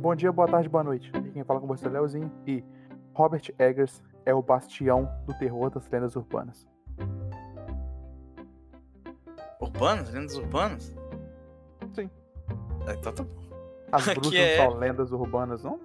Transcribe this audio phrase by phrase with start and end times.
[0.00, 1.10] Bom dia, boa tarde, boa noite.
[1.14, 2.64] Aqui quem fala com você é Leozinho e
[3.14, 6.66] Robert Eggers é o bastião do terror das lendas urbanas.
[9.60, 10.10] Urbanas?
[10.10, 10.96] Lendas urbanas?
[11.94, 12.10] Sim.
[12.86, 13.40] É, Então tá bom.
[13.92, 15.78] As bruxas é- são lendas urbanas, não?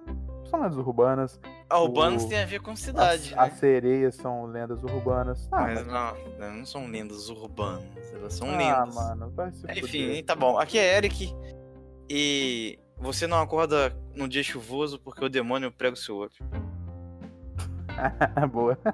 [0.48, 1.40] São lendas urbanas.
[1.68, 3.56] A urbanas O- tem a ver com As, cidade, as né?
[3.58, 5.48] sereias são lendas urbanas.
[5.52, 8.94] Ah, Mas mas- não, não são lendas urbanas, elas são ah, lendas.
[8.94, 10.24] mano, vai se Enfim, fuder.
[10.24, 10.56] tá bom.
[10.56, 11.34] Aqui é Eric
[12.08, 16.32] e você não acorda num dia chuvoso porque o demônio prega o seu olho.
[18.52, 18.76] Boa.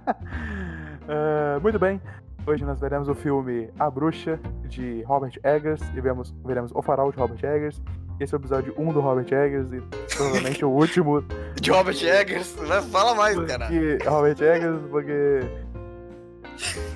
[1.09, 2.01] Ah, muito bem.
[2.47, 7.11] Hoje nós veremos o filme A Bruxa, de Robert Eggers, e vemos, veremos O Farol,
[7.11, 7.83] de Robert Eggers.
[8.21, 9.81] Esse é o episódio 1 do Robert Eggers, e
[10.15, 11.21] provavelmente o último
[11.61, 12.55] De Robert Eggers,
[12.93, 13.67] fala mais, cara.
[13.67, 15.41] porque Robert Eggers, porque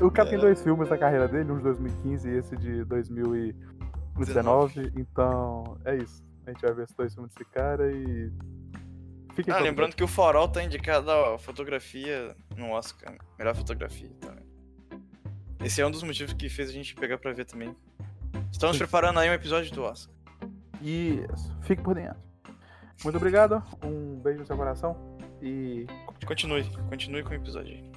[0.00, 4.92] o cara tem dois filmes na carreira dele, um de 2015 e esse de 2019,
[4.96, 6.22] então é isso.
[6.46, 8.32] A gente vai ver esses dois filmes desse cara e...
[9.34, 13.14] Fiquem Ah, lembrando que o Farol tá indicado a fotografia no Oscar.
[13.38, 14.46] Melhor fotografia também.
[15.62, 17.76] Esse é um dos motivos que fez a gente pegar pra ver também.
[18.50, 18.84] Estamos Sim.
[18.84, 20.14] preparando aí um episódio do Oscar.
[20.80, 22.16] Isso, fique por dentro.
[23.04, 25.86] Muito obrigado, um beijo no seu coração e
[26.24, 27.95] Continue, continue com o episódio aí.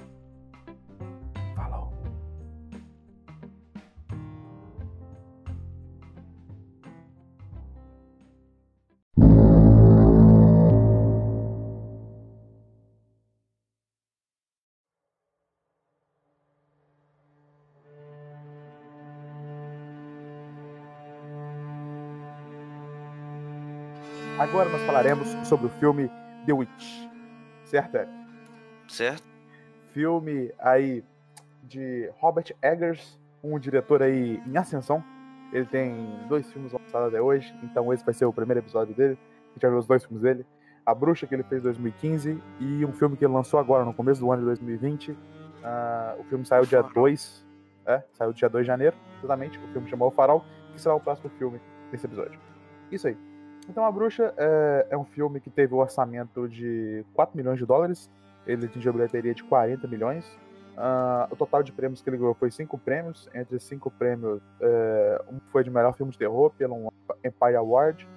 [24.90, 26.10] Falaremos sobre o filme
[26.46, 27.08] The Witch.
[27.64, 28.12] Certo, Eric?
[28.88, 29.30] Certo?
[29.92, 31.04] filme aí
[31.62, 35.02] de Robert Eggers, um diretor aí em ascensão.
[35.52, 35.94] Ele tem
[36.28, 39.16] dois filmes lançados até hoje, então esse vai ser o primeiro episódio dele.
[39.50, 40.44] A gente vai ver os dois filmes dele.
[40.84, 43.94] A Bruxa, que ele fez em 2015, e um filme que ele lançou agora, no
[43.94, 45.16] começo do ano de 2020.
[45.62, 47.46] Ah, o filme saiu dia 2,
[47.86, 49.56] é, saiu dia 2 de janeiro, exatamente.
[49.56, 51.60] O filme chamou O Farol, que será o próximo filme
[51.92, 52.40] desse episódio.
[52.90, 53.29] Isso aí.
[53.68, 57.66] Então, A Bruxa é, é um filme que teve um orçamento de 4 milhões de
[57.66, 58.10] dólares,
[58.46, 60.38] ele atingiu a bilheteria de 40 milhões.
[60.76, 63.28] Ah, o total de prêmios que ele ganhou foi cinco prêmios.
[63.34, 66.92] Entre cinco prêmios, é, um foi de melhor filme de terror pelo
[67.24, 68.08] Empire Award.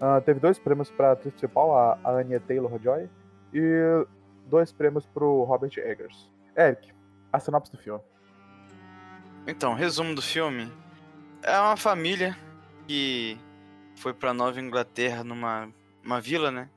[0.00, 3.08] Ah, teve dois prêmios para atriz principal, a, a Anya Taylor-Joy,
[3.54, 4.06] e
[4.46, 6.28] dois prêmios para o Robert Eggers.
[6.56, 6.92] Eric,
[7.32, 8.02] a sinopse do filme.
[9.46, 10.70] Então, resumo do filme.
[11.42, 12.36] É uma família
[12.86, 13.38] que
[14.00, 15.70] foi pra Nova Inglaterra numa
[16.02, 16.70] uma vila, né?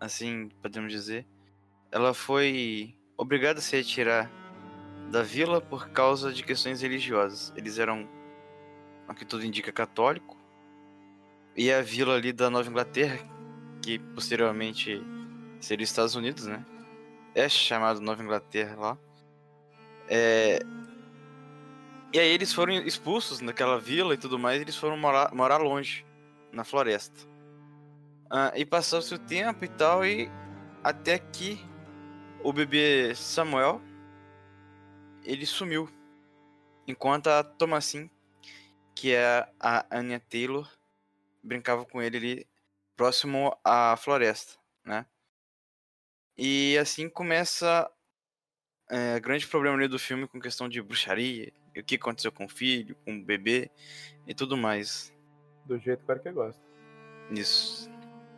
[0.00, 1.26] Assim, podemos dizer.
[1.92, 4.30] Ela foi obrigada a se retirar
[5.10, 7.52] da vila por causa de questões religiosas.
[7.54, 8.08] Eles eram,
[9.06, 10.38] o que tudo indica, católico.
[11.54, 13.18] E a vila ali da Nova Inglaterra,
[13.82, 15.02] que posteriormente
[15.60, 16.64] seria Estados Unidos, né?
[17.34, 18.98] É chamado Nova Inglaterra lá.
[20.08, 20.60] É,
[22.10, 25.58] e aí eles foram expulsos daquela vila e tudo mais, e eles foram morar, morar
[25.58, 26.04] longe,
[26.54, 27.20] na floresta.
[28.30, 30.30] Ah, e passou-se o tempo e tal, e
[30.82, 31.58] até que
[32.42, 33.80] o bebê Samuel,
[35.24, 35.88] ele sumiu.
[36.86, 38.10] Enquanto a Thomasin,
[38.94, 40.68] que é a Anya Taylor,
[41.42, 42.46] brincava com ele ali
[42.96, 45.06] próximo à floresta, né?
[46.36, 47.90] E assim começa
[48.90, 52.48] é, grande problema ali do filme com questão de bruxaria, o que aconteceu com o
[52.48, 53.70] filho, com o bebê
[54.26, 55.13] e tudo mais.
[55.64, 56.60] Do jeito que o Eric gosta.
[57.30, 57.90] Isso.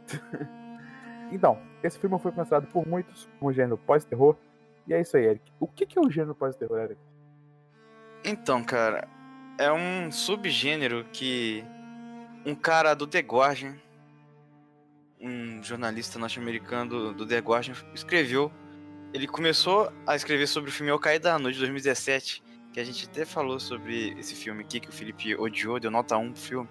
[1.30, 4.36] Então, esse filme foi considerado por muitos como gênero pós-terror.
[4.86, 5.52] E é isso aí, Eric.
[5.58, 7.00] O que, que é o gênero pós-terror, Eric?
[8.24, 9.08] Então, cara,
[9.58, 11.64] é um subgênero que
[12.44, 13.74] um cara do The Guardian,
[15.20, 18.52] um jornalista norte-americano do, do The Guardian, escreveu.
[19.12, 22.42] Ele começou a escrever sobre o filme Ao Cair da Noite, de 2017,
[22.72, 26.16] que a gente até falou sobre esse filme aqui, que o Felipe odiou, deu nota
[26.16, 26.68] 1 pro filme.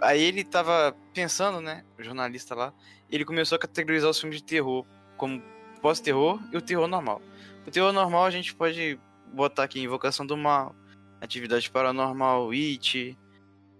[0.00, 2.72] Aí ele tava pensando, né, o jornalista lá,
[3.10, 4.84] ele começou a categorizar os filmes de terror
[5.16, 5.42] como
[5.82, 7.20] pós-terror e o terror normal.
[7.66, 8.98] O terror normal a gente pode
[9.32, 10.74] botar aqui Invocação do Mal,
[11.20, 13.18] Atividade Paranormal, It,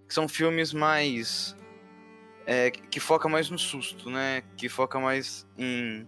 [0.07, 1.55] que são filmes mais.
[2.45, 4.43] é, que foca mais no susto, né?
[4.57, 6.07] Que foca mais em.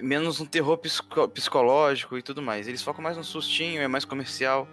[0.00, 2.66] menos no terror psico- psicológico e tudo mais.
[2.68, 4.68] Eles focam mais no sustinho, é mais comercial.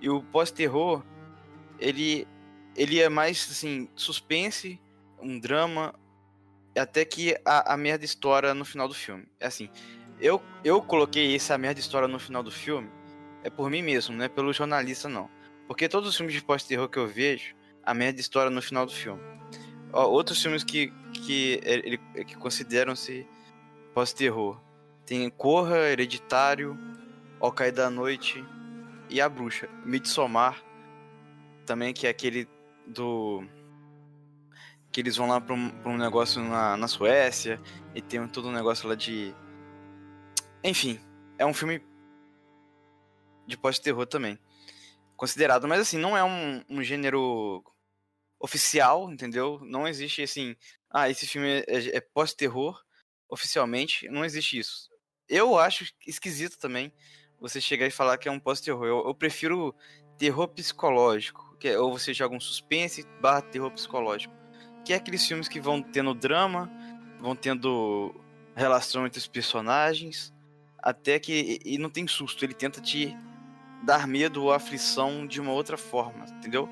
[0.00, 1.02] E o pós-terror,
[1.78, 2.26] ele,
[2.76, 4.80] ele é mais assim, suspense,
[5.20, 5.94] um drama,
[6.76, 9.26] até que a, a merda estoura no final do filme.
[9.40, 9.70] É assim,
[10.20, 12.90] eu, eu coloquei essa merda história no final do filme
[13.46, 15.30] é por mim mesmo, não é pelo jornalista, não.
[15.68, 18.90] Porque todos os filmes de pós-terror que eu vejo, a merda história no final do
[18.90, 19.22] filme.
[19.92, 23.24] Ó, outros filmes que, que, ele, que consideram-se
[23.94, 24.60] pós-terror.
[25.04, 26.76] Tem Corra, Hereditário,
[27.38, 28.44] Ao Cair da Noite
[29.08, 29.68] e A Bruxa.
[29.84, 30.60] Midsommar,
[31.64, 32.48] também, que é aquele
[32.86, 33.44] do.
[34.92, 37.60] Que eles vão lá pra um, pra um negócio na, na Suécia
[37.94, 39.34] e tem todo um negócio lá de.
[40.64, 41.00] Enfim,
[41.38, 41.82] é um filme
[43.46, 44.38] de pós-terror também.
[45.16, 47.64] Considerado, mas assim, não é um, um gênero
[48.38, 49.58] oficial, entendeu?
[49.62, 50.54] Não existe assim,
[50.90, 52.82] ah, esse filme é, é pós-terror
[53.28, 54.90] oficialmente, não existe isso.
[55.28, 56.92] Eu acho esquisito também
[57.40, 58.86] você chegar e falar que é um pós-terror.
[58.86, 59.74] Eu, eu, prefiro
[60.18, 64.34] terror psicológico, que é, ou você joga um suspense barra terror psicológico.
[64.84, 66.70] Que é aqueles filmes que vão tendo drama,
[67.20, 68.14] vão tendo
[68.54, 70.32] relação entre os personagens,
[70.78, 71.60] até que.
[71.64, 73.16] E não tem susto, ele tenta te
[73.82, 76.68] dar medo ou aflição de uma outra forma, entendeu?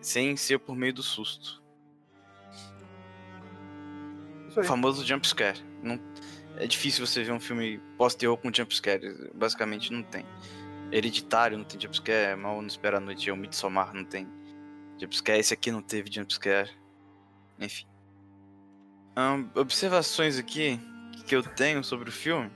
[0.00, 1.62] Sem ser por meio do susto.
[4.56, 5.62] O famoso jumpscare.
[5.82, 6.00] Não,
[6.56, 9.30] é difícil você ver um filme pós-terror com jumpscare.
[9.34, 10.24] Basicamente não tem.
[10.90, 12.36] Hereditário não tem jumpscare.
[12.36, 13.28] Mal não espera a noite.
[13.28, 14.26] É o Midsommar não tem
[15.00, 15.38] jumpscare.
[15.38, 16.70] Esse aqui não teve jumpscare.
[17.58, 17.86] Enfim.
[19.16, 20.80] Um, observações aqui
[21.26, 22.50] que eu tenho sobre o filme.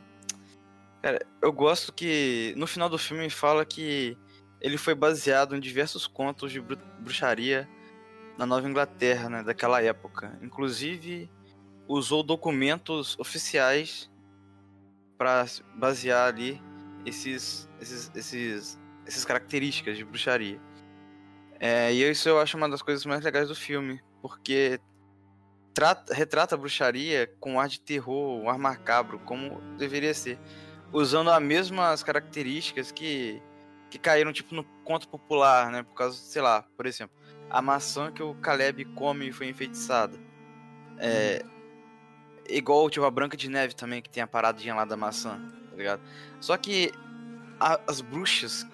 [1.03, 4.17] Cara, eu gosto que no final do filme fala que
[4.61, 7.69] ele foi baseado em diversos contos de bruxaria
[8.39, 10.39] na Nova Inglaterra, né, daquela época.
[10.41, 11.29] Inclusive
[11.89, 14.11] usou documentos oficiais
[15.19, 15.45] para
[15.75, 16.63] basear ali
[17.05, 20.61] esses, esses, esses, essas características de bruxaria.
[21.59, 24.81] É, e isso eu acho uma das coisas mais legais do filme, porque
[25.73, 30.39] trata, retrata a bruxaria com um ar de terror, um ar macabro, como deveria ser
[30.93, 33.41] usando as mesmas características que,
[33.91, 35.83] que caíram tipo no conto popular, né?
[35.83, 37.17] Por causa, sei lá, por exemplo,
[37.49, 40.19] a maçã que o Caleb come e foi enfeitiçada.
[40.99, 41.45] É,
[42.49, 45.41] igual tipo a Branca de Neve também, que tem a paradinha lá da maçã,
[45.83, 46.03] ligado?
[46.41, 46.93] Só que
[47.61, 48.67] a, as bruxas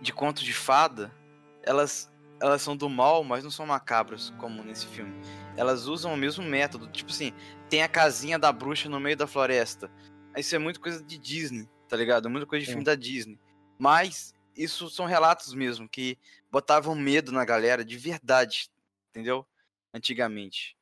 [0.00, 1.14] de conto de fada,
[1.62, 5.14] elas elas são do mal, mas não são macabras, como nesse filme.
[5.56, 6.88] Elas usam o mesmo método.
[6.88, 7.32] Tipo assim,
[7.70, 9.90] tem a casinha da bruxa no meio da floresta.
[10.36, 12.28] Isso é muito coisa de Disney, tá ligado?
[12.28, 13.38] Muita coisa de filme da Disney.
[13.78, 16.18] Mas isso são relatos mesmo, que
[16.50, 18.68] botavam medo na galera de verdade,
[19.10, 19.46] entendeu?
[19.92, 20.76] Antigamente.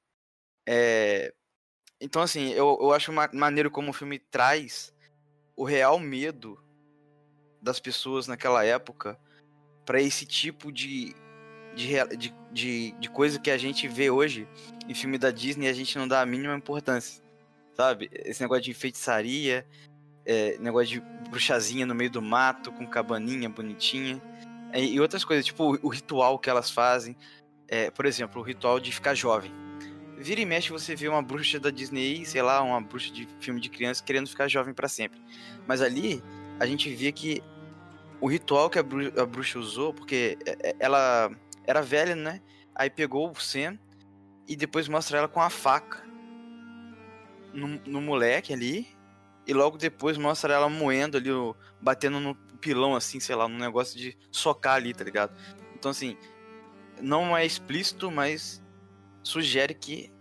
[0.66, 1.32] É...
[2.00, 4.92] Então, assim, eu, eu acho maneiro como o filme traz
[5.56, 6.58] o real medo
[7.60, 9.18] das pessoas naquela época
[9.84, 11.14] para esse tipo de,
[11.74, 14.48] de, de, de, de coisa que a gente vê hoje
[14.88, 17.22] em filme da Disney e a gente não dá a mínima importância
[17.74, 18.10] sabe?
[18.12, 19.66] Esse negócio de feitiçaria,
[20.24, 24.20] é, negócio de bruxazinha no meio do mato, com cabaninha bonitinha.
[24.72, 27.16] É, e outras coisas, tipo o, o ritual que elas fazem.
[27.68, 29.52] É, por exemplo, o ritual de ficar jovem.
[30.22, 33.60] Vira e mexe você vê uma bruxa da Disney, sei lá, uma bruxa de filme
[33.60, 35.20] de criança querendo ficar jovem para sempre.
[35.66, 36.22] Mas ali
[36.60, 37.42] a gente vê que
[38.20, 41.30] o ritual que a bruxa, a bruxa usou, porque é, é, ela
[41.66, 42.40] era velha, né?
[42.74, 43.78] Aí pegou o Sam
[44.46, 46.04] e depois mostra ela com a faca
[47.52, 48.86] no, no moleque ali.
[49.44, 51.30] E logo depois mostra ela moendo ali,
[51.80, 55.36] batendo no pilão, assim, sei lá, num negócio de socar ali, tá ligado?
[55.74, 56.16] Então, assim,
[57.00, 58.62] não é explícito, mas
[59.20, 60.11] sugere que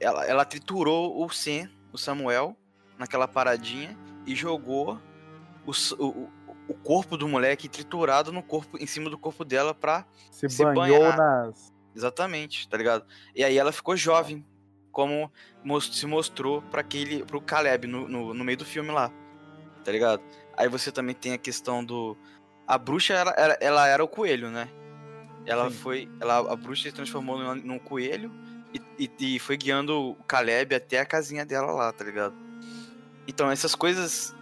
[0.00, 2.56] ela, ela triturou o Sam, o Samuel,
[2.98, 5.00] naquela paradinha e jogou
[5.64, 6.28] o, o,
[6.68, 10.64] o corpo do moleque triturado no corpo, em cima do corpo dela pra se, se
[10.64, 11.16] banhou banhar.
[11.16, 11.72] nas.
[11.94, 13.04] Exatamente, tá ligado?
[13.34, 14.44] E aí ela ficou jovem,
[14.92, 15.30] como
[15.80, 19.10] se mostrou para aquele pro Caleb no, no, no, meio do filme lá.
[19.84, 20.22] Tá ligado?
[20.56, 22.16] Aí você também tem a questão do
[22.66, 24.68] a bruxa ela, ela, ela era o coelho, né?
[25.46, 25.76] Ela Sim.
[25.76, 28.30] foi, ela a bruxa se transformou num coelho
[28.98, 32.34] e, e, foi guiando o Caleb até a casinha dela lá, tá ligado?
[33.26, 34.34] Então essas coisas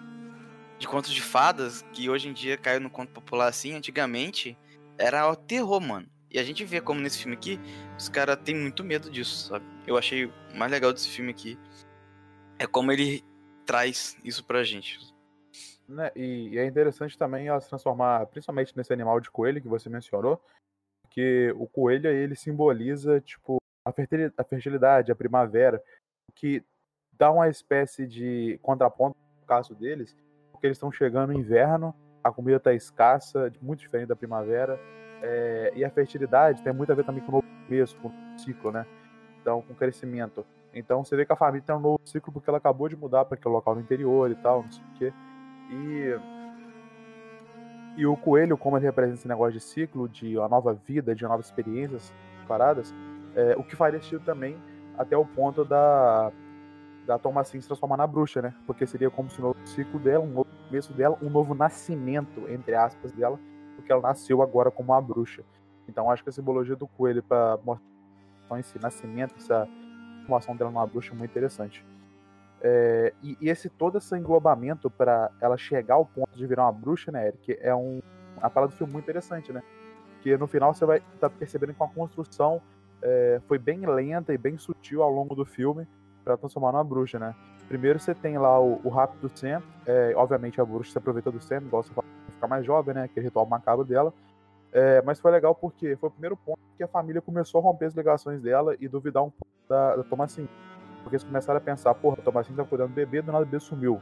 [0.78, 4.56] de contos de fadas que hoje em dia caiu no conto popular assim, antigamente
[4.98, 6.08] era o terror, mano.
[6.30, 7.60] E a gente vê como nesse filme aqui,
[7.96, 9.64] os caras têm muito medo disso, sabe?
[9.86, 11.58] Eu achei mais legal desse filme aqui
[12.58, 13.22] é como ele
[13.64, 14.98] traz isso pra gente.
[15.88, 16.10] Né?
[16.16, 19.88] E, e, é interessante também ela se transformar, principalmente nesse animal de coelho que você
[19.88, 20.40] mencionou,
[21.10, 23.58] que o coelho ele simboliza tipo
[24.36, 25.82] a fertilidade, a primavera,
[26.34, 26.62] que
[27.12, 30.16] dá uma espécie de contraponto no caso deles,
[30.50, 34.78] porque eles estão chegando no inverno, a comida está escassa, muito diferente da primavera,
[35.22, 38.38] é, e a fertilidade tem muito a ver também com o novo começo, com o
[38.38, 38.84] ciclo, né?
[39.40, 40.44] Então, com o crescimento.
[40.74, 43.24] Então, você vê que a família tem um novo ciclo porque ela acabou de mudar
[43.24, 45.12] para aquele local no interior e tal, não sei o quê.
[45.70, 46.20] E,
[48.00, 51.22] e o coelho, como ele representa esse negócio de ciclo, de uma nova vida, de
[51.22, 52.12] novas experiências,
[52.46, 52.94] paradas,
[53.36, 54.56] é, o que faria sentido também
[54.98, 56.32] até o ponto da
[57.06, 58.52] da Thomasin se transformar na bruxa, né?
[58.66, 62.48] Porque seria como se um novo ciclo dela, um novo começo dela, um novo nascimento,
[62.48, 63.38] entre aspas, dela,
[63.76, 65.44] porque ela nasceu agora como uma bruxa.
[65.88, 69.68] Então acho que a simbologia do coelho para mostrar esse nascimento, essa
[70.22, 71.86] formação dela numa bruxa é muito interessante.
[72.60, 76.72] É, e, e, esse todo esse englobamento para ela chegar ao ponto de virar uma
[76.72, 78.00] bruxa, né, Eric, é um,
[78.36, 79.62] uma parada do filme muito interessante, né?
[80.22, 82.60] Que no final você vai estar tá percebendo que a construção
[83.06, 85.86] é, foi bem lenta e bem sutil ao longo do filme
[86.24, 87.36] para transformar numa bruxa, né?
[87.68, 91.40] Primeiro você tem lá o, o rápido Sam, é, obviamente a bruxa se aproveita do
[91.40, 93.04] Sam, igual você fala, ficar mais jovem, né?
[93.04, 94.12] Aquele ritual macabro dela.
[94.72, 97.86] É, mas foi legal porque foi o primeiro ponto que a família começou a romper
[97.86, 100.02] as ligações dela e duvidar um pouco da, da.
[100.02, 103.46] Porque eles começaram a pensar, porra, a Thomasin tá cuidando do bebê, do nada o
[103.46, 104.00] bebê sumiu.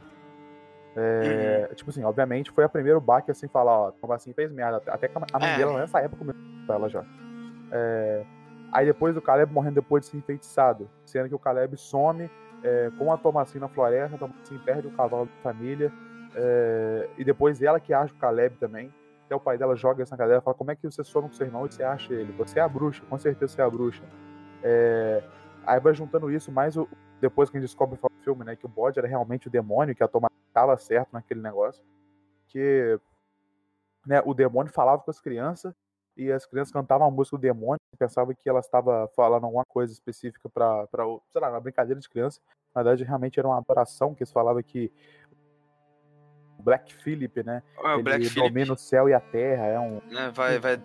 [0.95, 1.75] É, uhum.
[1.75, 4.81] Tipo assim, obviamente foi a primeiro baque assim, falar, ó, Thomasin fez merda.
[4.87, 5.57] Até que a mãe é.
[5.57, 7.05] dela nessa época começou ela já.
[7.71, 8.25] É,
[8.75, 10.89] Aí depois o Caleb morrendo depois de ser enfeitiçado.
[11.05, 12.29] Sendo que o Caleb some
[12.61, 15.93] é, com a Tomasin na floresta, a Tomasin perde o cavalo da família.
[16.35, 18.93] É, e depois ela que acha o Caleb também.
[19.25, 21.29] Até o pai dela joga isso na cadeira e fala: Como é que você some
[21.29, 22.33] com seu irmão e você acha ele?
[22.33, 24.03] Você é a bruxa, com certeza você é a bruxa.
[24.61, 25.23] É,
[25.65, 26.85] aí vai juntando isso, mais o,
[27.21, 29.95] depois que a gente descobre no filme, né, que o bode era realmente o demônio,
[29.95, 31.81] que a Tomasin estava certo naquele negócio.
[32.49, 32.99] Que
[34.05, 35.73] né, o demônio falava com as crianças
[36.17, 39.91] e as crianças cantavam a música do demônio, pensava que ela estava falando alguma coisa
[39.91, 40.87] específica para,
[41.31, 42.39] sei lá, uma brincadeira de criança.
[42.73, 44.91] Na verdade, realmente era uma adoração que eles falavam que
[46.59, 47.63] o Black Philip, né?
[47.83, 50.01] Ah, ele Black domina o céu e a terra, é um...
[50.11, 50.81] É, vai, vai,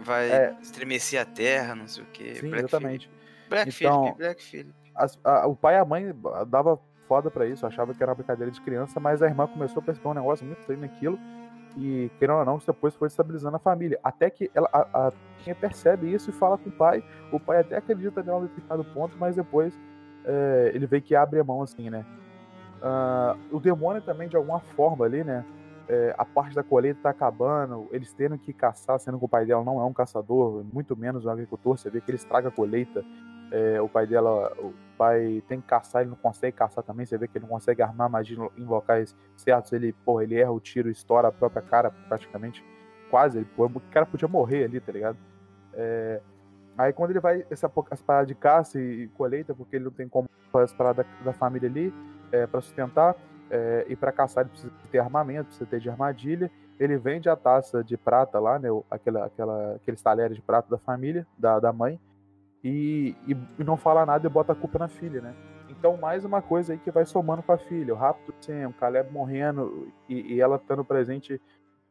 [0.00, 0.56] vai é...
[0.60, 2.34] estremecer a terra, não sei o quê.
[2.36, 3.10] Sim, Black exatamente.
[3.48, 4.74] Black então, Philip, Black Philip.
[4.94, 6.14] As, a, o pai e a mãe
[6.48, 9.80] dava foda para isso, achava que era uma brincadeira de criança, mas a irmã começou
[9.80, 11.18] a perceber um negócio muito estranho naquilo,
[11.76, 13.98] e, querendo ou não, depois foi estabilizando a família.
[14.02, 15.12] Até que ela, a, a
[15.42, 17.04] quem percebe isso e fala com o pai.
[17.32, 19.78] O pai até acredita em determinado ponto, mas depois
[20.24, 22.04] é, ele vê que abre a mão assim, né?
[22.80, 25.44] Uh, o demônio também, de alguma forma ali, né?
[25.86, 29.44] É, a parte da colheita tá acabando, eles tendo que caçar, sendo que o pai
[29.44, 31.76] dela não é um caçador, muito menos um agricultor.
[31.76, 33.04] Você vê que ele estraga a colheita.
[33.50, 37.06] É, o pai dela, o pai tem que caçar, ele não consegue caçar também.
[37.06, 39.72] Você vê que ele não consegue armar magia em locais certos.
[39.72, 42.64] Ele, porra, ele erra o tiro, estoura a própria cara praticamente.
[43.10, 45.18] Quase, ele, o cara podia morrer ali, tá ligado?
[45.72, 46.20] É,
[46.76, 50.08] aí quando ele vai essa, as paradas de caça e, colheita, porque ele não tem
[50.08, 51.92] como as paradas da, da família ali
[52.32, 53.16] é, para sustentar,
[53.50, 56.50] é, e para caçar ele precisa ter armamento, precisa ter de armadilha.
[56.78, 58.68] Ele vende a taça de prata lá, né?
[58.90, 62.00] Aquela, aquela, aqueles talheres de prata da família, da, da mãe,
[62.64, 65.34] e, e, não fala nada e bota a culpa na filha, né?
[65.68, 67.92] Então, mais uma coisa aí que vai somando com a filha.
[67.92, 71.38] O Rapto Sam, o Caleb morrendo e, e, ela estando presente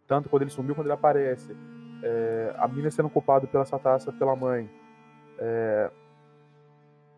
[0.08, 1.56] tanto quando ele sumiu quando ele aparece.
[2.02, 4.68] É, a menina sendo culpada pela essa taça pela mãe.
[5.38, 5.92] É,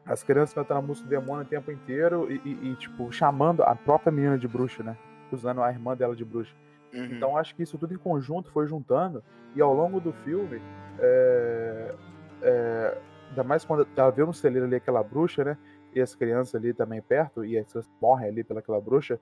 [0.06, 3.64] as crianças cantando a música do demônio o tempo inteiro e, e, e, tipo, chamando
[3.64, 4.98] a própria menina de bruxa, né?
[5.32, 6.54] Usando a irmã dela de bruxa.
[6.94, 7.06] Uhum.
[7.06, 9.24] Então acho que isso tudo em conjunto foi juntando
[9.56, 10.62] e ao longo do filme,
[11.00, 11.96] é,
[12.42, 12.98] é,
[13.36, 15.58] ainda mais quando ela vê no celeiro ali aquela bruxa, né?
[15.94, 19.20] E as crianças ali também perto, e as crianças morrem ali pelaquela bruxa.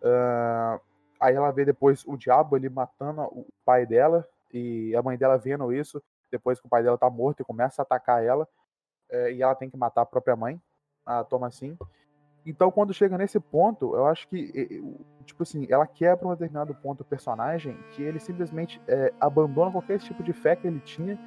[0.00, 0.80] Uh,
[1.20, 5.36] aí ela vê depois o diabo ali matando o pai dela, e a mãe dela
[5.36, 8.48] vendo isso, depois que o pai dela tá morto e começa a atacar ela,
[9.10, 10.60] é, e ela tem que matar a própria mãe,
[11.04, 11.76] a Thomasin.
[12.46, 14.82] Então, quando chega nesse ponto, eu acho que,
[15.24, 19.98] tipo assim, ela quebra um determinado ponto o personagem que ele simplesmente é, abandona qualquer
[19.98, 21.18] tipo de fé que ele tinha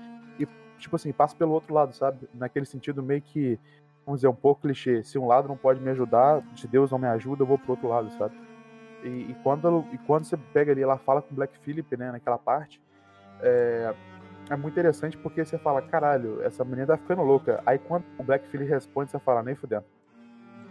[0.84, 2.28] tipo assim, passa pelo outro lado, sabe?
[2.34, 3.60] Naquele sentido meio que,
[4.06, 5.04] vamos dizer, um pouco clichê.
[5.04, 7.72] Se um lado não pode me ajudar, se Deus não me ajuda, eu vou pro
[7.72, 8.36] outro lado, sabe?
[9.04, 12.12] E, e quando, e quando você pega ali, ela fala com o Black Philip, né,
[12.12, 12.82] naquela parte,
[13.42, 13.94] é,
[14.50, 17.62] é muito interessante porque você fala, caralho, essa menina tá ficando louca.
[17.66, 19.86] Aí quando o Black Phillip responde, você fala, nem fudendo.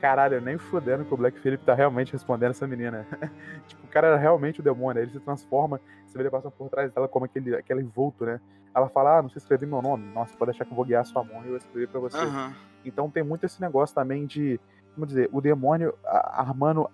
[0.00, 3.06] Caralho, nem fudendo que o Black Phillip tá realmente respondendo essa menina.
[3.68, 6.68] tipo, o cara era realmente o demônio, ele se transforma, você vê ele passando por
[6.68, 8.40] trás dela como aquele, aquele envolto, né?
[8.74, 10.06] Ela fala, ah, não sei escrever meu nome.
[10.12, 12.18] Nossa, pode deixar que eu vou guiar sua mão e eu vou escrever pra você.
[12.18, 12.54] Uhum.
[12.84, 14.58] Então tem muito esse negócio também de,
[14.94, 16.90] como dizer, o demônio armando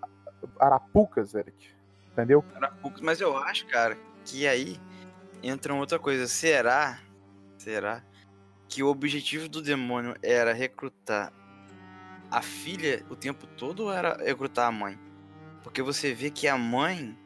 [0.59, 1.75] arapucas, Eric.
[2.13, 2.45] Entendeu?
[2.57, 4.81] Arapucas, mas eu acho, cara, que aí
[5.43, 6.27] entra outra coisa.
[6.27, 6.99] Será?
[7.57, 8.03] Será
[8.69, 11.33] que o objetivo do demônio era recrutar
[12.31, 14.99] a filha o tempo todo ou era recrutar a mãe?
[15.63, 17.17] Porque você vê que a mãe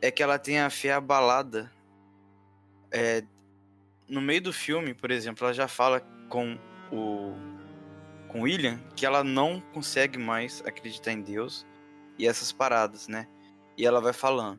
[0.00, 1.70] é que ela tem a fé abalada.
[2.90, 3.22] É,
[4.08, 6.58] no meio do filme, por exemplo, ela já fala com
[6.90, 7.34] o
[8.28, 11.66] com William que ela não consegue mais acreditar em Deus
[12.18, 13.28] e essas paradas, né?
[13.76, 14.58] E ela vai falando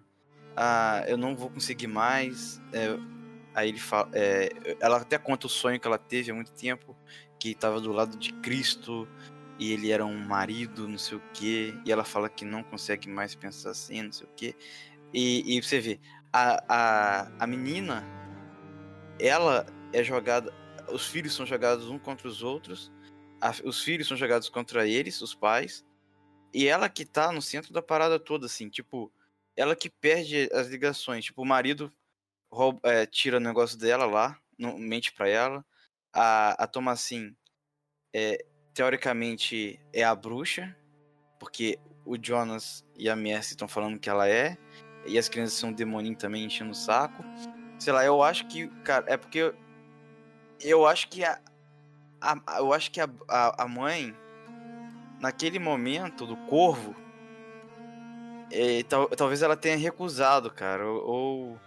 [0.56, 2.62] ah, eu não vou conseguir mais.
[2.72, 2.98] É,
[3.54, 6.96] aí ele fala, é, ela até conta o sonho que ela teve há muito tempo,
[7.40, 9.08] que tava do lado de Cristo
[9.60, 13.08] e ele era um marido, não sei o quê, e ela fala que não consegue
[13.08, 14.56] mais pensar assim, não sei o quê.
[15.14, 16.00] E, e você vê,
[16.32, 18.04] a, a, a menina,
[19.20, 20.54] ela é jogada,
[20.92, 22.92] os filhos são jogados um contra os outros,
[23.42, 25.86] a, os filhos são jogados contra eles, os pais,
[26.54, 29.12] e ela que tá no centro da parada toda, assim, tipo,
[29.56, 31.92] ela que perde as ligações, tipo, o marido
[32.52, 35.66] rouba, é, tira o negócio dela lá, mente pra ela,
[36.14, 37.36] a, a Thomasin
[38.14, 40.76] é, teoricamente é a bruxa,
[41.40, 44.58] porque o Jonas e a Mercy estão falando que ela é,
[45.06, 47.24] e as crianças são demoninho também enchendo o saco.
[47.84, 49.54] Sei lá, eu acho que, cara, é porque eu,
[50.62, 51.38] eu acho que a,
[52.22, 54.16] a, eu acho que a, a, a mãe
[55.20, 56.96] naquele momento do corvo
[58.50, 61.60] é, tal, talvez ela tenha recusado, cara, ou,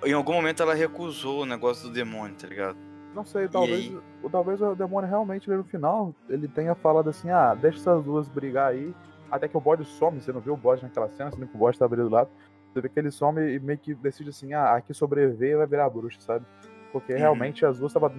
[0.00, 2.78] ou em algum momento ela recusou o negócio do demônio, tá ligado?
[3.12, 7.52] Não sei, talvez, o, talvez o demônio realmente no final ele tenha falado assim, ah,
[7.52, 8.94] deixa essas duas brigar aí,
[9.28, 11.58] até que o bode some, você não viu o bode naquela cena, não que o
[11.58, 12.30] bode tá ali do lado,
[12.72, 15.90] você vê que ele some e meio que decide assim, ah, aqui sobreviver vai virar
[15.90, 16.44] bruxa, sabe?
[16.90, 17.18] Porque uhum.
[17.18, 18.12] realmente as duas estavam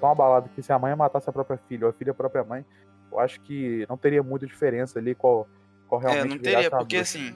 [0.00, 2.44] tão abaladas que se a mãe matasse a própria filha ou a filha a própria
[2.44, 2.64] mãe,
[3.10, 5.48] eu acho que não teria muita diferença ali qual,
[5.86, 7.34] qual realmente É, não teria, porque assim,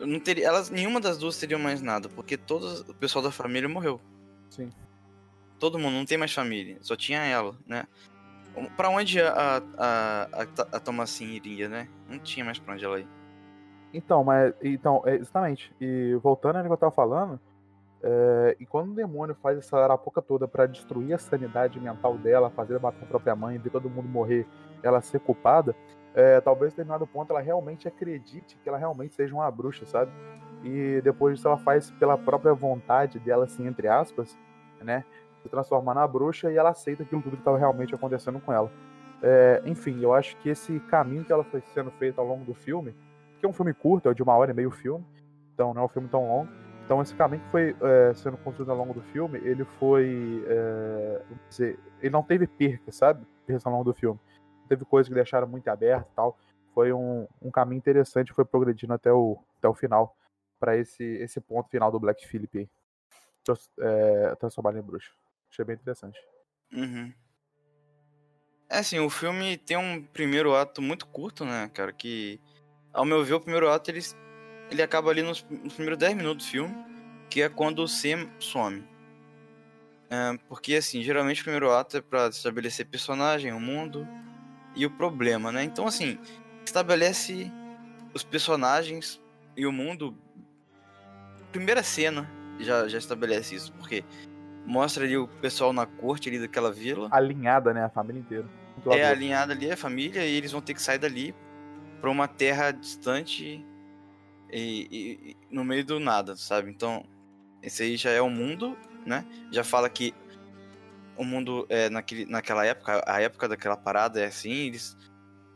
[0.00, 3.68] não teria, elas, nenhuma das duas teriam mais nada, porque todo o pessoal da família
[3.68, 4.00] morreu.
[4.48, 4.70] Sim
[5.58, 7.86] todo mundo, não tem mais família, só tinha ela, né?
[8.76, 10.42] Pra onde a, a, a,
[10.72, 11.88] a Thomasin iria, né?
[12.08, 13.08] Não tinha mais pra onde ela ir.
[13.92, 14.54] Então, mas.
[14.62, 15.74] Então, é, exatamente.
[15.80, 17.40] E voltando ao que eu tava falando,
[18.02, 22.50] é, e quando o demônio faz essa arapuca toda para destruir a sanidade mental dela,
[22.50, 24.46] fazer ela matar a própria mãe, ver todo mundo morrer,
[24.82, 25.74] ela ser culpada,
[26.14, 30.10] é, talvez em determinado ponto ela realmente acredite que ela realmente seja uma bruxa, sabe?
[30.64, 34.36] E depois disso ela faz pela própria vontade dela, assim, entre aspas,
[34.80, 35.04] né?
[35.46, 38.70] se transformar na bruxa e ela aceita aquilo tudo que estava realmente acontecendo com ela.
[39.22, 42.54] É, enfim, eu acho que esse caminho que ela foi sendo feito ao longo do
[42.54, 42.94] filme,
[43.38, 45.04] que é um filme curto, é de uma hora e meio o filme,
[45.54, 46.50] então não é um filme tão longo.
[46.84, 51.22] Então esse caminho que foi é, sendo construído ao longo do filme, ele foi, é,
[51.48, 53.26] dizer, ele não teve perca, sabe?
[53.64, 54.18] Ao longo do filme.
[54.68, 56.38] Teve coisas que deixaram muito aberto e tal.
[56.74, 60.16] Foi um, um caminho interessante, foi progredindo até o, até o final,
[60.58, 62.68] para esse, esse ponto final do Black Phillip
[63.80, 65.10] é, transformar em bruxa.
[65.50, 66.18] Achei bem interessante.
[66.72, 67.12] Uhum.
[68.68, 71.92] É assim, o filme tem um primeiro ato muito curto, né, cara?
[71.92, 72.40] Que,
[72.96, 74.00] ao meu ver, o primeiro ato ele,
[74.70, 76.74] ele acaba ali nos, nos primeiros 10 minutos do filme,
[77.30, 78.82] que é quando o Sam some.
[80.10, 84.06] É, porque, assim, geralmente o primeiro ato é pra estabelecer personagem, o mundo
[84.74, 85.62] e o problema, né?
[85.62, 86.18] Então, assim,
[86.64, 87.50] estabelece
[88.14, 89.20] os personagens
[89.56, 90.16] e o mundo.
[91.52, 94.04] Primeira cena já, já estabelece isso, porque
[94.66, 97.08] Mostra ali o pessoal na corte ali daquela vila.
[97.12, 97.84] Alinhada, né?
[97.84, 98.46] A família inteira.
[98.90, 101.34] É, alinhada ali a família e eles vão ter que sair dali
[102.00, 103.64] pra uma terra distante
[104.50, 106.70] e, e, no meio do nada, sabe?
[106.70, 107.04] Então,
[107.62, 109.26] esse aí já é o mundo, né?
[109.50, 110.14] Já fala que
[111.16, 114.96] o mundo é naquele, naquela época, a época daquela parada é assim, eles,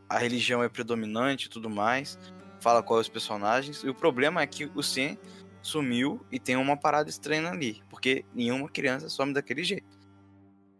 [0.09, 2.17] a religião é predominante e tudo mais.
[2.59, 3.83] Fala quais os personagens.
[3.83, 5.17] E o problema é que o Sen
[5.61, 9.99] sumiu e tem uma parada estranha ali, porque nenhuma criança some daquele jeito.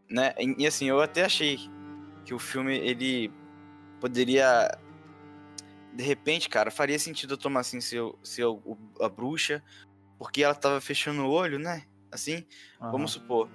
[0.10, 0.34] Né?
[0.38, 1.58] E, e assim, eu até achei
[2.26, 3.32] que o filme ele
[4.00, 4.70] poderia
[5.94, 8.46] de repente, cara, faria sentido eu tomar assim ser, ser
[9.00, 9.64] a bruxa,
[10.18, 11.84] porque ela tava fechando o olho, né?
[12.12, 12.46] Assim,
[12.80, 12.92] uhum.
[12.92, 13.50] vamos supor.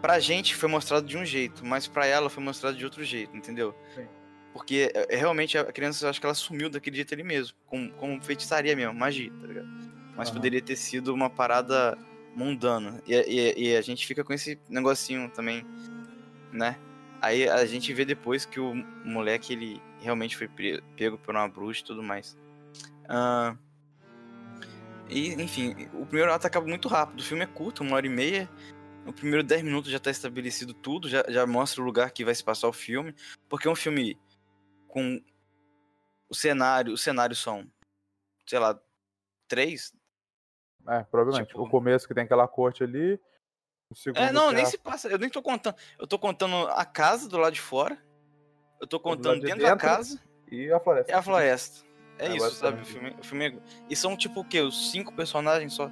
[0.00, 3.36] Pra gente foi mostrado de um jeito, mas pra ela foi mostrado de outro jeito,
[3.36, 3.74] entendeu?
[3.94, 4.06] Sim.
[4.52, 7.56] Porque é, é realmente a criança, eu acho que ela sumiu daquele jeito ali mesmo,
[7.66, 9.86] como, como feitiçaria mesmo, magia, tá ligado?
[10.16, 10.36] mas uhum.
[10.36, 11.96] poderia ter sido uma parada
[12.34, 13.02] mundana.
[13.06, 15.64] E, e, e, a gente fica com esse negocinho também,
[16.52, 16.76] né?
[17.20, 18.74] Aí a gente vê depois que o
[19.04, 20.48] moleque, ele realmente foi
[20.96, 22.36] pego por uma bruxa e tudo mais.
[23.04, 23.56] Uh,
[25.08, 27.20] e, enfim, o primeiro ato acaba muito rápido.
[27.20, 28.48] O filme é curto, uma hora e meia.
[29.04, 32.34] No primeiro 10 minutos já tá estabelecido tudo, já, já mostra o lugar que vai
[32.34, 33.14] se passar o filme.
[33.48, 34.18] Porque é um filme
[34.88, 35.22] com
[36.28, 37.70] o cenário, os cenários são,
[38.44, 38.80] sei lá,
[39.46, 39.92] três,
[40.88, 41.48] é, provavelmente.
[41.48, 41.62] Tipo...
[41.62, 43.20] O começo que tem aquela corte ali.
[44.14, 45.08] é, não, nem se passa.
[45.08, 45.76] Eu nem tô contando.
[45.98, 47.98] Eu tô contando a casa do lado de fora.
[48.80, 50.20] Eu tô contando de dentro, dentro, da casa.
[50.50, 51.12] E a floresta.
[51.12, 51.86] É a floresta.
[52.18, 52.82] É, é isso, sabe?
[52.82, 53.54] O filme, o filme é...
[53.90, 54.60] E são tipo o quê?
[54.60, 55.90] Os cinco personagens só?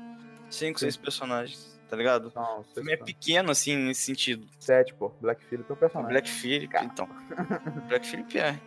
[0.50, 0.84] Cinco, Sim.
[0.84, 2.32] seis personagens, tá ligado?
[2.34, 4.46] Não, o filme é pequeno, assim, nesse sentido.
[4.58, 5.10] Sete, pô.
[5.20, 6.12] Black Phillip é o personagem.
[6.12, 6.84] Black Phillip, Cara.
[6.84, 7.08] então.
[7.88, 8.58] Black Phillip é.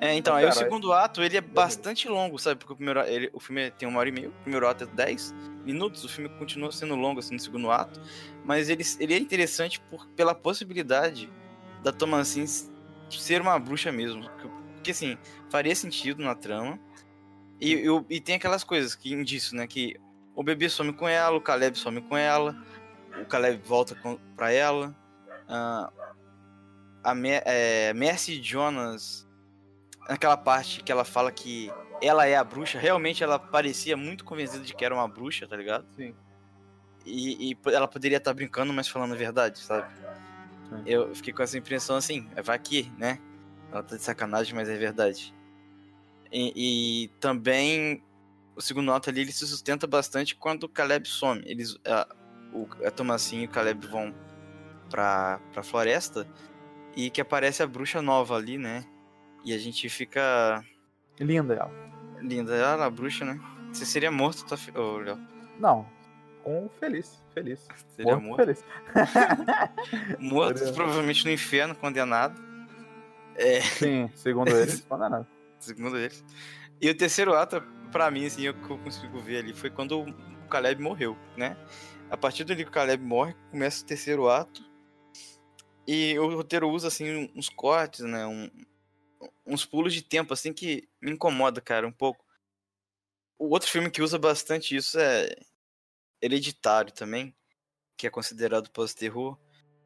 [0.00, 2.58] É, então, aí o segundo ato, ele é bastante longo, sabe?
[2.58, 4.86] Porque o primeiro ele, o filme tem uma hora e meia, o primeiro ato é
[4.86, 8.00] 10 minutos, o filme continua sendo longo, assim, no segundo ato,
[8.42, 11.30] mas ele, ele é interessante por, pela possibilidade
[11.82, 12.46] da Thomasin
[13.18, 14.28] ser uma bruxa mesmo.
[14.74, 15.16] Porque assim,
[15.50, 16.78] faria sentido na trama.
[17.60, 19.66] E, eu, e tem aquelas coisas que indício, né?
[19.66, 19.96] Que
[20.34, 22.56] o bebê some com ela, o Caleb some com ela,
[23.20, 24.96] o Caleb volta com, pra ela.
[25.46, 26.00] Uh,
[27.02, 29.26] a Mer é, Mercy Jonas,
[30.08, 31.70] naquela parte que ela fala que
[32.00, 35.56] ela é a bruxa, realmente ela parecia muito convencida de que era uma bruxa, tá
[35.56, 35.86] ligado?
[35.96, 36.14] Sim.
[37.04, 39.90] E, e ela poderia estar tá brincando, mas falando a verdade, sabe?
[40.70, 40.82] Sim.
[40.86, 43.18] Eu fiquei com essa impressão assim, vai aqui, né?
[43.72, 45.34] Ela tá de sacanagem, mas é verdade.
[46.32, 46.52] E,
[47.04, 48.02] e também
[48.56, 51.42] o segundo ato ali ele se sustenta bastante quando o Caleb some.
[51.44, 52.08] Eles, a,
[52.52, 54.14] o a Tomassinho e o Caleb vão
[54.88, 56.26] pra, pra floresta
[56.96, 58.84] e que aparece a bruxa nova ali, né?
[59.44, 60.64] E a gente fica.
[61.18, 61.72] Linda ela.
[62.20, 63.40] Linda ela, a bruxa, né?
[63.72, 65.18] Você seria morto, tá, oh, Léo?
[65.58, 65.86] Não,
[66.42, 67.66] com feliz, feliz.
[67.96, 68.38] Seria morto, morto.
[68.38, 68.64] feliz.
[70.18, 70.72] morto, seria...
[70.74, 72.40] provavelmente no inferno, condenado.
[73.34, 73.60] É...
[73.60, 75.26] Sim, segundo eles, condenado.
[75.58, 76.24] segundo eles.
[76.80, 80.00] E o terceiro ato, pra mim, assim, o que eu consigo ver ali foi quando
[80.00, 81.56] o Caleb morreu, né?
[82.10, 84.68] A partir do que o Caleb morre, começa o terceiro ato.
[85.86, 88.26] E o roteiro usa, assim, uns cortes, né?
[88.26, 88.50] Um,
[89.46, 92.24] uns pulos de tempo, assim, que me incomoda, cara, um pouco.
[93.38, 95.34] O outro filme que usa bastante isso é
[96.22, 97.34] Hereditário também,
[97.96, 99.38] que é considerado pós-terror,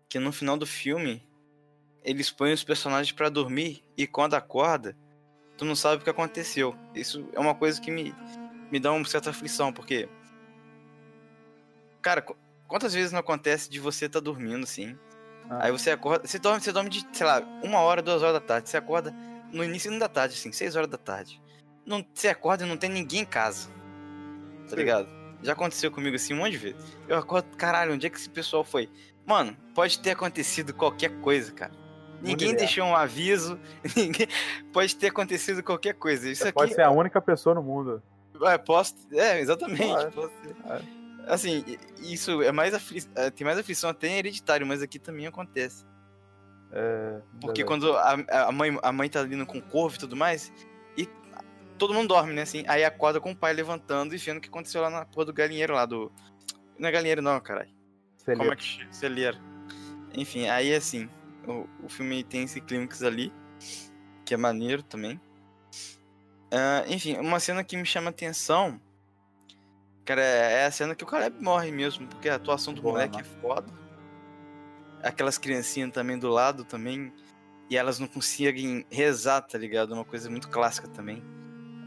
[0.09, 1.27] que no final do filme
[2.03, 4.97] eles põem os personagens para dormir e quando acorda,
[5.57, 6.77] tu não sabe o que aconteceu.
[6.95, 8.15] Isso é uma coisa que me,
[8.71, 10.09] me dá uma certa aflição, porque
[12.03, 12.25] cara,
[12.69, 14.97] quantas vezes não acontece de você tá dormindo assim,
[15.49, 15.65] ah.
[15.65, 18.41] aí você acorda, você dorme, você dorme de, sei lá, uma hora, duas horas da
[18.41, 19.15] tarde, você acorda
[19.51, 21.41] no início da tarde, assim, seis horas da tarde.
[21.87, 23.69] Não, você acorda e não tem ninguém em casa.
[24.65, 24.77] Tá Sim.
[24.77, 25.24] ligado?
[25.45, 26.97] Já aconteceu comigo assim um monte de vezes.
[27.07, 28.89] Eu acordo, caralho, onde é que esse pessoal foi?
[29.27, 31.73] Mano, pode ter acontecido qualquer coisa, cara.
[32.23, 33.61] Ninguém deixou um aviso,
[33.95, 34.27] ninguém...
[34.73, 36.31] pode ter acontecido qualquer coisa.
[36.31, 36.55] Isso Você aqui...
[36.55, 38.03] pode ser a única pessoa no mundo.
[38.43, 38.95] É, posso...
[39.13, 39.83] é exatamente.
[39.85, 40.81] É.
[41.27, 41.63] Assim,
[41.99, 43.03] isso é mais afli...
[43.15, 45.85] É, tem mais aflição até em hereditário, mas aqui também acontece.
[46.73, 48.15] É, Porque quando a,
[48.49, 50.51] a, mãe, a mãe tá lindo com corvo e tudo mais,
[51.79, 52.43] todo mundo dorme, né?
[52.43, 55.27] Assim, aí acorda com o pai levantando e vendo o que aconteceu lá na porra
[55.27, 56.13] do galinheiro lá do.
[56.79, 57.71] Não é galinheiro, não, caralho.
[58.25, 58.87] Como é que?
[58.91, 59.39] Celeiro.
[60.17, 61.09] Enfim, aí assim,
[61.47, 63.33] o, o filme tem esse clímax ali,
[64.25, 65.21] que é maneiro também.
[66.53, 68.81] Uh, enfim, uma cena que me chama atenção,
[70.05, 73.17] cara, é a cena que o Caleb morre mesmo, porque a atuação do Boa, moleque
[73.17, 73.27] mano.
[73.27, 73.73] é foda.
[75.03, 77.13] Aquelas criancinhas também do lado também,
[77.69, 79.93] e elas não conseguem rezar, tá ligado?
[79.93, 81.23] Uma coisa muito clássica também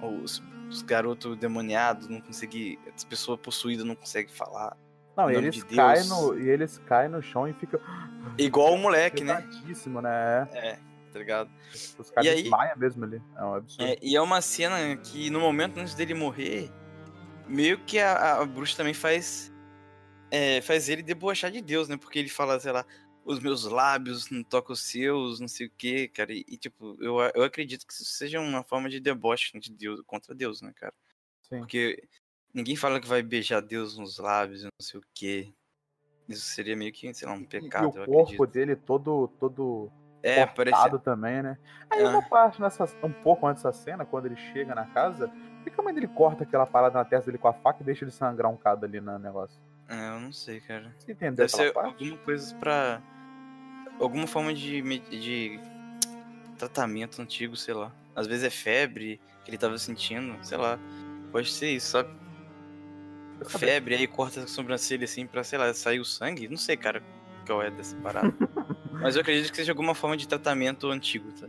[0.01, 2.77] os, os garotos demoniados não conseguem.
[2.93, 4.77] As pessoas possuídas não conseguem falar.
[5.15, 7.79] Não, eles de caem no, e eles caem no chão e ficam.
[8.37, 9.43] Igual o moleque, né?
[10.01, 10.47] né?
[10.53, 10.79] É,
[11.11, 11.49] tá ligado?
[11.97, 13.21] Os caras desmaiam mesmo ali.
[13.35, 13.83] É um absurdo.
[13.83, 16.69] É, e é uma cena que no momento antes dele morrer,
[17.47, 19.51] meio que a, a bruxa também faz.
[20.29, 21.95] É, faz ele debochar de Deus, né?
[21.95, 22.85] Porque ele fala, sei lá,
[23.27, 26.31] os meus lábios não tocam os seus, não sei o que, cara.
[26.31, 30.01] E, e, tipo, eu, eu acredito que isso seja uma forma de deboche de Deus,
[30.07, 30.93] contra Deus, né, cara?
[31.41, 31.59] Sim.
[31.59, 32.01] Porque
[32.53, 35.53] ninguém fala que vai beijar Deus nos lábios, não sei o que.
[36.29, 37.87] Isso seria meio que, sei lá, um pecado.
[37.87, 38.47] E o corpo acredito.
[38.47, 39.91] dele todo, todo
[40.23, 41.57] é, cortado também, né?
[41.89, 42.07] Aí é.
[42.07, 45.27] uma parte nessa, um pouco antes dessa cena, quando ele chega na casa,
[45.63, 47.85] por que a mãe dele corta aquela parada na testa dele com a faca e
[47.85, 49.61] deixa ele sangrar um bocado ali no negócio?
[49.89, 50.95] É, eu não sei, cara.
[50.97, 52.03] Você entendeu Deve ser parte?
[52.05, 53.01] alguma coisa pra
[53.99, 55.59] alguma forma de, de
[56.57, 57.91] tratamento antigo, sei lá.
[58.15, 60.79] Às vezes é febre que ele tava sentindo, sei lá.
[61.31, 62.09] Pode ser isso, sabe?
[63.45, 66.47] Febre, aí corta a sobrancelha assim pra, sei lá, sair o sangue.
[66.47, 67.03] Não sei, cara,
[67.45, 68.33] qual é dessa parada.
[68.91, 71.47] Mas eu acredito que seja alguma forma de tratamento antigo, tá?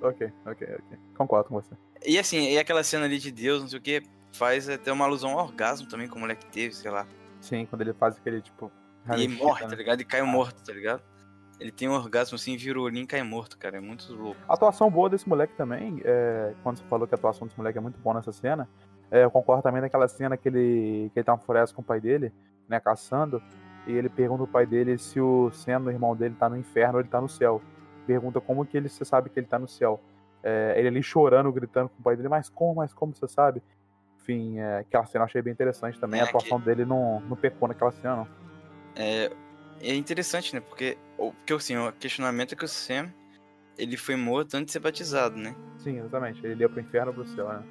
[0.00, 0.98] Ok, ok, ok.
[1.16, 1.74] Concordo com você.
[2.06, 5.04] E assim, e aquela cena ali de Deus, não sei o que, faz até uma
[5.04, 7.06] alusão ao orgasmo também, como o moleque teve, sei lá.
[7.40, 8.72] Sim, quando ele faz aquele, tipo...
[9.16, 10.00] E morre, tá ligado?
[10.00, 11.02] E cai morto, tá ligado?
[11.60, 13.78] Ele tem um orgasmo assim, vira o olhinho e cai morto, cara.
[13.78, 14.40] É muito louco.
[14.48, 17.78] A atuação boa desse moleque também, é, quando você falou que a atuação desse moleque
[17.78, 18.68] é muito boa nessa cena,
[19.10, 21.84] é, eu concordo também naquela cena que ele, que ele tá na floresta com o
[21.84, 22.32] pai dele,
[22.68, 23.42] né, caçando,
[23.86, 26.94] e ele pergunta ao pai dele se o Senna, o irmão dele, tá no inferno
[26.94, 27.60] ou ele tá no céu.
[28.06, 30.00] Pergunta como que ele, você sabe que ele tá no céu.
[30.42, 33.62] É, ele ali chorando, gritando com o pai dele, mas como, mas como você sabe?
[34.20, 36.20] Enfim, é, aquela cena eu achei bem interessante também.
[36.20, 36.66] É, a atuação que...
[36.66, 38.28] dele não, não pecou naquela cena, não.
[38.94, 39.30] É,
[39.80, 40.60] é interessante, né?
[40.60, 43.12] Porque, porque assim, o questionamento é que o Sam
[43.78, 45.54] ele foi morto antes de ser batizado, né?
[45.78, 46.44] Sim, exatamente.
[46.44, 47.62] Ele ia pro inferno pro céu, né?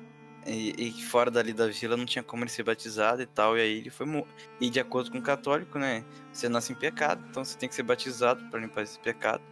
[0.45, 3.61] E, e, fora dali da vila não tinha como ele ser batizado e tal, e
[3.61, 4.33] aí ele foi morto.
[4.61, 6.05] E de acordo com o católico, né?
[6.31, 9.43] Você nasce em pecado, então você tem que ser batizado para limpar esse pecado.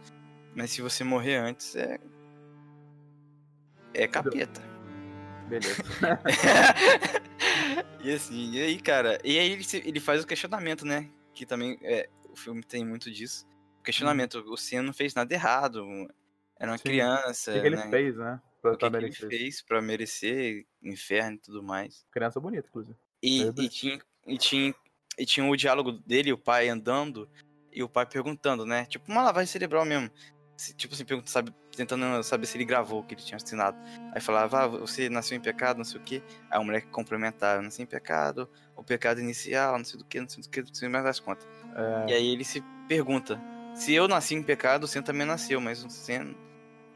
[0.54, 1.98] Mas se você morrer antes, é.
[3.92, 4.62] É capeta.
[5.48, 5.82] Beleza.
[8.02, 11.10] e assim, e aí, cara, e aí ele, ele faz o questionamento, né?
[11.34, 13.46] Que também é, o filme tem muito disso.
[13.80, 15.84] O questionamento, o Senna não fez nada errado.
[16.58, 16.84] Era uma Sim.
[16.84, 17.50] criança.
[17.50, 17.90] O que, que ele né?
[17.90, 18.40] fez, né?
[18.60, 22.04] Pra, O que, que ele fez pra merecer inferno e tudo mais.
[22.10, 22.96] Criança bonita, inclusive.
[23.22, 23.66] E, Verdade.
[23.66, 24.74] e, tinha, e, tinha,
[25.18, 27.28] e tinha o diálogo dele, o pai andando,
[27.72, 28.84] e o pai perguntando, né?
[28.86, 30.10] Tipo, uma lavagem cerebral mesmo.
[30.76, 33.76] Tipo assim, pergunta, sabe, tentando saber se ele gravou o que ele tinha assinado.
[34.14, 36.22] Aí falava, ah, você nasceu em pecado, não sei o quê.
[36.50, 40.28] Aí o moleque complementava, nasci em pecado, o pecado inicial, não sei do que, não
[40.28, 41.46] sei do que, não sei mais das contas.
[41.76, 43.40] É, E aí ele se pergunta,
[43.74, 45.88] se eu nasci em pecado, o Sen também nasceu, mas o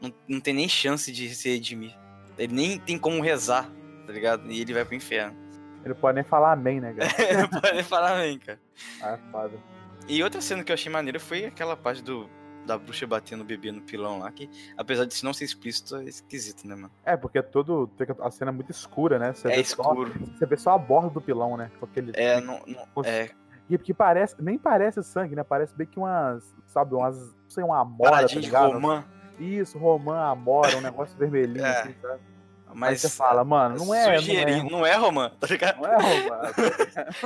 [0.01, 1.95] não, não tem nem chance de se redimir.
[2.37, 3.69] Ele nem tem como rezar,
[4.07, 4.51] tá ligado?
[4.51, 5.37] E ele vai pro inferno.
[5.85, 7.09] Ele pode nem falar amém, né, cara?
[7.41, 8.59] Não pode nem falar nem, cara.
[9.01, 9.57] Ah, foda.
[10.07, 12.29] E outra cena que eu achei maneira foi aquela parte do
[12.65, 16.03] da bruxa batendo o bebê no pilão lá, que apesar de não ser explícito, é
[16.03, 16.91] esquisito, né, mano?
[17.03, 17.89] É, porque todo.
[18.19, 19.33] A cena é muito escura, né?
[19.33, 20.13] Você É vê escuro.
[20.13, 21.71] Só, você vê só a borda do pilão, né?
[21.79, 22.11] Com aquele.
[22.13, 23.31] É, não, não- é
[23.71, 24.35] E que parece.
[24.41, 25.43] Nem parece sangue, né?
[25.43, 26.53] Parece bem que umas.
[26.65, 27.17] Sabe, umas.
[27.17, 28.73] Não sei, uma amora, tá ligado?
[28.73, 29.03] romã,
[29.39, 31.79] Isso, romã, amora, um negócio vermelhinho, É.
[31.79, 32.19] assim, sabe?
[32.67, 34.19] Aí mas você fala, mano, não é.
[34.19, 35.81] Não é, não é romã, tá ligado?
[35.81, 36.41] não é romã.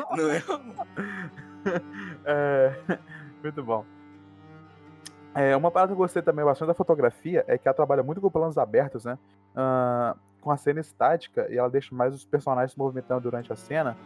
[0.17, 0.85] Não é romã.
[2.25, 2.75] É,
[3.41, 3.83] muito bom.
[5.33, 8.21] É, uma parada que eu gostei também bastante da fotografia é que ela trabalha muito
[8.21, 9.17] com planos abertos, né?
[9.55, 13.55] Ah, com a cena estática e ela deixa mais os personagens se movimentando durante a
[13.55, 13.97] cena.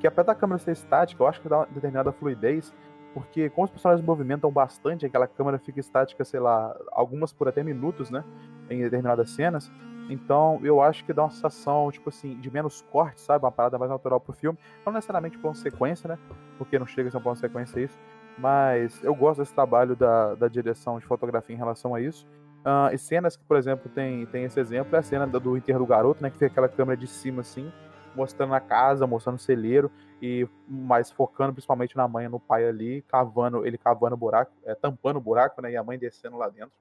[0.00, 2.72] Que apesar da câmera ser estática, eu acho que dá uma determinada fluidez,
[3.14, 7.62] porque como os personagens movimentam bastante, aquela câmera fica estática, sei lá, algumas por até
[7.62, 8.22] minutos, né?
[8.70, 9.70] Em determinadas cenas.
[10.08, 13.44] Então eu acho que dá uma sensação, tipo assim, de menos corte, sabe?
[13.44, 14.58] Uma parada mais natural pro filme.
[14.84, 16.18] Não necessariamente plano sequência, né?
[16.56, 17.98] Porque não chega a ser um plano sequência isso.
[18.38, 22.26] Mas eu gosto desse trabalho da, da direção de fotografia em relação a isso.
[22.64, 25.56] Ah, e cenas que, por exemplo, tem, tem esse exemplo, é a cena do, do
[25.56, 26.30] enterro do garoto, né?
[26.30, 27.72] Que fica aquela câmera de cima, assim,
[28.18, 33.02] mostrando a casa, mostrando o celeiro, e mais focando principalmente na mãe no pai ali,
[33.02, 35.70] cavando, ele cavando o buraco, é, tampando o buraco, né?
[35.72, 36.72] E a mãe descendo lá dentro.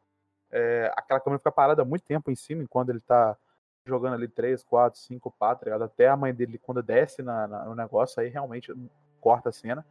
[0.52, 3.38] É, aquela câmera fica parada muito tempo em cima, enquanto ele tá
[3.86, 5.76] jogando ali 3, 4, 5 pá, tá?
[5.76, 8.74] Até a mãe dele, quando desce na, na- no negócio, aí realmente
[9.22, 9.86] corta a cena.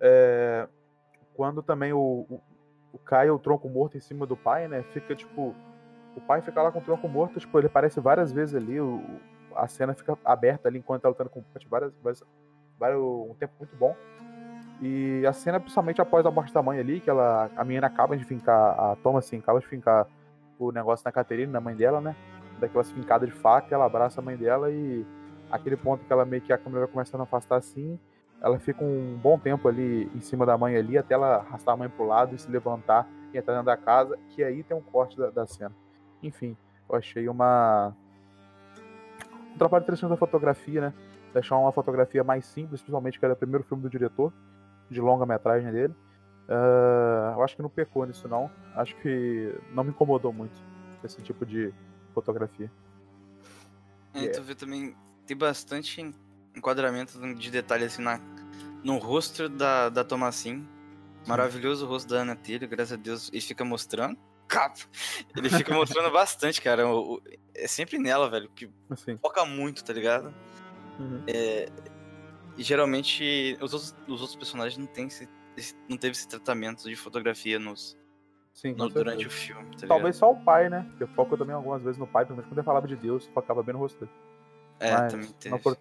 [0.00, 0.68] É,
[1.34, 2.40] quando também o, o,
[2.92, 4.82] o cai o tronco morto em cima do pai, né?
[4.92, 5.54] Fica tipo.
[6.16, 9.02] O pai fica lá com o tronco morto, tipo, ele aparece várias vezes ali, o,
[9.56, 12.22] a cena fica aberta ali enquanto tá lutando com o Punch, várias, várias,
[12.78, 13.94] várias, um tempo muito bom.
[14.80, 18.16] E a cena, principalmente após a morte da mãe ali, que ela, a menina acaba
[18.16, 20.06] de fincar, a Thomas assim, acaba de fincar
[20.58, 22.16] o negócio na Caterina, na mãe dela, né?
[22.58, 25.06] Daquelas fincadas de faca, ela abraça a mãe dela e
[25.50, 27.98] aquele ponto que ela meio que a câmera vai começando a afastar assim,
[28.40, 31.76] ela fica um bom tempo ali em cima da mãe ali, até ela arrastar a
[31.76, 34.82] mãe pro lado e se levantar e entrar dentro da casa, que aí tem um
[34.82, 35.72] corte da, da cena.
[36.22, 36.56] Enfim,
[36.88, 37.96] eu achei uma.
[39.54, 40.94] Um trabalho interessante da fotografia, né?
[41.32, 44.32] Deixar uma fotografia mais simples, principalmente que era o primeiro filme do diretor,
[44.90, 45.94] de longa-metragem dele.
[46.48, 48.50] Ah, eu acho que não pecou nisso, não.
[48.74, 50.60] Acho que não me incomodou muito
[51.02, 51.72] esse tipo de
[52.12, 52.70] fotografia.
[54.14, 54.94] É, tu vê também,
[55.26, 56.14] tem bastante
[56.54, 58.20] enquadramento de detalhe assim na,
[58.82, 60.66] no rosto da, da Thomasin.
[61.26, 63.30] Maravilhoso o rosto da Ana Telho, graças a Deus.
[63.32, 64.18] Ele fica mostrando.
[65.36, 66.86] Ele fica mostrando bastante, cara.
[66.88, 67.22] O- o-
[67.54, 69.16] é sempre nela, velho, que Assim.
[69.16, 70.32] foca muito, tá ligado?
[70.98, 71.24] Uhum.
[72.56, 76.84] E geralmente os outros, os outros personagens não tem esse, esse- não teve esse tratamento
[76.88, 77.96] de fotografia nos,
[78.52, 79.86] Sim, no- durante o filme, tá?
[79.88, 80.86] Talvez só o pai, né?
[80.90, 83.72] Porque foca também algumas vezes no pai, principalmente quando ele falava de Deus, focava bem
[83.72, 84.12] no rosto dele.
[84.78, 85.50] É, Mas também teve.
[85.50, 85.76] não foram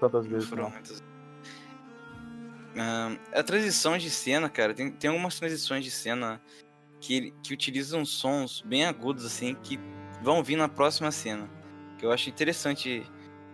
[0.00, 0.48] tantas Não vezes.
[0.48, 0.70] foram Não.
[0.70, 1.02] muitas.
[3.32, 6.40] A transição de cena, cara, tem, tem algumas transições de cena
[7.00, 9.78] que, que utilizam sons bem agudos, assim, que
[10.22, 11.48] vão vir na próxima cena.
[11.98, 13.02] Que eu acho interessante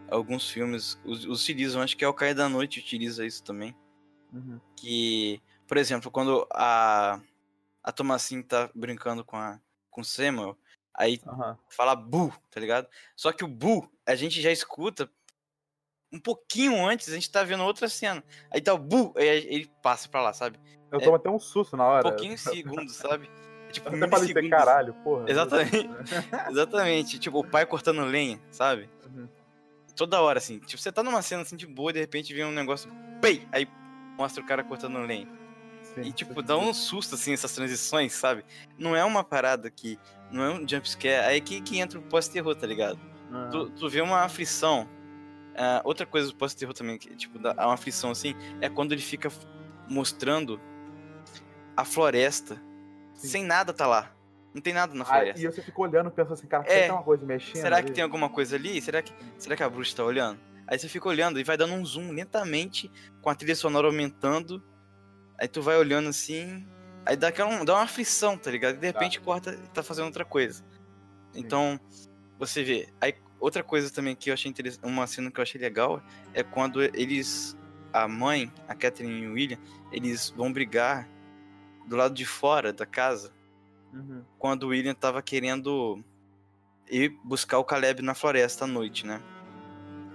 [0.09, 3.75] alguns filmes us- utilizam, acho que é o Cair da Noite utiliza isso também.
[4.33, 4.61] Uhum.
[4.77, 7.21] Que, por exemplo, quando a,
[7.83, 10.57] a Thomasin tá brincando com, a, com o Samuel,
[10.93, 11.59] aí Aham.
[11.69, 12.89] fala bu, tá ligado?
[13.15, 15.11] Só que o bu, a gente já escuta
[16.17, 18.23] um pouquinho antes, a gente tá vendo outra cena.
[18.51, 20.59] Aí tá o bu, aí ele passa pra lá, sabe?
[20.91, 21.05] Eu É.
[21.05, 22.03] tomo até um susto na Um hora.
[22.03, 23.31] pouquinho segundos, sabe?
[23.69, 24.51] É tipo Eu até milissegundos.
[24.51, 25.25] caralho, porra.
[25.29, 25.89] Exatamente.
[26.51, 27.19] Exatamente.
[27.19, 28.89] Tipo, o pai cortando lenha, sabe?
[29.05, 29.29] Uhum.
[29.97, 30.59] Toda hora, assim.
[30.61, 32.91] Tipo, você tá numa cena assim de boa e de repente vem um negócio.
[33.21, 33.47] Pei!
[33.51, 33.67] Aí
[34.19, 35.27] mostra o cara cortando lenha.
[35.83, 38.45] Sim, E, tipo, dá um susto, assim, essas transições, sabe?
[38.79, 39.99] Não é uma parada que.
[40.31, 41.25] Não é um jumpscare.
[41.27, 42.99] Aí que, que entra o pós-terror, tá ligado?
[43.33, 43.51] Aham.
[43.51, 44.89] tu, tu vê uma aflição.
[45.59, 49.01] Ah, outra coisa do pós-terror também, que tipo, dá uma aflição assim, é quando ele
[49.01, 49.31] fica
[49.89, 50.61] mostrando
[51.77, 52.61] a floresta
[53.15, 53.29] Sim.
[53.29, 54.13] sem nada tá lá.
[54.55, 55.41] Não tem nada na Aí, floresta.
[55.41, 56.69] e você fica olhando, pensando assim, cara, É.
[56.69, 57.57] será que tem uma coisa mexendo?
[57.63, 57.95] Será que ali?
[57.95, 58.81] tem alguma coisa ali?
[58.81, 60.41] Será que, será que a bruxa tá olhando?
[60.67, 62.91] Aí você fica olhando e vai dando um zoom lentamente,
[63.23, 64.63] com a trilha sonora aumentando.
[65.39, 66.67] Aí tu vai olhando assim.
[67.05, 68.73] Aí dá, aquela, dá uma aflição, tá ligado?
[68.77, 68.99] E de Tá.
[68.99, 70.65] repente corta e tá fazendo outra coisa.
[71.35, 71.79] Então,
[72.39, 72.89] você vê.
[73.01, 76.03] Aí outra coisa também que eu achei interessante, uma cena que eu achei legal
[76.35, 77.57] é quando eles.
[77.93, 79.59] A mãe, a Catherine e o William,
[79.91, 81.09] eles vão brigar
[81.87, 83.33] do lado de fora da casa
[83.93, 84.23] Uhum.
[84.39, 86.05] quando o William tava querendo
[86.91, 89.23] ir buscar o Caleb na floresta à noite, né?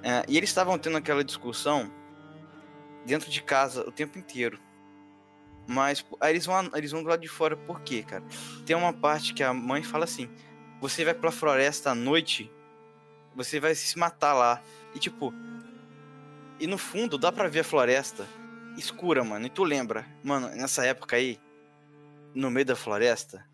[0.03, 1.91] É, e eles estavam tendo aquela discussão
[3.05, 4.60] dentro de casa o tempo inteiro.
[5.67, 8.23] Mas aí eles vão, eles vão do lado de fora, por quê, cara?
[8.65, 10.29] Tem uma parte que a mãe fala assim:
[10.79, 12.51] você vai pra floresta à noite,
[13.36, 14.62] você vai se matar lá.
[14.96, 15.34] E tipo,
[16.60, 18.26] e no fundo dá pra ver a floresta
[18.78, 19.46] escura, mano.
[19.46, 21.39] E tu lembra, mano, nessa época aí,
[22.34, 23.46] no meio da floresta,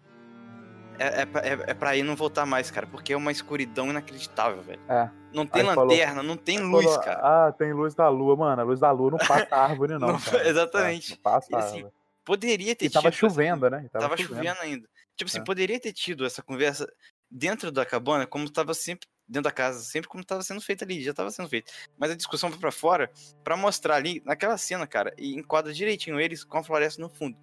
[0.99, 3.89] é, é, pra- é, é pra ir não voltar mais, cara, porque é uma escuridão
[3.89, 4.81] inacreditável, velho.
[4.89, 5.09] É.
[5.33, 7.47] Não tem Aí falou- lanterna, não tem luz, Falou, cara.
[7.47, 8.61] Ah, tem luz da lua, mano.
[8.61, 10.07] A luz da lua não passa árvore, não.
[10.13, 11.11] Não, exatamente.
[11.11, 11.93] Não passa E assim, árvore.
[12.25, 13.83] Poderia ter E tava tido essa- chovendo, né?
[13.85, 14.87] E Tava, chovendo ainda.
[15.15, 15.43] Tipo assim, É.
[15.43, 16.91] poderia ter tido essa conversa
[17.29, 21.03] dentro da cabana, como tava sempre dentro da casa, sempre como tava sendo feito ali,
[21.03, 21.71] já tava sendo feito.
[21.97, 23.11] Mas a discussão foi pra fora
[23.43, 27.37] pra mostrar ali naquela cena, cara, e enquadra direitinho eles com a floresta no fundo.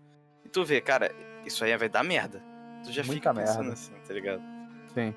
[0.45, 2.43] E tu vê, cara, isso aí vai dar merda.
[2.85, 3.73] Tu já Muita fica pensando merda.
[3.75, 4.43] assim, tá ligado?
[4.95, 5.15] Sim.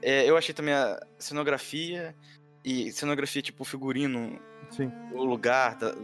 [0.00, 2.14] É, eu achei também a cenografia
[2.64, 4.38] e cenografia tipo figurino,
[4.70, 4.92] Sim.
[5.12, 5.94] o lugar, da-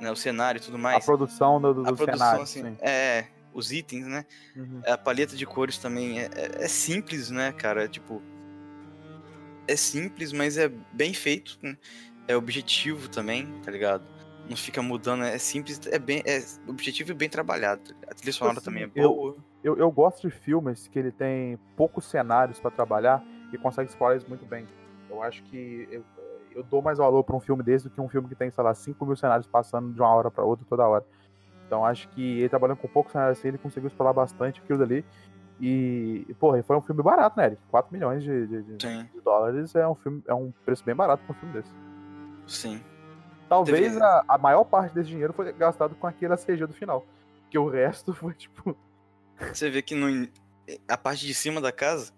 [0.00, 1.04] né, o cenário e tudo A mais.
[1.04, 2.42] produção do, do, a produção, cenário.
[2.42, 2.76] assim, sim.
[2.80, 4.24] é, os itens, né?
[4.56, 4.82] Uhum.
[4.86, 7.88] A paleta de cores também é, é- é simples, né, cara?
[7.88, 8.22] Tipo.
[9.72, 11.58] É simples, mas é bem feito.
[11.62, 11.76] né?
[12.28, 14.04] É objetivo também, tá ligado?
[14.48, 16.22] Não fica mudando, é simples, é bem.
[16.26, 17.80] É objetivo e bem trabalhado.
[17.94, 18.08] tá?
[18.10, 19.36] A trilha sonora assim, também é eu- boa.
[19.64, 24.16] Eu, eu gosto de filmes que ele tem poucos cenários pra trabalhar e consegue explorar
[24.16, 24.66] isso muito bem.
[25.08, 26.04] Eu acho que eu,
[26.50, 28.62] eu dou mais valor pra um filme desse do que um filme que tem, sei
[28.64, 31.04] lá, 5 mil cenários passando de uma hora pra outra toda hora.
[31.66, 35.04] Então acho que ele trabalhando com poucos cenários assim, ele conseguiu explorar bastante aquilo dali.
[35.64, 37.62] E, e, porra, foi um filme barato, né, Eric?
[37.70, 41.36] 4 milhões de, de- de- dólares é um filme, é um preço bem barato pra
[41.36, 41.72] um filme desse.
[42.48, 42.82] sim.
[43.48, 47.06] Talvez a, a maior parte desse dinheiro foi gastado com aquele CG do final.
[47.42, 48.76] Porque o resto foi tipo.
[49.52, 50.26] Você vê que no,
[50.88, 52.12] a parte de cima da casa,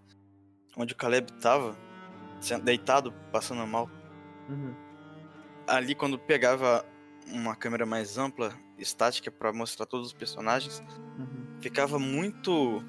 [0.76, 1.76] onde o Caleb tava,
[2.62, 3.90] deitado, passando mal,
[5.66, 6.84] ali quando pegava
[7.26, 10.82] uma câmera mais ampla, estática, pra mostrar todos os personagens,
[11.18, 11.60] uhum.
[11.60, 12.82] ficava muito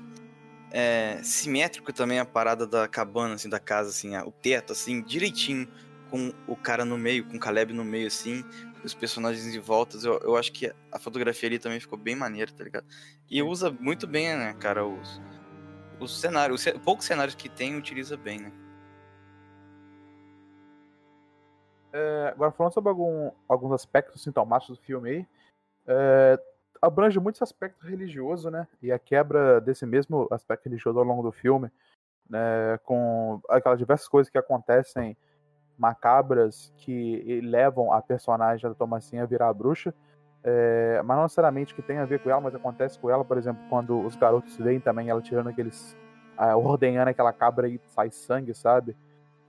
[0.72, 5.68] é, simétrico também a parada da cabana, assim, da casa, assim, o teto, assim, direitinho,
[6.10, 8.44] com o cara no meio, com o Caleb no meio, assim,
[8.84, 10.04] os personagens em voltas.
[10.04, 12.86] Eu, eu acho que a fotografia ali também ficou bem maneira, tá ligado?
[13.30, 15.22] E usa muito bem, né, cara, os,
[16.00, 18.52] os cenários, os poucos cenários que tem, utiliza bem, né?
[21.94, 25.28] É, agora falando sobre algum- alguns aspectos sintomáticos do filme aí.
[25.88, 26.40] é,
[26.86, 28.68] abrange muito esse aspecto religioso, né?
[28.82, 31.72] E a quebra desse mesmo aspecto religioso ao longo do filme,
[32.30, 32.78] né?
[32.84, 35.18] Com aquelas diversas coisas que acontecem
[35.78, 39.94] macabras que levam a personagem da Tomacinha a virar a bruxa.
[40.44, 43.38] é, mas não necessariamente que tenha a ver com ela, mas acontece com ela, por
[43.38, 45.98] exemplo, quando os garotos veem também ela tirando aqueles.
[46.38, 48.96] ah, ordenhando aquela cabra e sai sangue, sabe?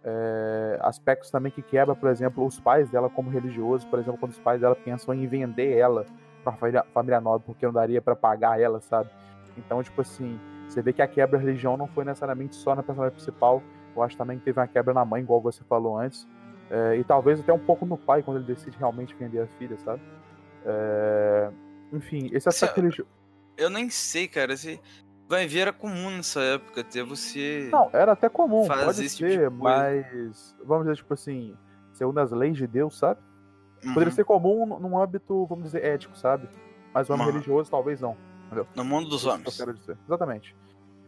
[0.03, 4.33] É, aspectos também que quebra, por exemplo, os pais dela como religiosos, por exemplo, quando
[4.33, 6.07] os pais dela pensam em vender ela
[6.53, 9.11] para família, nobre porque não daria para pagar ela, sabe?
[9.57, 12.83] Então, tipo assim, você vê que a quebra da religião não foi necessariamente só na
[12.83, 13.63] personagem principal,
[13.95, 16.27] eu acho também que teve uma quebra na mãe, igual você falou antes,
[16.71, 19.77] é, e talvez até um pouco no pai quando ele decide realmente vender a filha,
[19.79, 20.03] sabe?
[20.65, 21.51] É,
[21.93, 23.11] enfim, esse aspecto religioso.
[23.57, 24.81] Eu nem sei, cara, se
[25.29, 27.69] vai ver era comum nessa época, até você...
[27.73, 29.51] Não, era até comum, pode tipo ser, coisa.
[29.51, 31.57] mas vamos dizer, tipo assim,
[31.93, 33.21] segundo as leis de Deus, sabe?
[33.83, 34.11] Poderia Uhum.
[34.11, 36.49] ser comum num âmbito, vamos dizer, ético, sabe?
[36.95, 37.35] Mas no âmbito Uhum.
[37.35, 38.17] religioso, talvez não.
[38.75, 39.57] No mundo dos que homens.
[39.79, 39.99] Dizer.
[40.07, 40.57] Exatamente.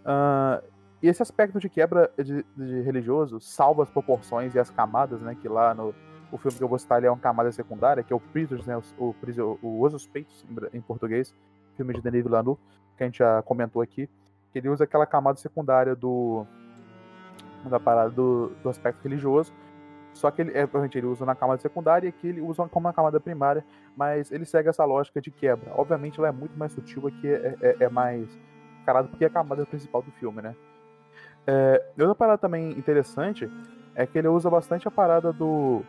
[0.05, 0.63] Ah,
[1.03, 5.37] e esse aspecto de quebra de, de religioso salva as proporções e as camadas, né?
[5.41, 5.95] Que lá no
[6.31, 8.77] o filme que eu vou citar é uma camada secundária, que é o Prisoners, né?
[8.99, 10.45] O, o, o Os Suspeitos,
[10.75, 11.35] em português.
[11.77, 12.61] Filme de Denis Villeneuve,
[12.97, 14.11] que a gente já comentou aqui.
[14.53, 16.45] Que ele usa aquela camada secundária do...
[17.65, 19.53] Da parada do, do aspecto religioso.
[20.19, 22.93] Só que ele, é, ele usa na camada secundária e aqui ele usa como uma
[22.93, 23.65] camada primária,
[23.97, 25.71] mas ele segue essa lógica de quebra.
[25.77, 28.29] Obviamente ela é muito mais sutil, aqui é, é, é mais
[28.85, 30.57] carado porque é a camada principal do filme, né?
[31.47, 33.49] É, outra parada também interessante
[33.95, 35.85] é que ele usa bastante a parada do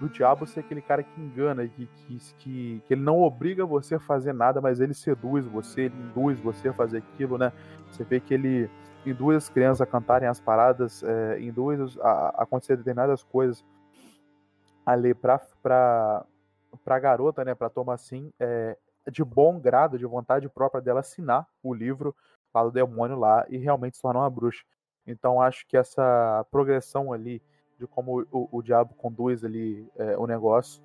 [0.00, 3.96] do diabo ser aquele cara que engana, que, que, que, que, ele não obriga você
[3.96, 7.52] a fazer nada, mas ele seduz você, ele induz você a fazer aquilo, né?
[7.90, 8.70] Você vê que ele
[9.06, 13.64] induz as crianças cantarem as paradas, é, induz a, a acontecer determinadas coisas
[14.84, 16.24] ali pra, pra,
[16.84, 18.76] pra garota, né, pra Thomasin, é,
[19.10, 22.14] de bom grado, de vontade própria dela assinar o livro
[22.54, 24.64] lá do demônio lá e realmente se tornar uma bruxa.
[25.06, 27.42] Então acho que essa progressão ali
[27.78, 30.82] de como o, o diabo conduz ali é, o negócio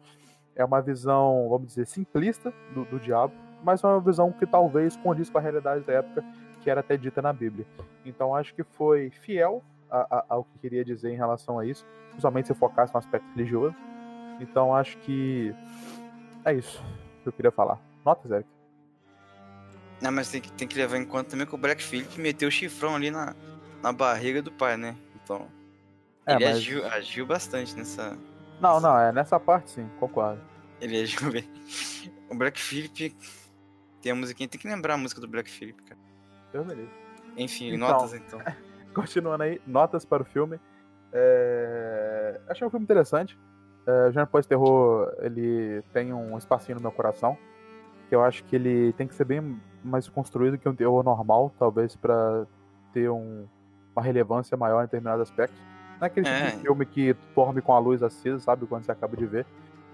[0.56, 3.34] é uma visão, vamos dizer, simplista do, do diabo,
[3.64, 6.24] mas é uma visão que talvez condiz com a realidade da época
[6.64, 7.66] que era até dita na Bíblia.
[8.06, 11.86] Então acho que foi fiel a, a, ao que queria dizer em relação a isso,
[12.10, 13.76] principalmente se focasse no aspecto religioso.
[14.40, 15.54] Então acho que
[16.46, 16.82] é isso
[17.22, 17.80] que eu queria falar.
[18.06, 18.50] Notas, Eric?
[20.02, 22.50] Não, mas tem que, tem que levar em conta também que o Black Phillip meteu
[22.50, 23.36] o chifrão ali na,
[23.82, 24.96] na barriga do pai, né?
[25.16, 25.48] Então.
[26.26, 26.58] É, ele mas...
[26.58, 28.18] agiu, agiu bastante nessa.
[28.60, 30.42] Não, não, é nessa parte sim, concordo.
[30.82, 31.50] Ele agiu bem.
[32.30, 33.16] O Black Phillip.
[34.02, 36.00] Tem a musiquinha, tem que lembrar a música do Black Phillip, cara.
[36.54, 36.90] Eu beleza.
[37.36, 38.40] Enfim, então, notas então.
[38.94, 40.60] Continuando aí, notas para o filme.
[41.12, 42.40] É...
[42.48, 43.38] Achei um filme interessante.
[43.86, 47.38] É, o gênero pós-terror, ele tem um espacinho no meu coração.
[48.08, 51.52] Que eu acho que ele tem que ser bem mais construído que um terror normal,
[51.58, 52.46] talvez para
[52.94, 53.46] ter um,
[53.96, 55.60] uma relevância maior em determinados aspectos.
[56.00, 56.46] Não é aquele tipo é.
[56.46, 58.66] tipo de filme que dorme com a luz acesa, sabe?
[58.66, 59.46] Quando você acaba de ver.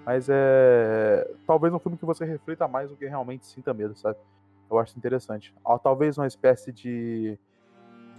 [0.05, 1.29] Mas é.
[1.47, 4.17] Talvez um filme que você reflita mais do que realmente sinta medo, sabe?
[4.69, 5.53] Eu acho interessante.
[5.83, 7.37] Talvez uma espécie de.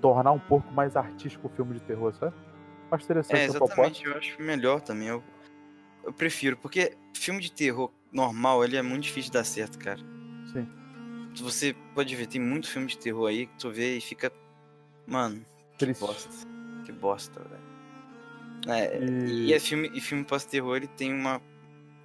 [0.01, 2.34] tornar um pouco mais artístico o filme de terror, sabe?
[2.90, 5.09] Eu acho interessante é, exatamente, eu acho melhor também.
[5.09, 5.22] Eu,
[6.05, 10.01] eu prefiro, porque filme de terror normal, ele é muito difícil de dar certo, cara.
[10.53, 10.66] Sim.
[11.36, 14.32] Você pode ver, tem muito filme de terror aí que tu vê e fica.
[15.07, 15.44] Mano,
[15.78, 16.01] Triste.
[16.01, 16.46] que bosta.
[16.84, 17.70] Que bosta, velho.
[18.68, 19.46] É, e...
[19.46, 21.40] e é filme, e filme pós-terror ele tem uma,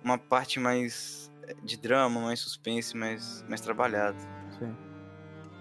[0.04, 4.18] uma parte mais é, de drama, mais suspense, mais, mais trabalhado.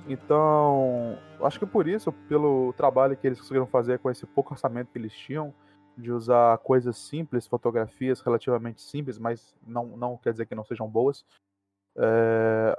[0.06, 4.90] Então, acho que por isso, pelo trabalho que eles conseguiram fazer com esse pouco orçamento
[4.92, 5.52] que eles tinham,
[5.96, 10.88] de usar coisas simples, fotografias relativamente simples, mas não, não quer dizer que não sejam
[10.88, 11.24] boas.
[11.96, 12.76] É,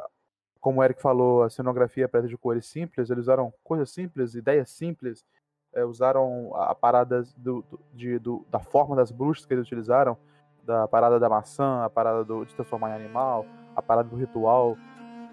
[0.60, 4.36] como o Eric falou, a cenografia é preta de cores simples, eles usaram coisas simples,
[4.36, 5.26] ideias simples,
[5.74, 10.18] é, usaram a parada do, do, de, do, da forma das bruxas que eles utilizaram,
[10.64, 13.46] da parada da maçã, a parada do, de transformar em animal,
[13.76, 14.78] a parada do ritual,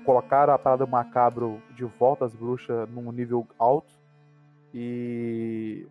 [0.05, 3.92] colocaram a parada macabro de volta às bruxas num nível alto
[4.74, 5.86] e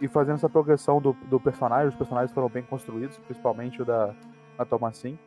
[0.00, 4.14] e fazendo essa progressão do, do personagem, os personagens foram bem construídos, principalmente o da,
[4.58, 5.18] da Thomasin.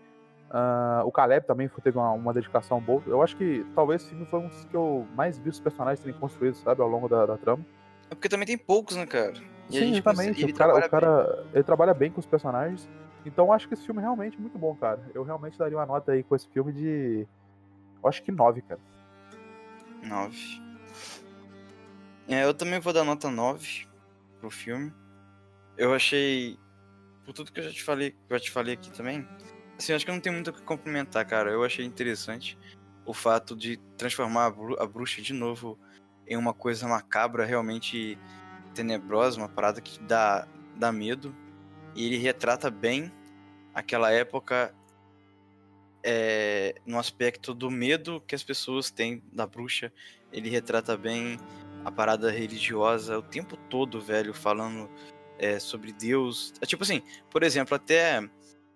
[0.49, 3.01] Uh, o Caleb também teve uma, uma, dedicação boa.
[3.05, 5.99] Eu acho que talvez esse filme foi um dos que eu mais vi os personagens
[5.99, 7.65] serem construídos, sabe, ao longo da, da trama.
[8.09, 9.33] É porque também tem poucos, né, cara?
[9.69, 10.45] E Sim, exatamente.
[10.45, 12.87] O cara, o cara ele trabalha bem com os personagens.
[13.25, 15.01] Então acho que esse filme é realmente muito bom, cara.
[15.13, 17.27] Eu realmente daria uma nota aí com esse filme de.
[18.01, 18.79] Eu acho que 9, cara.
[20.03, 20.37] 9.
[22.27, 23.87] É, eu também vou dar nota 9
[24.39, 24.93] pro filme.
[25.77, 26.57] Eu achei.
[27.25, 29.27] Por tudo que eu já te falei, que eu te falei aqui também.
[29.77, 31.51] Assim, acho que não tenho muito o que complementar, cara.
[31.51, 32.57] Eu achei interessante
[33.05, 35.79] o fato de transformar a bruxa de novo
[36.27, 38.17] em uma coisa macabra, realmente
[38.73, 41.33] tenebrosa, uma parada que dá, dá medo.
[41.95, 43.11] E ele retrata bem
[43.73, 44.73] aquela época
[46.03, 49.91] é, no aspecto do medo que as pessoas têm da bruxa.
[50.31, 51.39] Ele retrata bem
[51.83, 54.89] a parada religiosa o tempo todo, velho, falando
[55.37, 56.53] é, sobre Deus.
[56.61, 58.27] É, tipo assim, por exemplo, até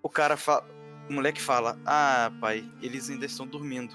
[0.02, 0.66] o cara fala.
[1.10, 3.94] O moleque fala, ah, pai, eles ainda estão dormindo.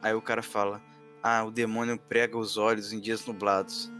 [0.00, 0.80] Aí o cara fala,
[1.22, 3.90] ah, o demônio prega os olhos em dias nublados.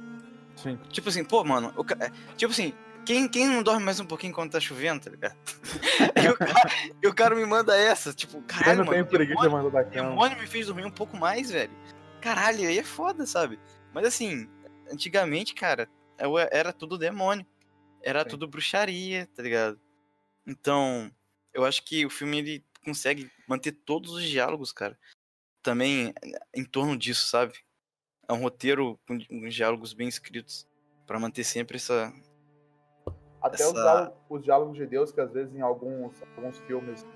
[0.54, 0.78] Sim.
[0.90, 2.72] Tipo assim, pô, mano, o, é, tipo assim,
[3.06, 5.36] quem, quem não dorme mais um pouquinho quando tá chovendo, tá ligado?
[6.22, 6.70] e, o cara,
[7.02, 10.66] e o cara me manda essa, tipo, caralho, mano, o demônio, da demônio me fez
[10.66, 11.72] dormir um pouco mais, velho.
[12.20, 13.58] Caralho, aí é foda, sabe?
[13.94, 14.48] Mas assim,
[14.90, 15.88] antigamente, cara,
[16.50, 17.46] era tudo demônio.
[18.02, 18.30] Era Sim.
[18.30, 19.80] tudo bruxaria, tá ligado?
[20.46, 21.10] Então,
[21.54, 24.98] eu acho que o filme ele consegue manter todos os diálogos, cara
[25.66, 26.14] também
[26.54, 27.52] em torno disso, sabe?
[28.28, 30.64] É um roteiro com, com diálogos bem escritos
[31.04, 32.12] para manter sempre essa.
[33.46, 33.66] Até essa...
[33.68, 37.06] Os, diálogos, os, diálogos, de Deus, que às vezes em alguns, alguns filmes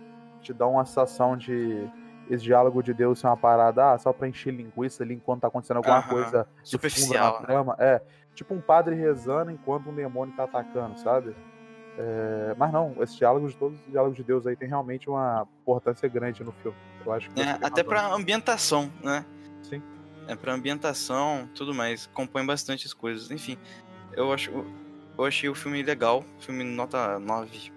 [0.40, 1.88] te dão uma sensação de
[2.28, 5.48] esse diálogo de Deus ser uma parada ah, só pra encher linguiça ali enquanto tá
[5.48, 7.40] acontecendo alguma coisa superficial.
[7.40, 7.76] Na trama.
[7.78, 8.00] É,
[8.34, 11.34] tipo um padre rezando enquanto um demônio tá atacando, sabe?
[11.98, 16.08] É, mas não, esses diálogos, todos os diálogos de Deus aí tem realmente uma importância
[16.08, 16.76] grande no filme.
[17.04, 19.24] Eu acho é, até para ambientação, né?
[19.62, 19.82] Sim.
[20.28, 23.30] É para ambientação, tudo mais, compõe bastante as coisas.
[23.30, 23.58] Enfim,
[24.12, 24.64] eu acho
[25.20, 27.72] eu achei o filme legal, filme nota 9.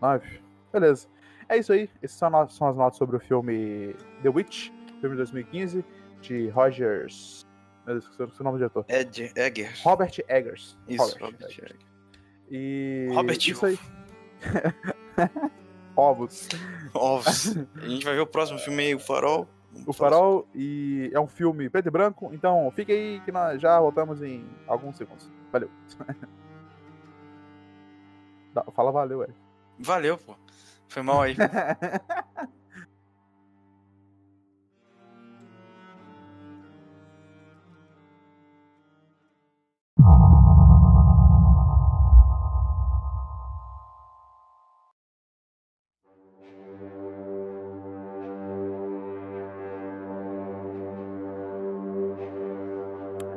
[0.00, 0.40] 9?
[0.72, 1.08] Beleza.
[1.48, 1.90] É isso aí.
[2.02, 4.70] Essas são, as notas sobre o filme The Witch,
[5.00, 5.84] filme de 2015,
[6.22, 7.46] de Rogers.
[7.86, 8.84] Meu Deus, esqueci o nome do diretor.
[8.88, 9.72] Ed Egger.
[9.82, 10.76] Robert Eggers.
[10.88, 11.58] Isso, Robert Robert Eggers.
[11.58, 11.76] Egger.
[12.50, 13.08] E.
[13.12, 13.78] Robert isso aí.
[15.94, 16.48] Ovos.
[16.94, 17.56] Ovos.
[17.82, 19.48] A gente vai ver o próximo filme aí, O Farol.
[19.86, 23.78] O Farol e é um filme preto e branco, então fique aí que nós já
[23.78, 25.30] voltamos em alguns segundos.
[25.52, 25.70] Valeu.
[28.74, 29.38] Fala valeu, Eric.
[29.78, 30.34] Valeu, pô.
[30.88, 31.36] Foi mal aí.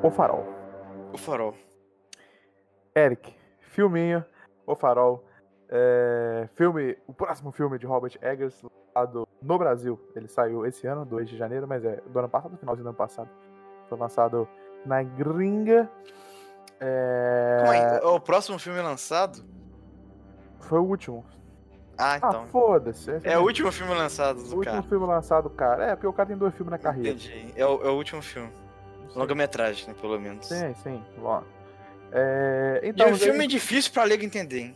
[0.02, 0.46] O Farol.
[1.14, 1.54] O Farol.
[3.06, 4.24] Eric, filminho,
[4.66, 5.24] O Farol.
[5.72, 10.00] É, filme, o próximo filme de Robert Eggers, lançado no Brasil.
[10.16, 12.98] Ele saiu esse ano, 2 de janeiro, mas é do ano passado, finalzinho do ano
[12.98, 13.30] passado.
[13.88, 14.48] Foi lançado
[14.86, 15.90] na gringa.
[16.80, 19.44] É, Calma aí, o próximo filme lançado?
[20.62, 21.24] Foi o último.
[21.98, 22.48] Ah, Ah, então.
[22.48, 23.12] foda-se.
[23.24, 24.84] é o último filme lançado o do último cara.
[24.84, 25.86] filme lançado, cara.
[25.88, 27.10] É, porque o cara tem dois filmes na carreira.
[27.10, 27.54] Entendi.
[27.56, 28.50] É o, é o último filme.
[29.16, 30.48] Longa-metragem, né, pelo menos.
[30.48, 31.04] Sim, sim.
[31.18, 31.44] Bom.
[32.12, 34.76] É, E então, é um filme difícil pra ler entender, hein?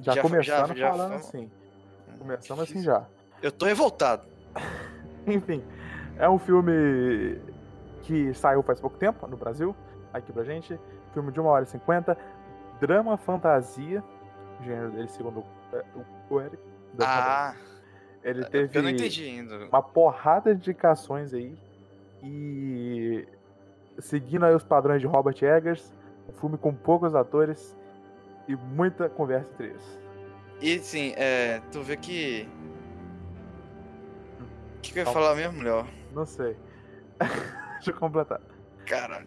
[0.00, 1.50] já, já- começando já- já falando fala- assim.
[2.18, 2.92] Começando assim Difícil.
[2.92, 3.04] já.
[3.42, 4.22] Eu tô revoltado.
[5.26, 5.62] Enfim,
[6.18, 7.38] é um filme
[8.02, 9.74] que saiu faz pouco tempo no Brasil,
[10.12, 10.78] aqui pra gente.
[11.12, 12.16] Filme de 1 hora e 50.
[12.80, 14.02] Drama fantasia.
[14.60, 15.84] O gênero dele, segundo é,
[16.30, 16.58] o- Eric.
[17.00, 17.54] Ah.
[18.24, 19.66] Ele teve eu não entendi ainda.
[19.66, 21.56] uma porrada de indicações aí.
[22.22, 23.26] E
[23.98, 25.92] seguindo aí os padrões de Robert Eggers,
[26.28, 27.76] um filme com poucos atores
[28.48, 30.00] e muita conversa entre eles.
[30.60, 32.48] E sim, é, tu vê que.
[34.76, 35.86] O que, que eu ia falar mesmo, Léo?
[36.12, 36.56] Não sei.
[37.76, 38.40] Deixa eu completar.
[38.86, 39.26] Caralho.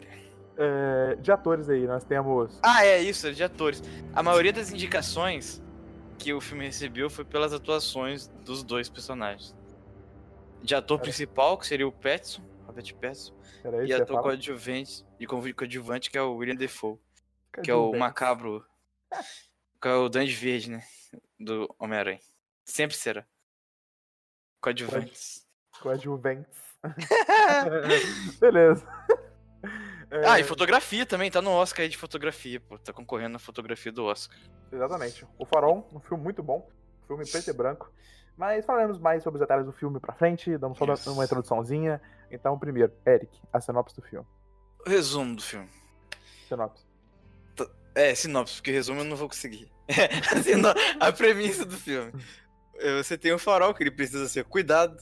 [0.57, 2.59] É, de atores aí, nós temos.
[2.63, 3.83] Ah, é isso, de atores.
[4.13, 5.61] A maioria das indicações
[6.17, 9.55] que o filme recebeu foi pelas atuações dos dois personagens.
[10.61, 11.03] De ator Cara.
[11.03, 12.93] principal, que seria o Petson, Robert
[13.63, 16.97] Peraí, e ator coadjuvante, e conv- coadjuvante, que é o William Defoe,
[17.51, 18.65] Cadê que é o macabro,
[19.81, 20.83] que é o Duende Verde, né,
[21.39, 22.19] do Homem-Aranha.
[22.65, 23.25] Sempre será.
[24.61, 25.45] Coadjuvantes.
[25.81, 26.59] Coadjuventes.
[28.39, 28.85] Beleza.
[30.11, 32.77] É, Ah, e fotografia também, tá no Oscar aí de fotografia, pô.
[32.79, 34.37] Tá concorrendo na fotografia do Oscar.
[34.71, 35.25] Exatamente.
[35.37, 36.67] O Farol, um filme muito bom.
[37.03, 37.91] Um filme preto e branco.
[38.35, 40.57] Mas falaremos mais sobre os detalhes do filme pra frente.
[40.57, 41.13] Damos só Isso.
[41.13, 42.01] uma introduçãozinha.
[42.31, 44.25] Então, primeiro, Eric, a sinopse do filme.
[44.85, 45.69] Resumo do filme.
[46.47, 46.83] Sinopse.
[47.95, 49.69] É, sinopse, porque resumo eu não vou conseguir.
[50.31, 52.13] a, sino- a premissa do filme.
[52.75, 54.95] É, Você tem um farol que ele precisa ser cuidado,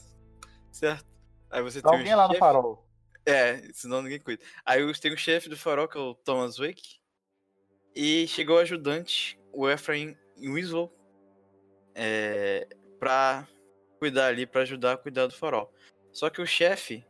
[0.72, 1.06] certo?
[1.50, 2.84] Aí você tem Alguém um lá no chefe- Farol.
[3.24, 4.42] É, senão ninguém cuida.
[4.64, 6.98] Aí você tem o chefe do farol, que é o Thomas Wake.
[7.94, 10.90] E chegou o ajudante, o Ephraim Winslow,
[11.94, 12.66] é,
[12.98, 13.46] pra
[13.98, 15.72] cuidar ali, pra ajudar a cuidar do farol.
[16.12, 17.06] Só que o chefe,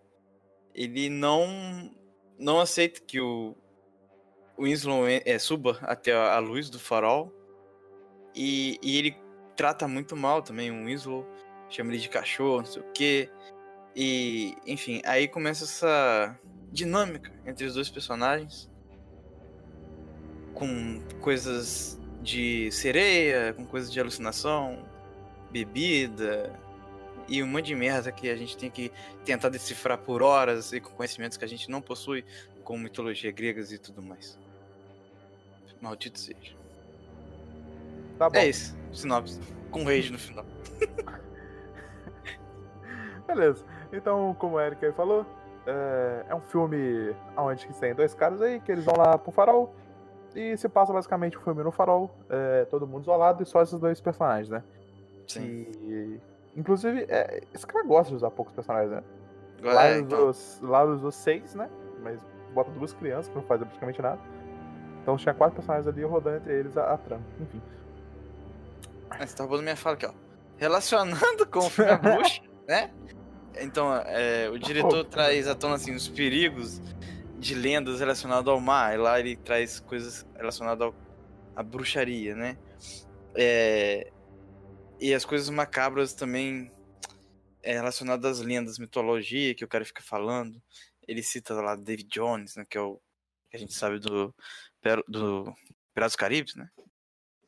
[0.74, 1.94] ele não
[2.38, 3.56] não aceita que o
[4.58, 7.32] Winslow é, suba até a a luz do farol.
[8.34, 9.16] E, e ele
[9.56, 11.26] trata muito mal também o Winslow,
[11.68, 13.30] chama ele de cachorro, não sei o quê.
[13.96, 16.38] E, enfim, aí começa essa
[16.70, 18.70] dinâmica entre os dois personagens.
[20.54, 24.84] Com coisas de sereia, com coisas de alucinação,
[25.50, 26.52] bebida
[27.28, 28.90] e um monte de merda que a gente tem que
[29.24, 32.24] tentar decifrar por horas e com conhecimentos que a gente não possui,
[32.64, 34.38] como mitologia gregas e tudo mais.
[35.80, 36.56] Maldito seja.
[38.18, 38.36] Tá bom.
[38.36, 39.40] É isso, sinopse.
[39.70, 40.44] Com rage no final.
[43.26, 43.64] Beleza.
[43.92, 45.24] Então, como o Eric aí falou,
[45.66, 49.30] é, é um filme onde que tem dois caras aí que eles vão lá pro
[49.30, 49.74] farol.
[50.34, 53.78] E se passa basicamente o filme no farol, é, todo mundo isolado e só esses
[53.78, 54.62] dois personagens, né?
[55.26, 55.42] Sim.
[55.42, 56.20] E,
[56.56, 59.02] inclusive, é, esse cara gosta de usar poucos personagens, né?
[59.62, 61.68] Lá, é, então, usou, lá usou seis, né?
[62.02, 62.20] Mas
[62.54, 64.20] bota duas crianças que não fazem praticamente nada.
[65.02, 67.24] Então tinha quatro personagens ali rodando entre eles a, a trama.
[67.40, 67.62] Enfim.
[69.18, 70.12] Você tá roubando minha fala aqui, ó.
[70.56, 72.90] Relacionando com o filme Bruxa, né?
[73.60, 76.80] Então, é, o diretor Oh, traz à tona assim, os perigos
[77.38, 78.94] de lendas relacionadas ao mar.
[78.94, 80.94] E lá ele traz coisas relacionadas ao,
[81.56, 82.56] à bruxaria, né?
[83.34, 84.10] É,
[85.00, 86.72] e as coisas macabras também
[87.62, 90.60] é, relacionadas às lendas, mitologia que o cara fica falando.
[91.06, 92.64] Ele cita lá David Jones, né?
[92.68, 93.00] Que é o
[93.50, 94.34] que a gente sabe do,
[95.08, 95.54] do
[95.94, 96.68] Piratas dos Caribes, né?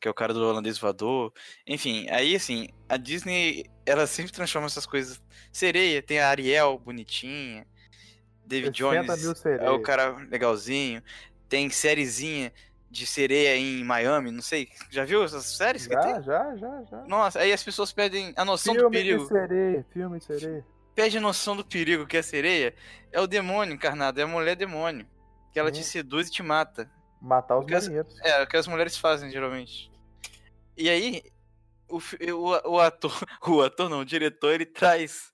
[0.01, 1.31] que é o cara do holandês voador.
[1.65, 5.21] Enfim, aí assim, a Disney, ela sempre transforma essas coisas.
[5.51, 7.67] Sereia, tem a Ariel bonitinha.
[8.43, 11.03] David Jones é o cara legalzinho.
[11.47, 12.51] Tem sériezinha
[12.91, 14.67] de sereia em Miami, não sei.
[14.89, 15.85] Já viu essas séries?
[15.85, 17.03] Já, já, já, já.
[17.07, 19.23] Nossa, aí as pessoas perdem a noção filme do perigo.
[19.23, 20.65] De sereia, filme de sereia.
[20.93, 22.75] Perde a noção do perigo que é a sereia.
[23.09, 25.07] É o demônio encarnado, é a mulher demônio.
[25.53, 25.71] Que ela hum.
[25.71, 26.91] te seduz e te mata.
[27.21, 28.19] Matar os marinheiros.
[28.21, 29.89] É, o que as mulheres fazem, geralmente.
[30.75, 31.23] E aí,
[31.87, 33.13] o, o, o ator,
[33.47, 35.31] o ator não, o diretor, ele traz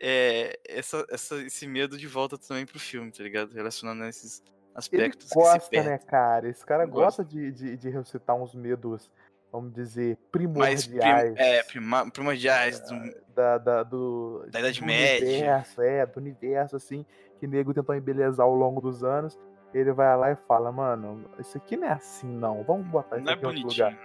[0.00, 3.52] é, essa, essa, esse medo de volta também pro filme, tá ligado?
[3.52, 4.42] Relacionando esses
[4.76, 6.48] aspectos ele gosta, né, cara?
[6.48, 9.10] Esse cara gosta, gosta de, de, de, ressuscitar uns medos,
[9.50, 11.32] vamos dizer, primordiais.
[11.32, 12.80] Prim, é, prima, primordiais.
[12.80, 15.26] Do, da, da, do, da Idade do Média.
[15.26, 17.06] Universo, é, do universo, assim,
[17.38, 19.38] que o nego tentou embelezar ao longo dos anos.
[19.74, 22.62] Ele vai lá e fala, mano, isso aqui não é assim, não.
[22.62, 23.98] Vamos botar isso não aqui é em outro lugar.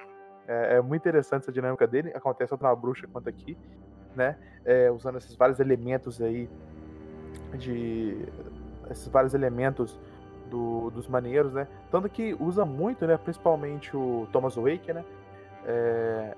[0.48, 2.12] É, é, muito interessante essa dinâmica dele.
[2.16, 3.58] Acontece tanto na bruxa quanto aqui,
[4.16, 4.38] né?
[4.66, 6.50] É, usando esses vários elementos aí
[7.58, 8.18] de
[8.90, 10.00] esses vários elementos
[10.52, 11.68] do, dos marinheiros, né?
[11.90, 13.18] Tanto que usa muito, né?
[13.18, 15.04] Principalmente o Thomas Wake, né?
[15.66, 16.36] É...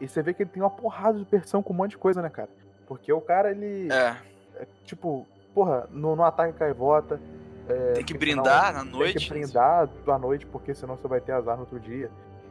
[0.00, 2.22] E você vê que ele tem uma porrada de versão com um monte de coisa,
[2.22, 2.48] né, cara?
[2.86, 3.88] Porque o cara, ele.
[3.92, 4.16] É.
[4.56, 7.20] é tipo, porra, no, no ataque caivota.
[7.68, 9.14] É, tem que brindar na noite.
[9.14, 12.10] Tem que brindar à noite, porque senão você vai ter azar no outro dia.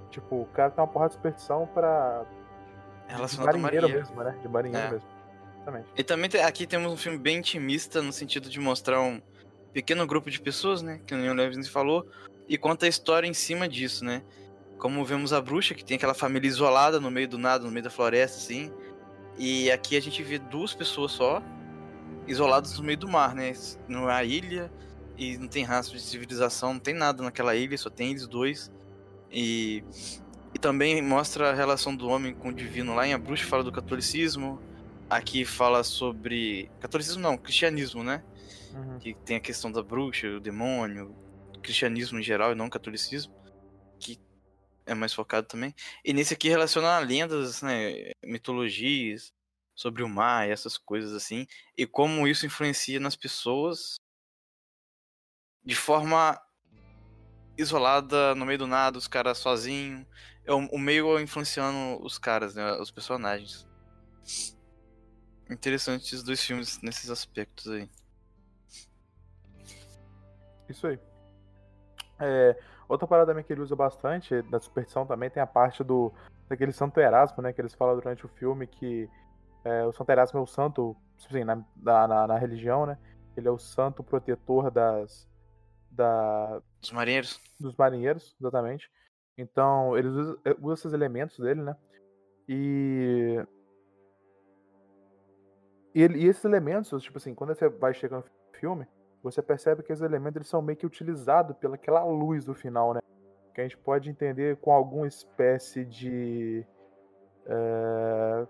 [0.09, 2.23] Tipo, o cara tem uma porrada de superstição pra.
[3.07, 4.35] Relacionado de marinheiro, mesmo, né?
[4.41, 4.91] De marinheiro É.
[4.91, 5.07] mesmo.
[5.57, 5.87] Exatamente.
[5.95, 9.21] E também tem- aqui temos um filme bem intimista no sentido de mostrar um
[9.73, 11.01] pequeno grupo de pessoas, né?
[11.05, 12.07] Que o Neil Levins falou,
[12.47, 14.23] e conta a história em cima disso, né?
[14.77, 17.83] Como vemos a bruxa, que tem aquela família isolada no meio do nada, no meio
[17.83, 18.71] da floresta, assim.
[19.37, 21.41] E aqui a gente vê duas pessoas só,
[22.27, 23.53] isoladas no meio do mar, né?
[23.87, 24.71] Numa ilha,
[25.17, 28.71] e não tem rastro de civilização, não tem nada naquela ilha, só tem eles dois.
[29.31, 29.83] E,
[30.53, 33.63] e também mostra a relação do homem com o divino lá em A Bruxa, fala
[33.63, 34.59] do catolicismo.
[35.09, 36.69] Aqui fala sobre.
[36.79, 38.23] Catolicismo não, cristianismo, né?
[38.73, 38.99] Uhum.
[38.99, 41.15] que tem a questão da bruxa, o demônio,
[41.55, 43.33] o cristianismo em geral e não o catolicismo,
[43.99, 44.19] que
[44.85, 45.73] é mais focado também.
[46.03, 49.31] E nesse aqui relaciona lendas, né, mitologias
[49.75, 51.45] sobre o mar e essas coisas assim,
[51.77, 53.95] e como isso influencia nas pessoas
[55.63, 56.39] de forma
[57.57, 60.05] isolada, no meio do nada, os caras sozinhos,
[60.45, 63.67] é o, meio influenciando os caras, né, os personagens.
[65.49, 67.89] Interessante esses dois filmes nesses aspectos aí.
[70.73, 70.99] Isso aí.
[72.19, 72.57] É,
[72.89, 76.11] outra parada também que ele usa bastante, da superstição também, tem a parte do
[76.49, 77.53] daquele Santo Erasmo, né?
[77.53, 79.09] Que eles falam durante o filme que
[79.63, 82.97] é, o Santo Erasmo é o santo, tipo assim, na, na, na religião, né?
[83.37, 85.27] Ele é o santo protetor das.
[85.91, 87.39] Da, Os marinheiros.
[87.59, 88.91] dos marinheiros, exatamente.
[89.37, 91.75] Então, eles usam, usam esses elementos dele, né?
[92.49, 93.45] E.
[95.95, 98.87] E, ele- e esses elementos, tipo assim, quando você vai chegando no filme,
[99.23, 102.99] você percebe que esses elementos eles são meio que utilizados pelaquela luz do final, né?
[103.53, 106.65] Que a gente pode entender com alguma espécie de.
[107.45, 108.47] é,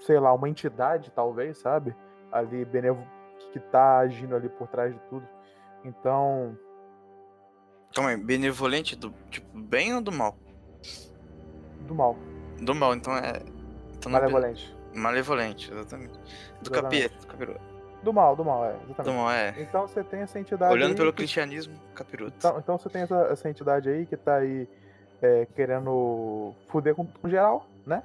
[0.00, 1.94] sei lá, uma entidade, talvez, sabe?
[2.32, 3.06] Ali, benevo,
[3.52, 5.26] que tá agindo ali por trás de tudo.
[5.84, 6.58] Então,
[7.94, 10.36] Calma aí, benevolente do tipo bem ou do mal?
[11.86, 12.16] do mal,
[12.60, 13.40] Do mal, então é.
[13.96, 14.76] Então é malevolente.
[14.92, 16.18] Malevolente, exatamente.
[16.62, 17.73] Do capeta, capiroto.
[18.04, 19.16] Do mal, do mal, é, Do exatamente.
[19.16, 19.54] mal, é.
[19.58, 20.72] Então você tem essa entidade.
[20.72, 22.34] Olhando pelo que- cristianismo, capiroto.
[22.36, 24.68] Então, então você tem essa, essa entidade aí que tá aí
[25.22, 28.02] é, querendo fuder com, com geral, né?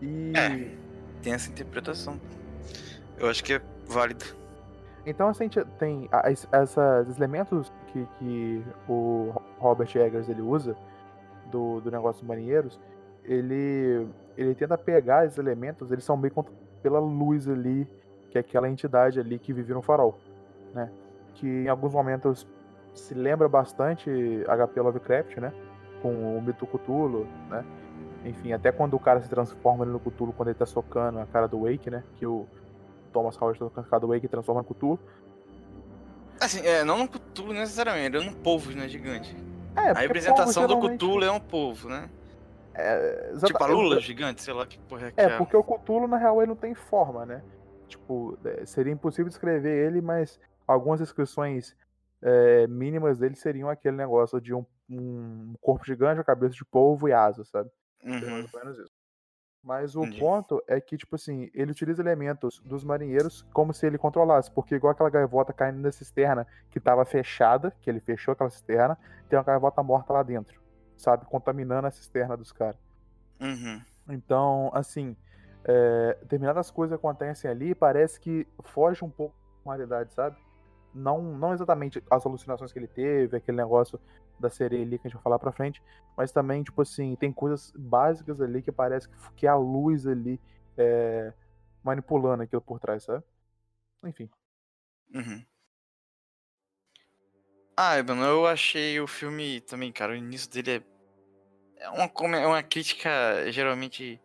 [0.00, 0.32] E.
[0.36, 0.68] É.
[1.22, 2.20] Tem essa interpretação.
[3.16, 4.24] Eu acho que é válido.
[5.06, 10.76] Então a gente tem esses elementos que, que o Robert Eggers ele usa
[11.50, 12.78] do, do negócio dos marinheiros,
[13.24, 14.06] ele,
[14.36, 16.32] ele tenta pegar esses elementos, eles são meio
[16.82, 17.86] pela luz ali,
[18.32, 20.18] que é aquela entidade ali que vive no farol,
[20.72, 20.90] né?
[21.34, 22.48] Que em alguns momentos
[22.94, 24.10] se lembra bastante
[24.46, 25.52] HP Lovecraft, né?
[26.00, 27.62] Com o mito Cthulhu, né?
[28.24, 31.46] Enfim, até quando o cara se transforma no Cthulhu, quando ele tá socando a cara
[31.46, 32.02] do Wake, né?
[32.16, 32.46] Que o
[33.12, 34.98] Thomas Howard tá socando a cara do Wake e transforma no Cthulhu.
[36.40, 39.36] Assim, é, não no Cthulhu necessariamente, é num povo, né, gigante.
[39.76, 42.08] É, a representação povo, do Cthulhu é um povo, né?
[42.74, 45.36] É, Tipo a Lula gigante, sei lá que porra é que É, é.
[45.36, 47.42] porque o Cthulhu, na real, ele não tem forma, né?
[47.92, 51.76] Tipo, é, seria impossível descrever ele, mas algumas descrições
[52.22, 57.08] é, mínimas dele seriam aquele negócio de um, um corpo gigante, a cabeça de polvo
[57.08, 57.70] e asas, sabe?
[58.02, 58.46] Uhum.
[59.62, 60.18] Mas o Entendi.
[60.18, 64.50] ponto é que, tipo assim, ele utiliza elementos dos marinheiros como se ele controlasse.
[64.50, 68.98] Porque igual aquela gaivota caindo na cisterna que tava fechada, que ele fechou aquela cisterna,
[69.28, 70.60] tem uma gaivota morta lá dentro,
[70.96, 71.26] sabe?
[71.26, 72.80] Contaminando a cisterna dos caras.
[73.40, 73.80] Uhum.
[74.08, 75.16] Então, assim,
[75.64, 79.34] é, determinadas coisas acontecem ali e parece que foge um pouco
[79.64, 80.36] da realidade, sabe?
[80.94, 83.98] Não, não exatamente as alucinações que ele teve, aquele negócio
[84.38, 85.82] da sereia ali que a gente vai falar pra frente,
[86.16, 90.40] mas também, tipo assim, tem coisas básicas ali que parece que, que a luz ali
[90.76, 91.32] é,
[91.82, 93.22] manipulando aquilo por trás, sabe?
[94.04, 94.28] Enfim.
[95.14, 95.44] Uhum.
[97.76, 100.84] Ah, mano, eu achei o filme também, cara, o início dele
[101.78, 103.10] é, é uma, é uma crítica
[103.50, 104.20] geralmente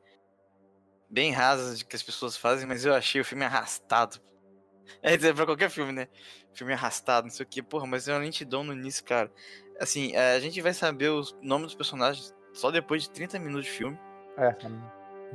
[1.10, 4.20] bem rasa de que as pessoas fazem, mas eu achei o filme arrastado.
[5.04, 6.08] É dizer, pra qualquer filme, né?
[6.54, 7.62] Filme arrastado, não sei o que.
[7.62, 9.30] Porra, mas é uma lentidão no início, cara.
[9.82, 13.66] Assim, é, a gente vai saber os nomes dos personagens só depois de 30 minutos
[13.66, 14.00] de filme.
[14.38, 14.56] É,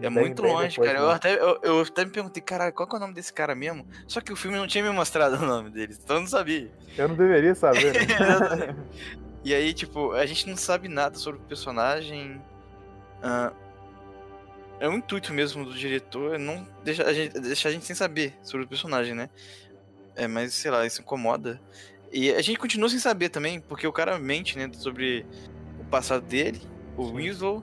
[0.00, 1.00] é muito bem longe, depois, cara.
[1.00, 1.04] Né?
[1.04, 3.54] Eu até, eu, eu, até me perguntei, cara, qual que é o nome desse cara
[3.54, 3.86] mesmo?
[4.06, 6.70] Só que o filme não tinha me mostrado o nome dele, então eu não sabia.
[6.96, 7.92] Eu não deveria saber.
[7.92, 8.76] Né?
[9.44, 12.40] e aí, tipo, a gente não sabe nada sobre o personagem.
[13.18, 13.54] Uh,
[14.82, 18.34] é um intuito mesmo do diretor não deixar a, gente, deixar a gente sem saber
[18.42, 19.30] sobre o personagem, né?
[20.16, 21.62] É, mas sei lá, isso incomoda.
[22.12, 25.24] E a gente continua sem saber também, porque o cara mente, né, sobre
[25.78, 26.60] o passado dele,
[26.96, 27.62] o Weasel,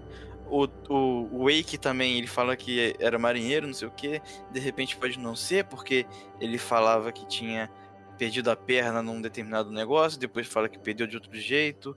[0.50, 4.96] o, o, Wake também, ele fala que era marinheiro, não sei o que, de repente
[4.96, 6.06] pode não ser, porque
[6.40, 7.70] ele falava que tinha
[8.18, 11.96] perdido a perna num determinado negócio, depois fala que perdeu de outro jeito,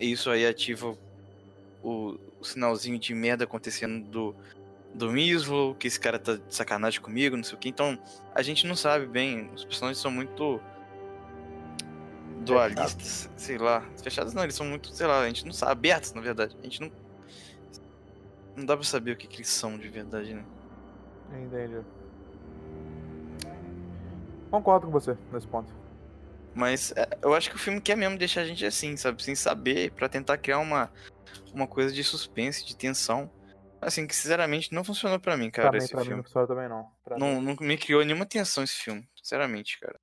[0.00, 0.96] e isso aí ativa
[1.82, 4.34] o, o sinalzinho de merda acontecendo do,
[4.94, 7.68] do Mislo, que esse cara tá de sacanagem comigo, não sei o que.
[7.68, 7.98] Então,
[8.34, 9.50] a gente não sabe bem.
[9.54, 10.60] Os personagens são muito
[12.40, 13.42] dualistas, Fechados.
[13.42, 13.82] sei lá.
[14.02, 15.72] Fechados não, eles são muito, sei lá, a gente não sabe.
[15.72, 16.56] Abertos, na verdade.
[16.60, 16.92] A gente não.
[18.54, 20.44] Não dá pra saber o que, que eles são de verdade, né?
[21.32, 21.80] Entendi.
[24.50, 25.72] Concordo com você nesse ponto.
[26.54, 29.22] Mas é, eu acho que o filme quer mesmo deixar a gente assim, sabe?
[29.22, 30.92] Sem saber, para tentar criar uma,
[31.54, 33.30] uma coisa de suspense, de tensão.
[33.82, 36.14] Assim, que sinceramente não funcionou para mim, cara, também, esse pra filme.
[36.14, 36.88] Mim não funcionou também não.
[37.02, 40.00] Pra não, não me criou nenhuma tensão esse filme, sinceramente, cara.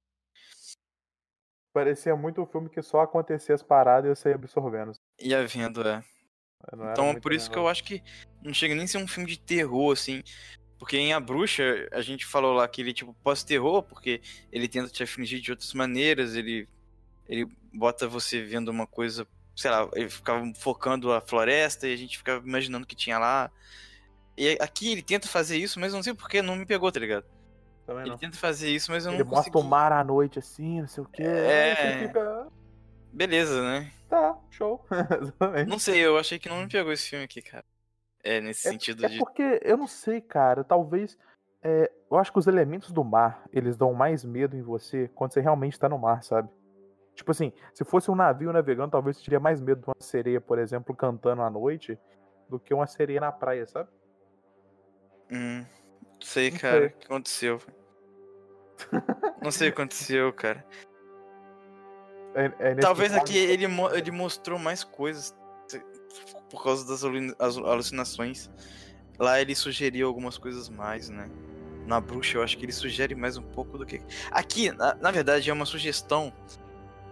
[1.73, 4.91] Parecia muito um filme que só acontecia as paradas e eu saía absorvendo.
[5.21, 6.03] Ia vendo, é.
[6.91, 8.03] Então, por isso que eu acho que
[8.43, 10.21] não chega nem a ser um filme de terror, assim.
[10.77, 14.21] Porque em A Bruxa, a gente falou lá que ele, tipo, pós-terror, porque
[14.51, 16.67] ele tenta te afligir de outras maneiras, ele,
[17.27, 19.25] ele bota você vendo uma coisa
[19.59, 23.19] sei lá, ele ficava focando a floresta e a gente ficava imaginando o que tinha
[23.19, 23.51] lá.
[24.37, 26.99] E aqui ele tenta fazer isso, mas eu não sei porque não me pegou, tá
[26.99, 27.25] ligado?
[27.85, 28.17] Também ele não.
[28.17, 29.49] tenta fazer isso, mas eu ele não consegui.
[29.49, 31.21] Ele mostra o mar à noite assim, não sei o que.
[31.21, 32.07] É.
[32.07, 32.47] Fica...
[33.11, 33.91] Beleza, né?
[34.07, 34.85] Tá, show.
[35.67, 37.65] não sei, eu achei que não me pegou esse filme aqui, cara.
[38.23, 39.15] É, nesse é, sentido é de.
[39.15, 41.17] É porque, eu não sei, cara, talvez.
[41.61, 45.33] É, eu acho que os elementos do mar, eles dão mais medo em você quando
[45.33, 46.49] você realmente tá no mar, sabe?
[47.19, 50.39] Tipo assim, se fosse um navio navegando, talvez você teria mais medo de uma sereia,
[50.39, 51.99] por exemplo, cantando à noite,
[52.47, 53.89] do que uma sereia na praia, sabe?
[55.29, 55.65] Hum,
[56.21, 56.87] sei, não cara, sei.
[56.87, 57.61] o que aconteceu.
[59.43, 60.65] não sei o que aconteceu, cara.
[62.35, 65.37] É, é Talvez aqui ele, ele mostrou mais coisas
[66.49, 68.49] por causa das alucinações.
[69.19, 71.29] Lá ele sugeriu algumas coisas mais, né?
[71.85, 74.01] Na bruxa eu acho que ele sugere mais um pouco do que.
[74.31, 76.33] Aqui, na, na verdade, é uma sugestão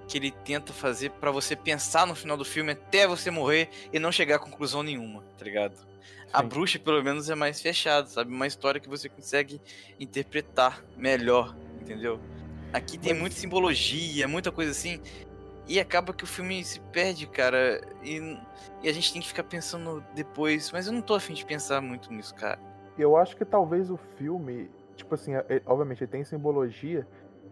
[0.08, 4.00] que ele tenta fazer para você pensar no final do filme até você morrer e
[4.00, 5.76] não chegar a conclusão nenhuma, tá ligado?
[5.76, 6.34] Sim.
[6.34, 8.34] A bruxa, pelo menos, é mais fechada, sabe?
[8.34, 9.62] Uma história que você consegue
[10.00, 12.20] interpretar melhor, entendeu?
[12.74, 15.02] Aqui tem muita simbologia, muita coisa assim.
[15.68, 17.82] E acaba que o filme se perde, cara.
[18.04, 18.38] E,
[18.84, 20.72] e a gente tem que ficar pensando depois.
[20.72, 22.60] Mas eu não tô afim de pensar muito nisso, cara.
[22.98, 27.08] Eu acho que talvez o filme, tipo assim, é, obviamente ele tem simbologia,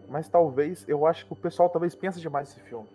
[0.08, 2.86] mas talvez, eu acho que o pessoal talvez pense demais nesse filme.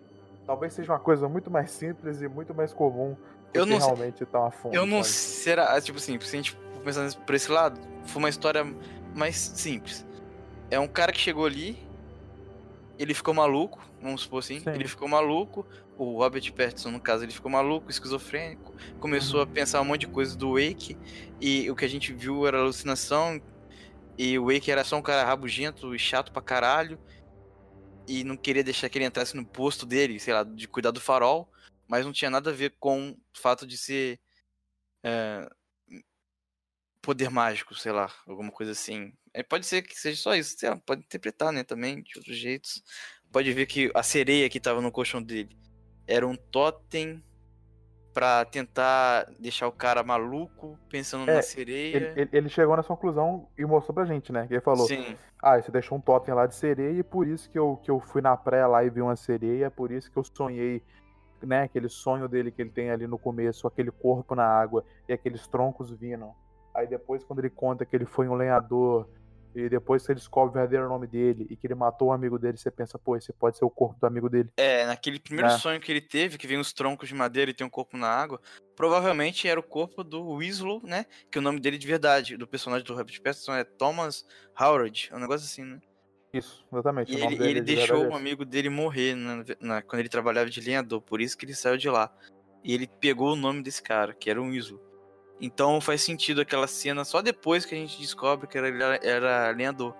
[0.46, 3.16] Talvez seja uma coisa muito mais simples e muito mais comum
[3.52, 4.74] do eu que não realmente tá uma fonte.
[4.74, 8.64] Eu não será, tipo assim, se a gente pensar por esse lado, foi uma história
[9.14, 10.04] mais simples.
[10.70, 11.78] É um cara que chegou ali,
[12.98, 14.70] ele ficou maluco, vamos supor assim, Sim.
[14.70, 19.44] ele ficou maluco, o Robert Pattinson, no caso, ele ficou maluco, esquizofrênico, começou uhum.
[19.44, 20.96] a pensar um monte de coisa do Wake,
[21.40, 23.40] e o que a gente viu era alucinação,
[24.18, 26.98] e o Wake era só um cara rabugento e chato pra caralho.
[28.06, 31.00] E não queria deixar que ele entrasse no posto dele, sei lá, de cuidar do
[31.00, 31.50] farol.
[31.88, 34.20] Mas não tinha nada a ver com o fato de ser.
[35.04, 35.48] É,
[37.02, 39.12] poder mágico, sei lá, alguma coisa assim.
[39.34, 42.82] É, pode ser que seja só isso, lá, pode interpretar, né, também, de outros jeitos.
[43.30, 45.58] Pode ver que a sereia que tava no colchão dele
[46.06, 47.22] era um totem
[48.12, 52.12] para tentar deixar o cara maluco pensando é, na sereia.
[52.16, 54.46] Ele, ele, chegou nessa conclusão e mostrou pra gente, né?
[54.46, 55.16] Que ele falou: Sim.
[55.40, 57.98] Ah, você deixou um totem lá de sereia e por isso que eu, que eu
[58.00, 60.82] fui na praia lá e vi uma sereia, por isso que eu sonhei
[61.42, 65.12] né, aquele sonho dele que ele tem ali no começo, aquele corpo na água e
[65.12, 66.30] aqueles troncos vindo.
[66.74, 69.08] Aí depois, quando ele conta que ele foi um lenhador,
[69.54, 72.56] e depois você descobre o verdadeiro nome dele e que ele matou um amigo dele,
[72.56, 74.50] você pensa, pô, esse pode ser o corpo do amigo dele.
[74.56, 75.58] É, naquele primeiro Né?
[75.58, 78.08] sonho que ele teve, que vem os troncos de madeira e tem um corpo na
[78.08, 78.40] água,
[78.76, 81.06] provavelmente era o corpo do Winslow, né?
[81.30, 84.24] Que o nome dele de verdade, do personagem do Robert Pattinson é Thomas
[84.58, 85.80] Howard, um negócio assim, né?
[86.32, 87.12] Isso, exatamente.
[87.12, 90.00] E o ele, ele de deixou verdade um é amigo dele morrer na- na- quando
[90.00, 92.10] ele trabalhava de lenhador, por isso que ele saiu de lá.
[92.64, 94.80] E ele pegou o nome desse cara, que era o Winslow.
[95.42, 99.50] Então faz sentido aquela cena só depois que a gente descobre que era, ele era,
[99.50, 99.92] lenhador.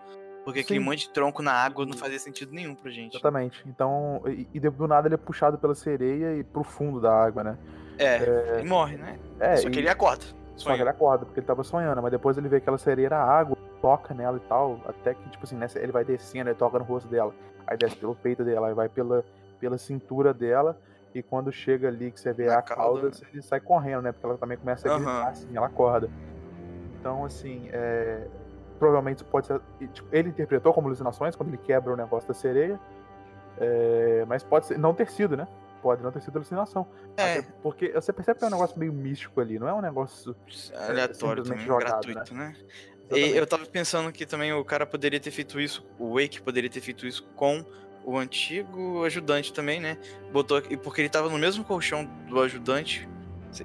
[0.45, 0.85] Porque aquele Sim.
[0.85, 3.15] monte de tronco na água não fazia sentido nenhum pra gente.
[3.17, 3.63] Exatamente.
[3.67, 7.43] Então, e, e do nada ele é puxado pela sereia e pro fundo da água,
[7.43, 7.59] né?
[7.99, 9.19] É, e morre, né?
[9.39, 10.25] É, Só que e- ele acorda.
[10.57, 13.19] Só que ele acorda, porque ele tava sonhando, mas depois ele vê aquela sereia na
[13.23, 16.85] água, toca nela e tal, até que, tipo assim, ele vai descendo, ele toca no
[16.85, 17.35] rosto dela,
[17.67, 19.25] aí desce pelo peito dela, aí vai pela,
[19.59, 20.79] pela cintura dela,
[21.15, 24.13] e quando chega ali que você vê Na a cauda, cauda, ele sai correndo, né?
[24.13, 25.29] Porque ela também começa a gritar Aham.
[25.29, 26.09] assim, ela acorda.
[26.99, 28.27] Então, assim, é,
[28.79, 29.61] provavelmente pode ser.
[29.93, 32.81] tipo, ele interpretou como alucinações quando ele quebra o negócio da sereia,
[33.59, 35.47] é, mas pode ser, não ter sido, né?
[35.83, 36.87] Pode não ter sido alucinação.
[37.17, 39.81] É, Até porque você percebe que é um negócio meio místico ali, não é um
[39.81, 40.35] negócio
[40.89, 42.55] aleatório simplesmente também, jogado, gratuito, né?
[43.11, 43.37] E Exatamente.
[43.37, 46.81] eu tava pensando que também o cara poderia ter feito isso, o Wake poderia ter
[46.81, 47.65] feito isso com
[48.05, 49.97] o antigo ajudante também, né?
[50.33, 53.09] Botou porque ele tava no mesmo colchão do ajudante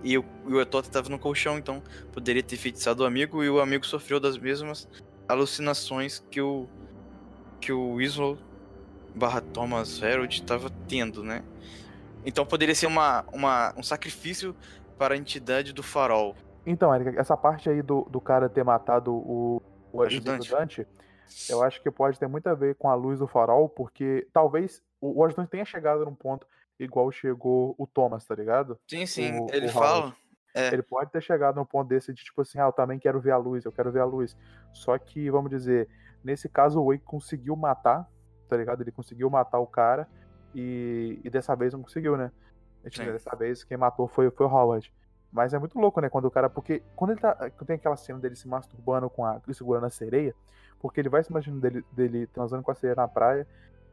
[0.04, 1.82] e o, e o Etote tava no colchão, então
[2.12, 4.88] poderia ter feitiçado o amigo e o amigo sofreu das mesmas
[5.28, 6.68] alucinações que o
[7.60, 8.38] que o Winslow
[9.16, 11.44] barra Thomas Harold tava tendo, né?
[12.26, 14.56] Então poderia ser uma, uma, um sacrifício
[14.98, 16.36] para a entidade do farol.
[16.66, 19.62] Então, Érica, essa parte aí do, do cara ter matado o,
[19.94, 20.54] o Ajudante.
[20.54, 20.88] ajudante,
[21.50, 24.82] eu acho que pode ter muito a ver com a luz do farol, porque talvez
[25.02, 26.48] o, ajudante tenha chegado num ponto
[26.80, 28.80] igual chegou o Thomas, tá ligado?
[28.88, 30.16] Sim, sim, O- ele o fala.
[30.54, 30.74] É.
[30.74, 33.32] Ele pode ter chegado num ponto desse de tipo assim, ah, eu também quero ver
[33.32, 34.36] a luz, eu quero ver a luz.
[34.74, 35.88] Só que, vamos dizer,
[36.24, 38.10] nesse caso o Wake conseguiu matar,
[38.50, 38.82] tá ligado?
[38.82, 40.08] Ele conseguiu matar o cara
[40.56, 42.32] e, e dessa vez não conseguiu, né?
[42.86, 43.12] Gente- Sim.
[43.12, 44.92] Dessa vez quem matou foi, foi o Howard.
[45.32, 46.10] Mas é muito louco, né?
[46.10, 46.50] Quando o cara.
[46.50, 47.36] Porque quando ele tá.
[47.36, 49.42] Quando tem aquela cena dele se masturbando com a.
[49.52, 50.34] segurando a sereia,
[50.80, 53.48] porque ele vai se imaginando dele, dele transando com a sereia na praia,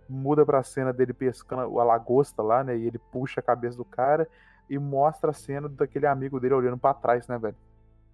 [0.09, 2.76] muda pra cena dele pescando a lagosta lá, né?
[2.76, 4.28] E ele puxa a cabeça do cara
[4.68, 7.57] e mostra a cena daquele amigo dele olhando pra trás, né, velho?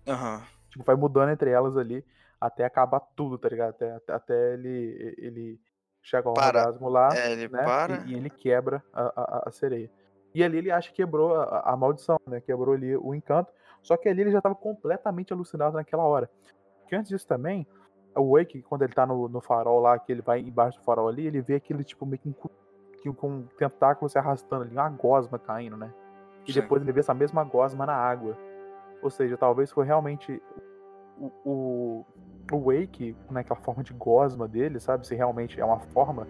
[0.07, 0.43] Aham.
[0.71, 2.05] Tipo, vai mudando entre elas ali
[2.41, 3.71] até acabar tudo, tá ligado?
[3.71, 5.61] Até, até, até ele, ele
[6.03, 6.61] chega ao Para.
[6.61, 7.65] orgasmo lá, É, ele né?
[7.65, 8.03] para.
[8.07, 9.91] E, e ele quebra a, a, a sereia.
[10.33, 12.41] E ali ele acha que quebrou a, a maldição, né?
[12.41, 13.53] Quebrou ali o encanto.
[13.83, 16.31] Só que ali ele já tava completamente alucinado naquela hora.
[16.81, 17.67] Porque antes disso também,
[18.15, 21.09] o Wake, quando ele tá no, no farol lá, que ele vai embaixo do farol
[21.09, 24.89] ali, ele vê aquele tipo meio que um, com um tentáculo se arrastando ali, uma
[24.89, 25.93] gosma caindo, né?
[26.47, 26.61] E Sim.
[26.61, 28.37] depois ele vê essa mesma gosma na água.
[29.03, 30.43] Ou seja, talvez foi realmente
[31.19, 32.07] o, o,
[32.53, 35.07] o Wake, naquela forma de gosma dele, sabe?
[35.07, 36.27] Se realmente é uma forma,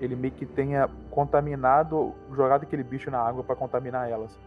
[0.00, 4.38] ele meio que tenha contaminado, jogado aquele bicho na água pra contaminar elas.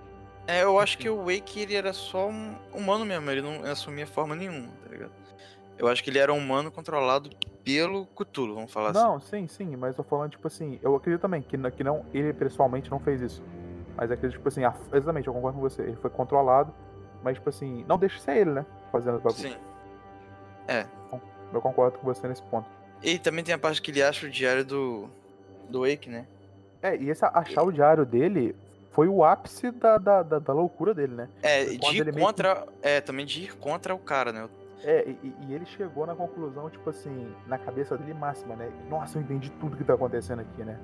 [0.48, 4.08] É, eu acho que o Wake ele era só um humano mesmo, ele não assumia
[4.08, 5.27] forma nenhuma, tá ligado?
[5.78, 7.30] Eu acho que ele era um humano controlado
[7.64, 9.00] pelo Cthulhu, vamos falar assim.
[9.00, 12.34] Não, sim, sim, mas tô falando, tipo assim, eu acredito também que, que não, ele
[12.34, 13.44] pessoalmente não fez isso.
[13.96, 15.82] Mas acredito, tipo assim, a- exatamente, eu concordo com você.
[15.84, 16.74] Ele foi controlado,
[17.24, 18.66] mas, tipo assim, não deixa ser ele, né?
[18.92, 19.52] Fazendo as bagunças.
[19.52, 19.58] Sim.
[20.68, 20.86] É.
[21.54, 22.68] Eu concordo com você nesse ponto.
[23.02, 25.10] E também tem a parte que ele acha o diário do.
[25.70, 26.26] do Wake, né?
[26.82, 28.56] É, e esse achar o diário dele
[28.92, 31.30] foi o ápice da, da, da, da loucura dele, né?
[31.42, 32.66] É, de ir que- contra.
[32.82, 34.48] É, também de ir contra o cara, né?
[34.84, 38.72] É, e, e ele chegou na conclusão, tipo assim, na cabeça dele máxima, né?
[38.90, 40.80] Nossa, eu entendi tudo que tá acontecendo aqui, né?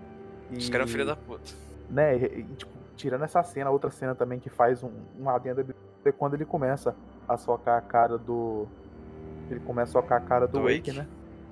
[0.52, 1.52] E, Os caras são filho da puta.
[1.90, 5.64] Né, e, e, tipo, tirando essa cena, outra cena também que faz um, um adendo
[6.06, 6.96] é quando ele começa
[7.28, 8.68] a socar a cara do.
[9.50, 10.92] Ele começa a socar a cara do, Do Wake.
[10.92, 11.08] né?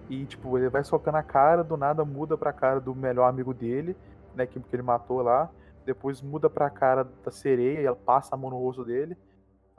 [0.09, 3.53] E, tipo, ele vai socando a cara, do nada muda pra cara do melhor amigo
[3.53, 3.95] dele,
[4.35, 4.45] né?
[4.45, 5.49] Que, que ele matou lá.
[5.85, 9.17] Depois muda pra cara da sereia e ela passa a mão no rosto dele.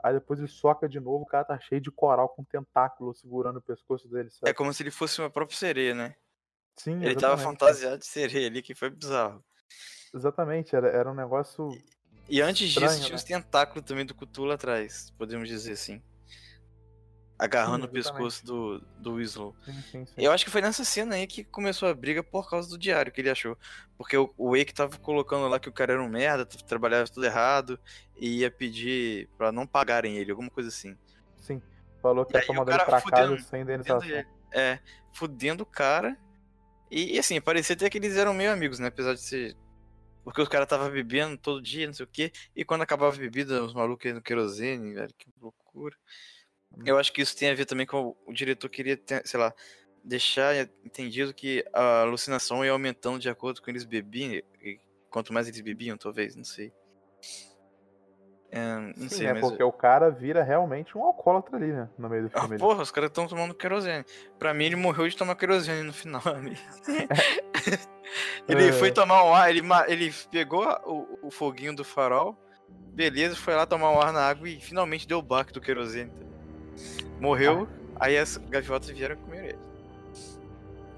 [0.03, 3.57] Aí depois ele soca de novo, o cara tá cheio de coral com tentáculo segurando
[3.57, 4.49] o pescoço dele, sabe?
[4.51, 6.13] É como se ele fosse uma própria sereia, né?
[6.75, 7.43] Sim, Ele tava exatamente.
[7.43, 9.41] fantasiado de sereia ali, que foi bizarro.
[10.13, 11.69] Exatamente, era, era um negócio.
[12.27, 13.15] E antes Estranho, disso, tinha né?
[13.15, 16.01] os tentáculos também do Cthulhu atrás, podemos dizer assim.
[17.43, 19.53] Agarrando Sim, o pescoço do, do Winslow.
[19.65, 20.13] Sim, sim.
[20.17, 23.11] Eu acho que foi nessa cena aí que começou a briga por causa do diário
[23.11, 23.57] que ele achou.
[23.97, 27.25] Porque o, o Wake tava colocando lá que o cara era um merda, trabalhava tudo
[27.25, 27.77] errado,
[28.15, 30.97] e ia pedir pra não pagarem ele, alguma coisa assim.
[31.35, 31.61] Sim.
[32.01, 34.25] Falou que ia tomar o ele cara pra casa fudendo- sem Fudendo indenização.
[34.53, 34.79] É,
[35.11, 36.17] fudendo o cara.
[36.89, 38.87] E, e assim, parecia até que eles eram meio amigos, né?
[38.87, 39.57] Apesar de ser
[40.23, 42.31] Porque os caras tava bebendo todo dia, não sei o quê.
[42.55, 45.97] E quando acabava a bebida, os malucos iam no querosene, velho, que loucura.
[46.77, 46.83] Hum.
[46.85, 49.53] Eu acho que isso tem a ver também com o, diretor queria, ter, sei lá,
[50.03, 54.41] deixar entendido que a alucinação ia aumentando de acordo com eles bebiam.
[54.61, 56.73] E quanto mais eles bebiam, talvez, não sei.
[58.55, 59.41] É, não Sim, sei, é mas.
[59.41, 61.89] porque o cara vira realmente um alcoólatra ali, né?
[61.97, 62.55] No meio do Ah, filme.
[62.55, 62.61] ali.
[62.61, 64.05] porra, os caras estão tomando querosene.
[64.37, 66.21] Pra mim, ele morreu de tomar querosene no final.
[68.47, 68.71] ele É.
[68.73, 72.37] foi tomar um ar, ele, ele pegou o, o foguinho do farol,
[72.93, 76.11] beleza, foi lá tomar um ar na água e finalmente deu o baque do querosene.
[77.23, 77.67] Morreu,
[77.97, 79.59] aí as gaviotas vieram comer ele.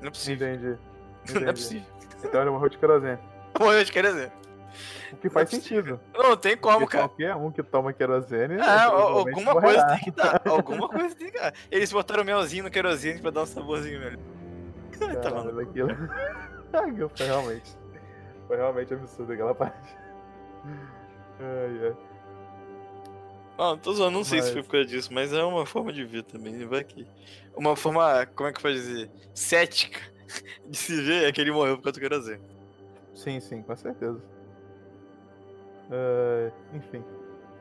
[0.01, 0.47] Não é possível.
[0.47, 0.65] Entendi.
[0.75, 1.45] Não é Entendi.
[1.51, 1.83] possível.
[2.23, 3.19] Então ele morreu de querosene.
[3.59, 4.31] Morreu de querosene.
[5.13, 5.99] O que faz Não é sentido.
[6.15, 7.07] Não tem como, Porque cara.
[7.07, 8.57] qualquer um que toma querosene.
[8.59, 9.61] Ah, alguma morrerá.
[9.61, 10.41] coisa tem que dar.
[10.45, 11.53] Alguma coisa tem que dar.
[11.71, 14.17] Eles botaram melzinho no querosene pra dar um saborzinho melhor.
[14.97, 15.61] Tá Caralho, maluco.
[15.61, 15.89] aquilo.
[16.73, 17.77] Aquilo foi realmente.
[18.47, 19.95] Foi realmente absurdo aquela parte.
[21.39, 21.95] Ai, ai.
[23.57, 25.93] Não, não tô zoando, não sei se foi por causa disso, mas é uma forma
[25.93, 27.07] de ver também, vai que.
[27.55, 29.09] Uma forma, como é que pode dizer?
[29.33, 29.99] Cética
[30.67, 32.43] de se ver é que ele morreu por causa do querosene.
[33.13, 34.21] Sim, sim, com certeza.
[35.89, 37.03] Ai, enfim.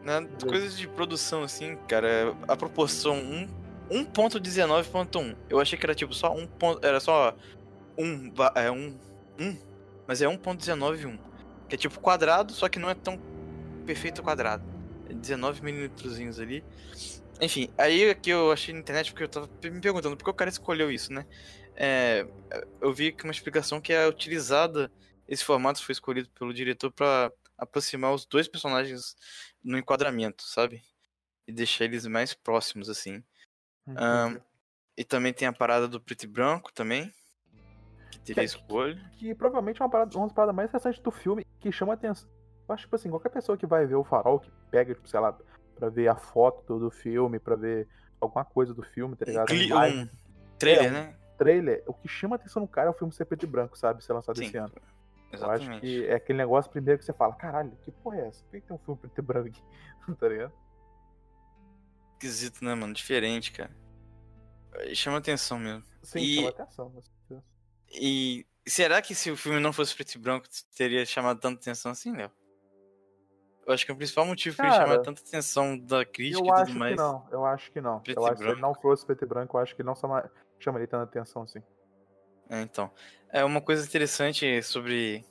[0.03, 0.29] Né?
[0.47, 5.37] Coisas de produção, assim, cara, a proporção 1 1.19.1.
[5.49, 6.85] Eu achei que era tipo só um ponto.
[6.85, 7.35] Era só
[7.99, 8.33] um.
[8.55, 8.99] É um.
[9.39, 9.57] um
[10.07, 11.19] mas é 1.191.
[11.69, 13.19] Que é tipo quadrado, só que não é tão
[13.87, 14.65] perfeito quadrado.
[15.09, 16.65] É 19 milímetrozinhos ali.
[17.41, 20.31] Enfim, aí é que eu achei na internet porque eu tava me perguntando por que
[20.31, 21.27] o cara escolheu isso, né?
[21.77, 22.27] É,
[22.81, 24.91] eu vi que uma explicação que é utilizada.
[25.27, 29.17] Esse formato foi escolhido pelo diretor pra aproximar os dois personagens
[29.63, 30.83] no enquadramento, sabe?
[31.47, 33.23] E deixar eles mais próximos, assim.
[33.89, 34.39] Ahn,
[34.97, 37.13] e também tem a parada do preto e branco também.
[38.13, 39.11] Que teve a Que- escolha.
[39.19, 42.29] que provavelmente é uma parada, uma das paradas mais interessantes do filme que chama atenção.
[42.69, 45.21] Eu acho, tipo assim, qualquer pessoa que vai ver o farol, que pega, tipo, sei
[45.21, 45.37] lá,
[45.75, 47.89] pra ver a foto do, filme, pra ver
[48.21, 49.47] alguma coisa do filme, tá Um, ligado?
[49.49, 50.09] cli- um
[50.59, 51.17] trailer, É, um- né?
[51.37, 54.03] trailer, o que chama atenção no cara é o filme ser preto e branco, sabe?
[54.03, 54.73] Ser lançado Sim, esse ano.
[55.33, 55.81] Eu acho Exatamente.
[55.81, 58.43] que é aquele negócio primeiro que você fala, caralho, que porra é essa?
[58.45, 59.63] Por que tem um filme preto e branco aqui?
[60.19, 60.53] tá ligado?
[62.15, 62.95] Esquisito, né, mano?
[62.95, 63.77] Diferente, cara.
[64.95, 65.85] Chama atenção mesmo.
[66.03, 66.91] Sim, E- chama atenção.
[66.91, 67.45] com certeza.
[67.91, 70.47] E será que se o filme não fosse preto e branco,
[70.77, 72.31] teria chamado tanta atenção assim, Léo?
[73.67, 76.47] Eu acho que o principal motivo pra ele Cara, chamar tanta atenção da crítica Eu
[76.47, 76.95] e acho tudo mais.
[76.95, 78.01] que não, eu acho que não.
[78.01, 79.95] Preto eu acho que se ele não fosse preto e branco, eu acho que não
[79.95, 81.63] chama- chamaria tanta atenção assim.
[82.51, 82.91] É, então.
[83.31, 85.25] É uma coisa interessante sobre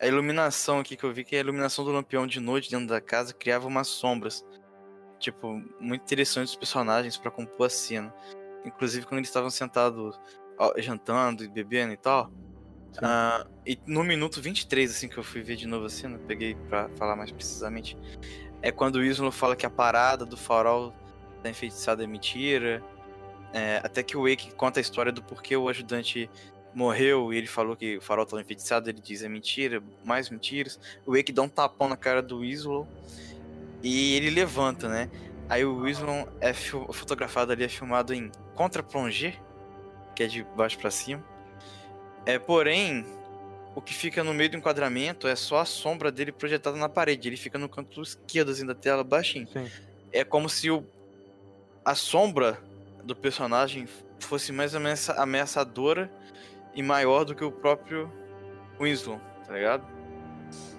[0.00, 3.00] a iluminação aqui que eu vi, que a iluminação do lampião de noite dentro da
[3.00, 4.44] casa criava umas sombras.
[5.18, 8.12] Tipo, muito interessantes os personagens pra compor a cena.
[8.64, 10.20] Inclusive quando eles estavam sentados
[10.58, 12.28] ó, jantando e bebendo e tal.
[13.00, 16.54] Ah, e no minuto 23, assim, que eu fui ver de novo a cena, peguei
[16.68, 17.96] pra falar mais precisamente.
[18.60, 20.92] É quando o Islo fala que a parada do farol
[21.42, 22.82] da enfeitiçada é mentira.
[23.52, 26.30] É, até que o Wake conta a história do porquê o ajudante
[26.74, 28.88] morreu e ele falou que o farol estava enfeitiçado.
[28.88, 30.78] Ele diz é mentira, mais mentiras.
[31.06, 32.86] O Wake dá um tapão na cara do Islo
[33.82, 35.10] e ele levanta, né?
[35.48, 39.34] Aí o Islo é fotografado ali, é filmado em contra-plongé,
[40.14, 41.22] que é de baixo pra cima.
[42.24, 43.04] É, porém,
[43.74, 47.28] o que fica no meio do enquadramento é só a sombra dele projetada na parede.
[47.28, 49.68] Ele fica no canto esquerdo assim, da tela, baixinho Sim.
[50.12, 50.84] é como se o,
[51.84, 52.58] a sombra
[53.02, 53.88] do personagem
[54.20, 56.10] fosse mais ameaça- ameaçadora
[56.74, 58.10] e maior do que o próprio
[58.80, 59.84] Winslow, tá ligado?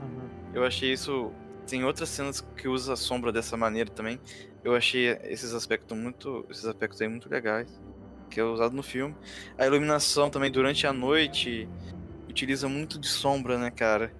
[0.01, 0.29] Uhum.
[0.53, 1.31] Eu achei isso.
[1.67, 4.19] Tem outras cenas que usa a sombra dessa maneira também.
[4.63, 6.45] Eu achei esses aspectos muito.
[6.49, 7.67] Esses aspectos aí muito legais.
[8.33, 9.15] Que é usado no filme.
[9.57, 11.67] A iluminação também durante a noite
[12.27, 14.11] utiliza muito de sombra, né, cara?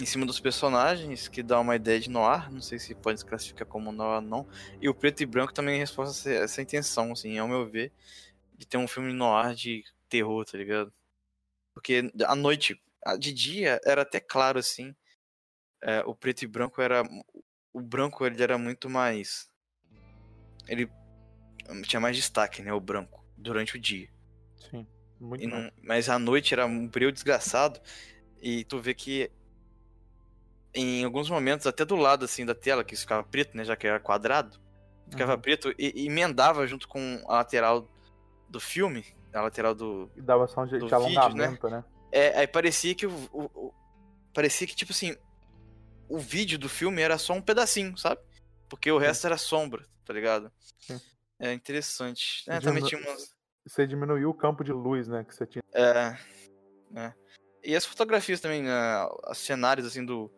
[0.00, 2.50] Em cima dos personagens, que dá uma ideia de noir.
[2.50, 4.46] Não sei se pode se classificar como noir ou não.
[4.80, 7.92] E o preto e branco também responde essa, essa intenção, assim, ao meu ver,
[8.54, 10.92] de ter um filme noir de terror, tá ligado?
[11.74, 14.94] Porque à noite, a- de dia, era até claro, assim.
[15.82, 17.02] É, o preto e branco era.
[17.72, 19.48] O branco ele era muito mais.
[20.68, 20.88] Ele
[21.86, 22.72] tinha mais destaque, né?
[22.72, 24.08] O branco, durante o dia.
[24.70, 24.86] Sim.
[25.20, 27.80] Muito não- mas à noite era um brilho desgraçado.
[28.40, 29.30] E tu vê que
[30.74, 33.64] em alguns momentos, até do lado assim da tela, que isso ficava preto, né?
[33.64, 34.58] Já que era quadrado,
[35.10, 35.40] ficava Uhum.
[35.40, 37.88] preto e, e emendava junto com a lateral
[38.48, 40.10] do filme, a lateral do.
[40.16, 41.84] E dava só um do de vídeo, alongamento, né?
[42.10, 43.74] É, aí parecia que o, o- o-
[44.34, 45.14] Parecia que, tipo assim,
[46.08, 48.18] o vídeo do filme era só um pedacinho, sabe?
[48.66, 50.50] Porque o resto era sombra, tá ligado?
[50.80, 50.98] Sim.
[51.42, 52.44] É interessante.
[52.48, 53.34] É, também tinha umas.
[53.66, 55.24] Você diminuiu o campo de luz, né?
[55.24, 55.62] Que você tinha.
[55.74, 56.16] É,
[56.94, 57.12] é.
[57.64, 60.30] E as fotografias também, né, os cenários assim do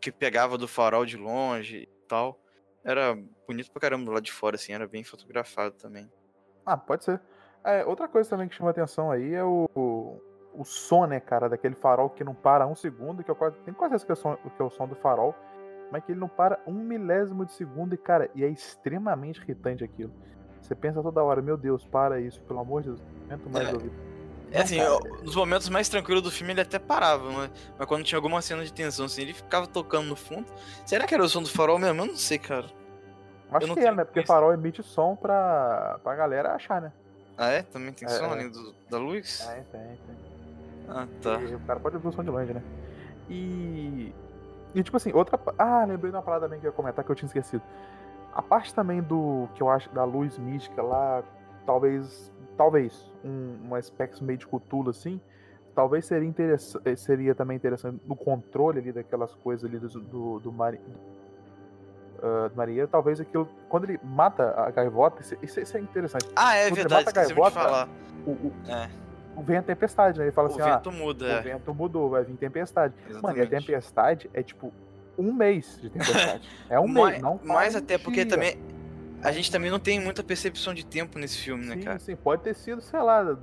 [0.00, 2.40] que pegava do farol de longe e tal.
[2.84, 3.16] Era
[3.46, 6.10] bonito pra caramba do lado de fora, assim, era bem fotografado também.
[6.64, 7.20] Ah, pode ser.
[7.64, 9.68] É, outra coisa também que chama atenção aí é o,
[10.54, 13.76] o, som, né, cara, daquele farol que não para um segundo, que eu quase, tenho
[13.76, 15.34] quase certeza que é, o som, que é o som do farol,
[15.90, 19.82] mas que ele não para um milésimo de segundo e, cara, e é extremamente irritante
[19.84, 20.12] aquilo.
[20.62, 23.72] Você pensa toda hora, meu Deus, para isso, pelo amor de Deus, momento mais É.
[23.72, 24.10] ouvido.
[24.52, 28.02] É assim, eu- nos momentos mais tranquilos do filme ele até parava, mas, mas quando
[28.04, 30.44] tinha alguma cena de tensão assim, ele ficava tocando no fundo.
[30.84, 32.02] Será que era o som do farol mesmo?
[32.02, 32.66] Eu não sei, cara.
[33.52, 34.04] Acho não que é, né?
[34.04, 34.26] Porque isso.
[34.28, 36.92] farol emite som pra, pra galera achar, né?
[37.38, 37.62] Ah, é?
[37.62, 38.28] Também tem É, som é.
[38.28, 39.38] além do, da luz?
[39.38, 40.16] Tem, tem, tem.
[40.88, 41.40] Ah, tá.
[41.40, 42.62] E o cara pode ouvir o som de longe, né?
[43.28, 44.12] E.
[44.74, 45.38] E tipo assim, outra.
[45.58, 47.62] Ah, lembrei de uma parada também que eu ia comentar que eu tinha esquecido.
[48.32, 49.48] A parte também do.
[49.54, 51.22] que eu acho da luz mística lá,
[51.66, 52.32] talvez.
[52.56, 53.10] Talvez.
[53.24, 55.20] Um, um aspecto meio de Cthulhu assim.
[55.74, 60.40] Talvez seria, interessa eh, seria também interessante no controle ali daquelas coisas ali do, do,
[60.40, 60.80] do, mari-
[62.22, 62.88] ah, do marinheiro.
[62.88, 63.48] Talvez aquilo.
[63.68, 66.28] Quando ele mata a gaivota, isso, isso- é interessante.
[66.36, 67.88] Ah, é Quando ele verdade, mata a gaivota, falar.
[68.26, 68.90] O, o, É,
[69.36, 70.26] o vem a tempestade, né?
[70.26, 71.40] Ele fala o assim: ah, vento muda, o é.
[71.40, 72.94] vento mudou, vai vir tempestade.
[72.94, 73.50] Mano, e a Exatamente.
[73.50, 74.72] tempestade é tipo
[75.18, 76.48] um mês de tempestade.
[76.68, 78.56] É um Mais- mês, não mais até porque também
[79.22, 81.98] a gente também não tem muita percepção de tempo nesse filme, né, Sim, cara?
[81.98, 83.36] sim, pode ter sido, sei lá,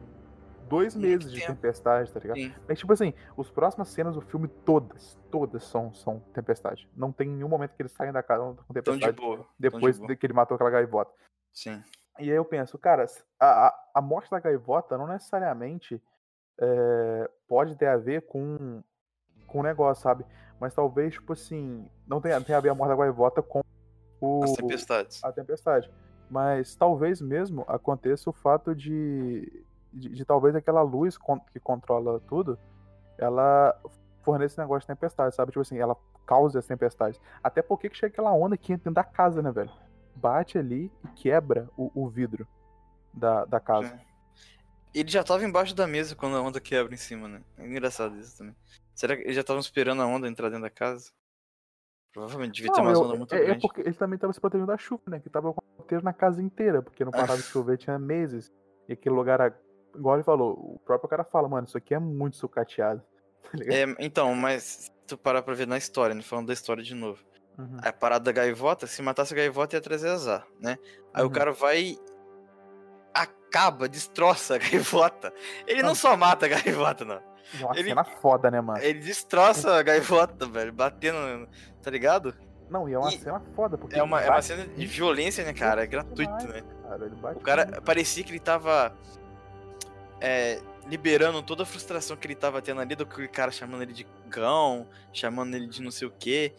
[0.68, 1.54] dois Muito meses de tempo.
[1.54, 2.36] tempestade, tá ligado?
[2.38, 2.52] Sim.
[2.68, 6.90] Mas, tipo assim, as próximas cenas do filme, todas, todas são, são tempestade.
[6.98, 9.38] Não tem nenhum momento que eles saem da casa com Tão de tempestade boa.
[9.38, 10.08] tão de depois boa.
[10.10, 11.12] de que ele matou aquela gaivota.
[11.54, 11.82] Sim.
[12.20, 13.06] E aí eu penso, cara,
[13.40, 16.02] a, a, a morte da gaivota não necessariamente
[16.60, 18.84] é, pode ter a ver com
[19.46, 20.26] com o negócio, sabe?
[20.60, 23.62] Mas talvez, tipo assim, não tenha, tenha a ver a morte da gaivota com
[24.20, 25.24] o, As tempestades.
[25.24, 25.90] a tempestade.
[26.30, 32.20] Mas talvez mesmo aconteça o fato de, de, de talvez aquela luz con- que controla
[32.28, 32.60] tudo,
[33.18, 33.80] ela
[34.24, 35.52] forneça esse negócio de tempestade, sabe?
[35.52, 35.96] Tipo assim, ela
[36.26, 37.22] cause as tempestades.
[37.42, 39.72] Até porque que chega aquela onda que entra dentro da casa, né, velho?
[40.18, 42.48] Bate ali e quebra o, o vidro
[43.14, 43.94] da, da casa.
[43.94, 44.08] É.
[44.94, 47.42] Ele já tava embaixo da mesa quando a onda quebra em cima, né?
[47.58, 48.56] É engraçado isso também.
[48.96, 51.12] Será que eles já estavam esperando a onda entrar dentro da casa?
[52.12, 53.62] Provavelmente devia ter Não, uma eu- onda muito é, é grande.
[53.62, 55.20] porque ele também estava se protegendo da chuva, né?
[55.20, 58.52] Que tava com o roteiro na casa inteira, porque não parava de chover tinha meses.
[58.90, 59.54] E aquele lugar, a-
[59.96, 63.02] igual ele falou, o próprio cara fala, mano, isso aqui é muito sucateado.
[63.52, 63.64] Tá?
[63.74, 66.22] É, então, mas se tu parar pra ver na história, né?
[66.22, 67.24] Falando da história de novo.
[67.58, 67.78] Uhum.
[67.82, 70.78] A parada da gaivota, se matasse a gaivota ia trazer azar, né?
[71.14, 71.32] Aí o Uhum.
[71.32, 71.98] cara vai.
[73.14, 75.34] acaba, destroça a gaivota.
[75.66, 75.96] Ele não Não.
[75.96, 77.20] só mata a gaivota, não.
[77.62, 78.80] Uma ele- cena foda, né, mano?
[78.84, 81.48] Ele destroça a gaivota, velho, batendo,
[81.82, 82.36] tá ligado?
[82.70, 85.44] Não, e é uma e- cena foda, porque É uma, é uma cena de violência,
[85.46, 85.82] né, cara?
[85.84, 86.64] É gratuito, demais, né?
[86.84, 87.06] Cara,
[87.36, 87.82] O cara muito.
[87.84, 88.94] parecia que ele tava
[90.20, 93.82] é, liberando toda a frustração que ele tava tendo ali do que o cara chamando
[93.84, 96.54] ele de cão, chamando ele de não sei o quê.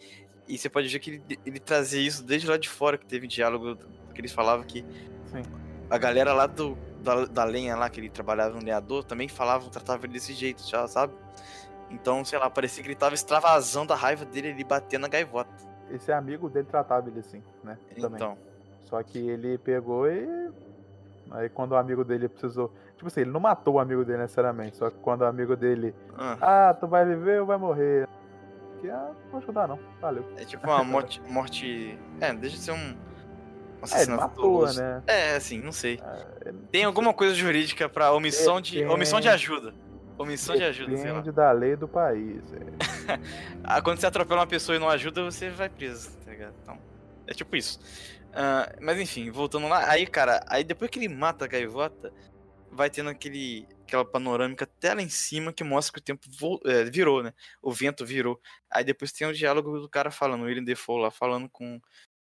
[0.49, 3.27] E você pode ver que ele, ele trazia isso desde lá de fora, que teve
[3.27, 3.77] diálogo
[4.13, 4.83] que eles falavam que
[5.27, 5.43] Sim.
[5.89, 9.69] a galera lá do, da, da lenha lá, que ele trabalhava no lenhador, também falavam,
[9.69, 11.13] tratavam ele desse jeito, já, sabe?
[11.91, 15.49] Então, sei lá, parecia que ele tava extravasando a raiva dele ali batendo na gaivota.
[15.91, 17.77] Esse amigo dele tratava ele assim, né?
[17.95, 18.15] Também.
[18.15, 18.37] Então,
[18.85, 20.49] Só que ele pegou e.
[21.31, 22.73] Aí quando o amigo dele precisou.
[22.95, 24.77] Tipo assim, ele não matou o amigo dele necessariamente.
[24.77, 25.93] Só que quando o amigo dele.
[26.17, 28.07] ah, Ah, tu vai viver ou vai morrer?
[28.81, 29.79] Que ah, não vou ajudar não.
[29.99, 30.25] Valeu.
[30.37, 31.21] é tipo uma morte.
[31.27, 32.75] morte é, deixa de ser um.
[32.75, 32.97] um
[33.93, 35.03] É, ele matou, né?
[35.07, 35.99] É, assim, não sei.
[36.45, 38.75] É, Tem alguma coisa jurídica pra omissão de.
[38.75, 38.93] Depende.
[38.93, 39.73] omissão de ajuda.
[40.17, 41.19] Omissão de ajuda, sei lá.
[41.19, 42.41] Depende da lei do país.
[42.53, 43.19] é.
[43.63, 46.53] Ah, quando você atropela uma pessoa e não ajuda, você vai preso, tá ligado?
[46.61, 46.77] Então,
[47.27, 47.79] é tipo isso.
[48.33, 52.11] Ah, mas enfim, voltando lá, aí, cara, aí depois que ele mata a gaivota,
[52.71, 56.27] vai tendo aquele, aquela panorâmica até lá em cima que mostra que o tempo
[56.65, 57.33] é, virou, né?
[57.61, 58.39] O vento virou.
[58.71, 61.79] Aí depois tem o diálogo do cara falando, o William Defoe lá falando com,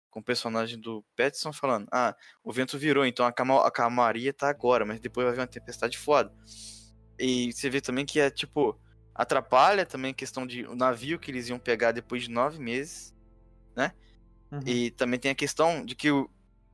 [0.10, 4.34] com o personagem do Petson falando: Ah, o vento virou, então a, calma, a calmaria
[4.34, 6.34] tá agora, mas depois vai vir uma tempestade foda.
[7.20, 8.80] E você vê também que é tipo
[9.14, 13.16] atrapalha também a questão de o navio que eles iam pegar depois de nove meses.
[14.52, 14.62] Uhum.
[14.66, 16.30] E também tem a questão de que o,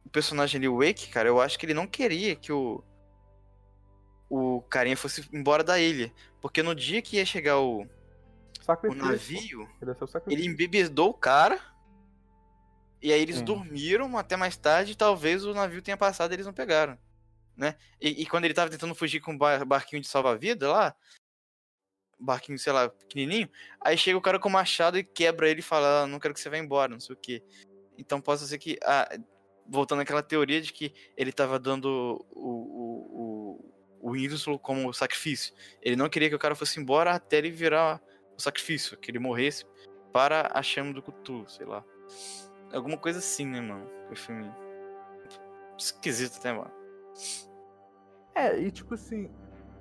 [0.06, 2.84] o personagem ali, o Wake, cara, eu acho que ele não queria que o.
[4.36, 6.12] O carinha fosse embora da ilha.
[6.42, 7.88] Porque no dia que ia chegar o,
[8.90, 9.70] o navio,
[10.28, 11.62] Ele é embebedou o cara.
[13.00, 13.46] E aí eles Sim.
[13.46, 16.98] dormiram até mais tarde talvez o navio tenha passado e eles não pegaram.
[17.56, 17.76] Né?
[18.02, 20.96] E, e quando ele tava tentando fugir com o bar- barquinho de salva-vida lá,
[22.18, 23.48] barquinho, sei lá, pequenininho,
[23.80, 26.34] aí chega o cara com o machado e quebra ele e fala, ah, não quero
[26.34, 27.44] que você vá embora, não sei o quê.
[28.00, 29.08] Então possa ser que, ah,
[29.68, 32.83] voltando àquela teoria de que ele tava dando o, o,
[34.04, 35.54] o, o Winslow como sacrifício.
[35.82, 38.02] Ele não queria que o cara fosse embora até ele virar
[38.38, 39.66] o sacrifício, que ele morresse
[40.12, 41.84] para a chama do Cthulhu, sei lá.
[42.74, 43.88] Alguma coisa assim, né, mano?
[44.12, 44.52] O filme
[45.78, 46.72] esquisito até, mano.
[48.36, 49.30] É, e tipo assim,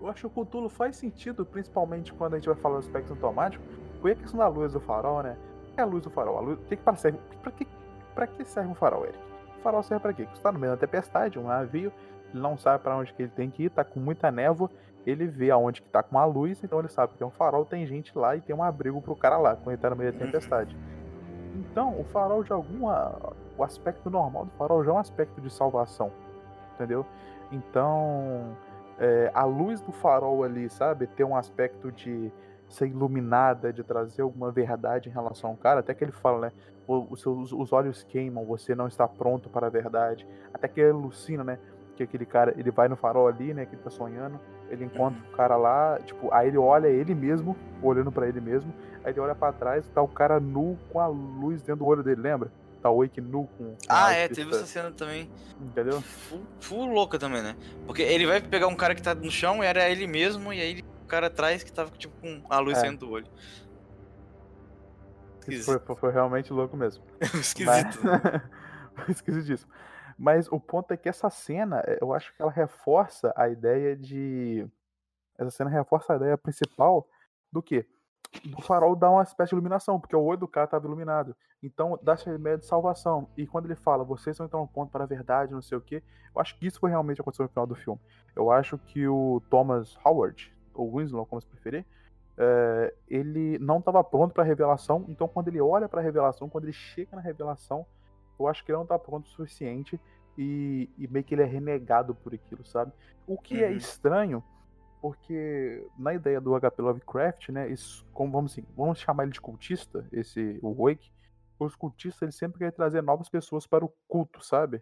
[0.00, 3.12] eu acho que o Cthulhu faz sentido, principalmente quando a gente vai falar do aspecto
[3.12, 3.64] automático,
[4.00, 5.36] foi a questão da luz do farol, né?
[5.68, 6.38] O que é a luz do farol?
[6.38, 7.66] A luz, que que serve, pra, que,
[8.14, 9.18] pra que serve um farol, Eric?
[9.58, 10.26] O farol serve pra quê?
[10.34, 11.92] Você tá no meio da tempestade, um navio,
[12.32, 14.70] ele não sabe para onde que ele tem que ir, tá com muita névoa,
[15.06, 17.64] ele vê aonde que tá com a luz, então ele sabe que tem um farol,
[17.64, 20.12] tem gente lá e tem um abrigo pro cara lá, quando ele tá no meio
[20.12, 20.26] da uhum.
[20.26, 20.76] tempestade.
[21.54, 23.34] Então, o farol de alguma.
[23.56, 26.10] O aspecto normal do farol já é um aspecto de salvação.
[26.74, 27.04] Entendeu?
[27.50, 28.56] Então,
[28.98, 31.06] é, a luz do farol ali, sabe?
[31.06, 32.32] Ter um aspecto de
[32.68, 35.80] ser iluminada, de trazer alguma verdade em relação ao cara.
[35.80, 36.52] Até que ele fala, né?
[36.86, 40.26] Os seus os olhos queimam, você não está pronto para a verdade.
[40.52, 41.58] Até que ele alucina, né?
[41.96, 43.66] Que aquele cara, ele vai no farol ali, né?
[43.66, 44.40] Que ele tá sonhando.
[44.70, 45.32] Ele encontra uhum.
[45.32, 48.72] o cara lá, tipo, aí ele olha ele mesmo, olhando para ele mesmo.
[49.04, 52.02] Aí ele olha para trás, tá o cara nu com a luz dentro do olho
[52.02, 52.50] dele, lembra?
[52.82, 53.76] Tá o Wake nu com.
[53.88, 55.30] ah, é, teve essa cena também.
[55.60, 56.00] Entendeu?
[56.00, 57.54] Full, full, louca também, né?
[57.86, 60.60] Porque ele vai pegar um cara que tá no chão e era ele mesmo, e
[60.60, 62.82] aí o cara atrás que tava tipo com a luz é.
[62.82, 63.26] dentro do olho.
[65.64, 67.04] Foi, foi, foi, realmente louco mesmo.
[67.34, 68.00] Esquisito.
[68.02, 69.08] Mas...
[69.16, 69.70] Esquisitíssimo.
[70.22, 74.64] Mas o ponto é que essa cena, eu acho que ela reforça a ideia de.
[75.36, 77.08] Essa cena reforça a ideia principal
[77.50, 77.84] do que?
[78.44, 81.34] do farol dá uma espécie de iluminação, porque o olho do cara estava iluminado.
[81.60, 83.28] Então dá essa ideia de salvação.
[83.36, 85.80] E quando ele fala, vocês vão entrar no ponto para a verdade, não sei o
[85.80, 88.00] que, eu acho que isso foi realmente aconteceu no final do filme.
[88.36, 91.84] Eu acho que o Thomas Howard, ou Winslow, como se preferir,
[92.38, 95.04] é, ele não estava pronto para a revelação.
[95.08, 97.84] Então quando ele olha para a revelação, quando ele chega na revelação,
[98.42, 100.00] eu acho que ele não está pronto o suficiente
[100.36, 102.92] e, e, meio que ele é renegado por aquilo, sabe?
[103.26, 103.72] O que é uhum.
[103.72, 104.44] é estranho
[105.02, 109.40] porque na ideia do HP Lovecraft, né, isso, como vamos assim, vamos chamar ele de
[109.40, 111.10] cultista, esse o Wake,
[111.58, 114.80] os cultistas eles sempre querem trazer novas pessoas para o culto, sabe?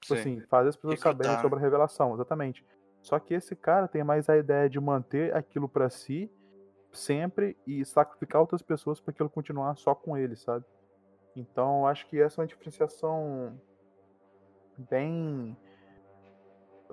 [0.00, 2.64] Tipo assim, fazer as pessoas saberem sobre a revelação, exatamente.
[3.02, 6.30] Só que esse cara tem mais a ideia de manter aquilo para si
[6.92, 10.64] sempre e sacrificar outras pessoas para aquilo continuar só com ele, sabe?
[11.36, 13.60] Então, acho que essa é uma diferenciação
[14.90, 15.56] bem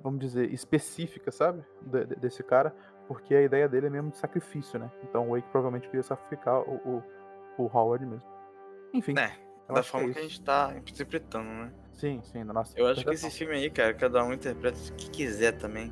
[0.01, 1.63] vamos dizer, específica, sabe?
[1.81, 2.75] De, de, desse cara,
[3.07, 4.91] porque a ideia dele é mesmo de sacrifício, né?
[5.03, 7.03] Então o Wake provavelmente queria sacrificar o,
[7.57, 8.23] o, o Howard mesmo.
[8.93, 9.17] Enfim.
[9.17, 9.33] É,
[9.71, 11.73] da é forma que, que, a gente tá interpretando, né?
[11.93, 14.95] Sim, sim, da nossa Eu acho que esse filme aí, cara, cada um interpreta o
[14.95, 15.91] que quiser também.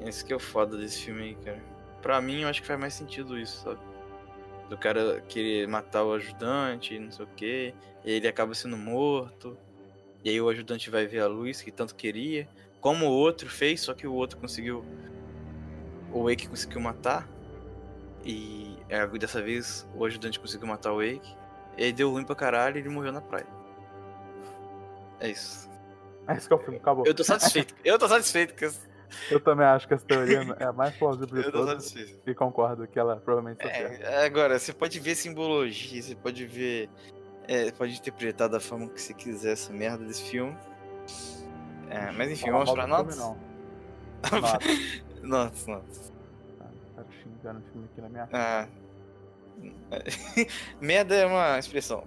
[0.00, 1.62] Esse que é o foda desse filme aí, cara.
[2.00, 3.80] Pra mim, eu acho que faz mais sentido isso, sabe?
[4.68, 7.74] Do cara querer matar o ajudante, não sei o quê,
[8.04, 9.56] e ele acaba sendo morto.
[10.24, 12.48] E aí o ajudante vai ver a luz que tanto queria
[12.82, 14.84] como o outro fez, só que o outro conseguiu.
[16.12, 17.26] O Wake conseguiu matar.
[18.24, 21.34] E é, dessa vez o ajudante conseguiu matar o Wake.
[21.78, 23.46] E aí deu ruim pra caralho e ele morreu na praia.
[25.20, 25.70] É isso.
[26.26, 27.06] É isso que é o filme, acabou.
[27.06, 27.74] Eu tô satisfeito.
[27.84, 28.80] eu tô satisfeito com essa...
[29.30, 31.94] Eu também acho que essa teoria é a mais plausível de todas.
[32.26, 36.88] E concordo que ela provavelmente tá é, Agora, você pode ver simbologia, você pode ver.
[37.48, 40.56] É, pode interpretar da forma que você quiser essa merda desse filme.
[41.90, 43.16] É, mas enfim, Fala vamos pra notas?
[43.18, 43.36] Não.
[45.22, 46.12] notas, notas.
[46.94, 48.68] Tá xingando o filme aqui na minha ah.
[50.80, 52.04] Merda é uma expressão.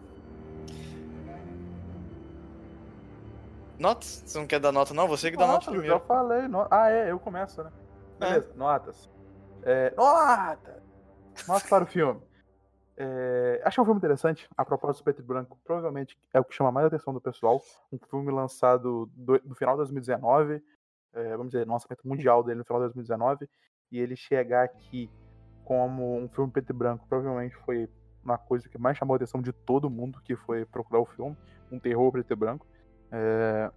[3.80, 4.23] Notas?
[4.26, 5.07] Você não quer dar nota, não?
[5.07, 5.93] Você que dá nota primeiro.
[5.93, 6.47] Eu já falei.
[6.47, 6.68] No...
[6.72, 7.72] Ah, é, eu começo, né?
[8.19, 8.57] Beleza, é.
[8.57, 9.10] notas.
[9.64, 10.84] É, notas!
[11.47, 12.22] Notas para o filme.
[12.97, 14.47] É, achei um filme interessante.
[14.56, 17.19] A propósito do Preto e Branco, provavelmente é o que chama mais a atenção do
[17.19, 17.61] pessoal.
[17.91, 20.64] Um filme lançado do, no final de 2019,
[21.14, 23.49] é, vamos dizer, lançamento mundial dele no final de 2019.
[23.91, 25.10] E ele chegar aqui
[25.64, 27.89] como um filme preto e branco, provavelmente foi
[28.23, 31.35] uma coisa que mais chamou a atenção de todo mundo que foi procurar o filme.
[31.72, 32.65] Um terror preto e branco.
[33.18, 33.72] É,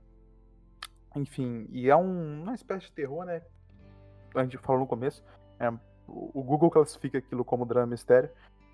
[1.14, 3.40] enfim, e é um, uma espécie de terror, né?
[4.34, 5.24] A gente falou no começo.
[5.60, 5.70] É,
[6.08, 8.30] o Google classifica aquilo como drama mistério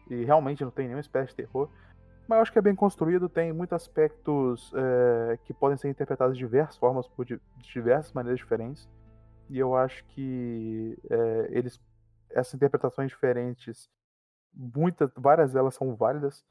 [0.09, 1.69] e realmente não tem nenhuma espécie de terror.
[2.27, 6.35] Mas eu acho que é bem construído, tem muitos aspectos é, que podem ser interpretados
[6.35, 8.89] de diversas formas, por de diversas maneiras diferentes.
[9.51, 11.79] E eu acho que é, eles,
[12.31, 13.91] essas interpretações diferentes,
[14.55, 16.43] muitas, várias delas são válidas.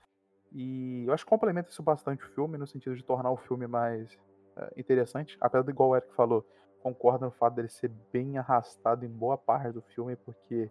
[0.54, 3.66] E eu acho que complementa isso bastante o filme, no sentido de tornar o filme
[3.66, 4.18] mais
[4.56, 5.36] é, interessante.
[5.42, 6.46] Apesar de, igual o Eric falou,
[6.82, 10.70] concordo no fato dele ser bem arrastado em boa parte do filme, porque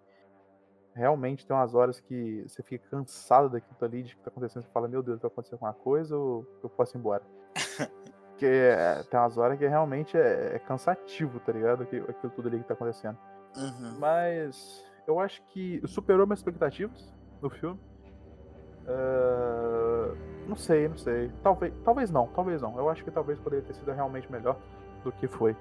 [0.95, 4.71] realmente tem umas horas que você fica cansado daquilo ali, de que tá acontecendo, você
[4.71, 7.23] fala, meu Deus, vai acontecer alguma coisa ou eu posso ir embora?
[8.29, 11.85] Porque é, tem umas horas que realmente é, é cansativo, tá ligado?
[11.85, 13.17] Aquilo, aquilo tudo ali que tá acontecendo.
[13.57, 13.99] Uhum.
[13.99, 17.79] Mas eu acho que superou minhas expectativas no filme.
[18.89, 20.15] Ah,
[20.47, 21.31] não sei, não sei.
[21.43, 22.77] Talvez, talvez não, talvez não.
[22.77, 24.57] Eu acho que talvez poderia ter sido realmente melhor
[25.05, 25.57] do que foi.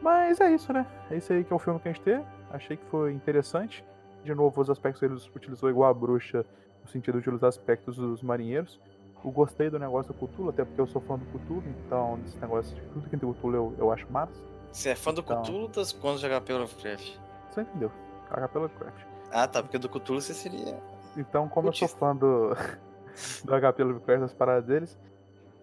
[0.00, 0.86] Mas é isso, né?
[1.10, 2.24] É isso aí que é o filme que a gente teve.
[2.50, 3.84] Achei que foi interessante.
[4.22, 6.44] De novo, os aspectos ele utilizou igual a bruxa,
[6.82, 8.80] no sentido de usar aspectos dos marinheiros.
[9.24, 12.38] Eu gostei do negócio do Cthulhu, até porque eu sou fã do Cthulhu, então esse
[12.38, 14.34] negócio de tudo que tem Cthulhu eu, eu acho massa.
[14.70, 15.42] Você é fã do Então.
[15.42, 17.16] Cthulhu das contas de HP Lovecraft?
[17.50, 17.90] Você entendeu?
[18.28, 19.06] Caga pela Craft.
[19.30, 20.76] Ah, tá, porque do Cthulhu você seria.
[21.16, 22.50] Então, como eu sou fã do,
[23.44, 24.98] do HP Lovecraft, das paradas deles,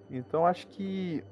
[0.10, 1.24] então acho que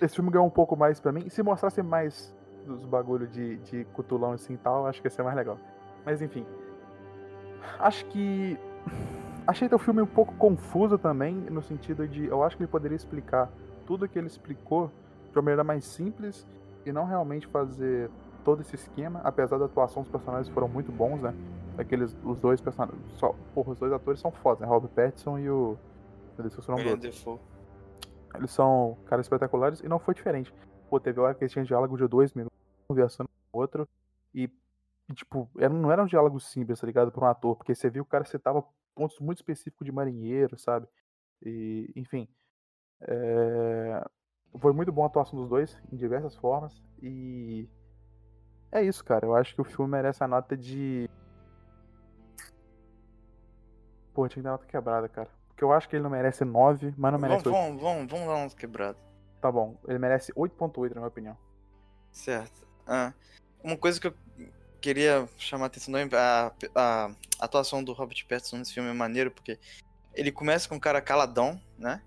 [0.00, 1.22] esse filme ganhou um pouco mais pra mim.
[1.26, 2.34] E se mostrasse mais
[2.66, 5.58] dos bagulho de, de cutulão assim e tal, acho que ia ser mais legal.
[6.04, 6.46] Mas enfim.
[7.78, 8.58] Acho que.
[9.46, 12.24] Achei o filme um pouco confuso também, no sentido de.
[12.24, 13.50] Eu acho que ele poderia explicar
[13.86, 14.90] tudo que ele explicou
[15.30, 16.46] de uma maneira mais simples
[16.86, 18.10] e não realmente fazer
[18.42, 21.34] todo esse esquema, apesar da atuação dos personagens foram muito bons, né?
[21.78, 23.00] Aqueles, os dois personagens.
[23.14, 24.66] Só, porra, os dois atores são fodas, né?
[24.66, 25.76] Robert Pattinson e o.
[26.38, 26.96] Meu Deus, o nome.
[26.96, 27.38] Defoe.
[28.34, 30.52] Eles são caras espetaculares e não foi diferente.
[30.90, 32.56] Pô, teve hora que eles tinham diálogo de dois minutos,
[32.88, 33.88] conversando com o outro.
[34.34, 34.50] E,
[35.08, 37.12] e, tipo, era, não era um diálogo simples, tá ligado?
[37.12, 38.64] Pra um ator, porque você viu o cara citava
[38.94, 40.86] pontos muito específicos de marinheiro, sabe?
[41.44, 42.28] E, enfim.
[43.02, 44.04] é,
[44.58, 46.82] Foi muito bom a atuação dos dois, em diversas formas.
[47.02, 47.68] E.
[48.72, 49.26] É isso, cara.
[49.26, 51.08] Eu acho que o filme merece a nota de.
[54.14, 55.28] Pô, tinha que dar nota quebrada, cara.
[55.48, 57.50] Porque eu acho que ele não merece 9, mas não Vamos, merece 8.
[57.50, 59.00] vamos, vamos, vamos dar uns quebrados.
[59.40, 61.38] Tá bom, ele merece 8.8 na minha opinião.
[62.10, 62.66] Certo.
[62.86, 63.12] Ah,
[63.62, 64.14] uma coisa que eu
[64.80, 67.10] queria chamar a atenção também, a, a
[67.40, 69.58] atuação do Robert Pattinson nesse filme é maneiro, porque
[70.14, 72.02] ele começa com um cara caladão, né?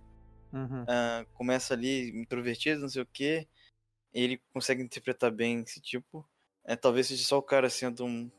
[0.53, 0.85] Uhum.
[0.87, 3.47] Ah, começa ali introvertido, não sei o quê.
[4.13, 6.27] Ele consegue interpretar bem esse tipo.
[6.63, 8.31] É, talvez seja só o cara sendo um.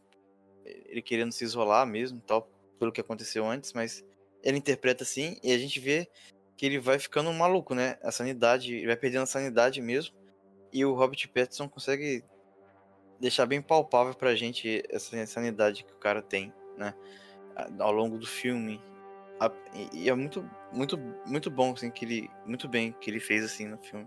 [0.65, 2.49] Ele querendo se isolar mesmo, tal,
[2.79, 4.05] pelo que aconteceu antes, mas
[4.43, 6.09] ele interpreta assim e a gente vê
[6.57, 7.99] que ele vai ficando maluco, né?
[8.03, 10.15] A sanidade, ele vai perdendo a sanidade mesmo.
[10.73, 12.25] E o Robert Pattinson consegue
[13.21, 16.95] deixar bem palpável pra gente essa sanidade que o cara tem, né?
[17.79, 18.81] Ao longo do filme.
[19.93, 22.31] E- é muito, muito, muito bom, assim, que ele.
[22.45, 24.07] Muito bem que ele fez assim no filme.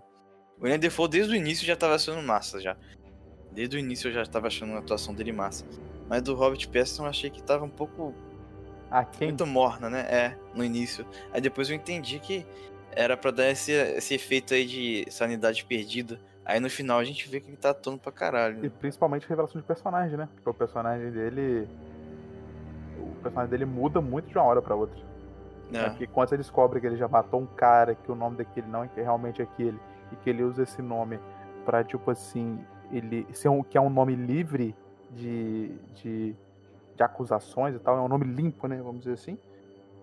[0.58, 2.76] O William Defoe desde o início já tava achando massa já.
[3.50, 5.66] Desde o início eu já tava achando a atuação dele massa.
[6.08, 8.14] Mas do Robert Pattinson eu achei que tava um pouco
[8.92, 9.28] Ah, quem?
[9.28, 10.00] muito morna, né?
[10.00, 11.06] É, no início.
[11.32, 12.46] Aí depois eu entendi que
[12.90, 16.20] era pra dar esse, esse efeito aí de sanidade perdida.
[16.44, 18.58] Aí no final a gente vê que ele tá atuando pra caralho.
[18.58, 18.72] E né?
[18.78, 20.28] principalmente revelação de personagem, né?
[20.34, 21.66] Porque o personagem dele.
[22.98, 25.00] O personagem dele muda muito de uma hora pra outra.
[25.72, 25.88] É.
[25.88, 28.84] Porque quando você descobre que ele já matou um cara, que o nome daquele não
[28.84, 29.78] é realmente é aquele,
[30.12, 31.18] e que ele usa esse nome
[31.64, 32.58] pra, tipo assim,
[32.92, 34.74] ele ser um, que é um nome livre
[35.12, 36.36] de, de,
[36.96, 38.76] de acusações e tal, é um nome limpo, né?
[38.82, 39.38] Vamos dizer assim.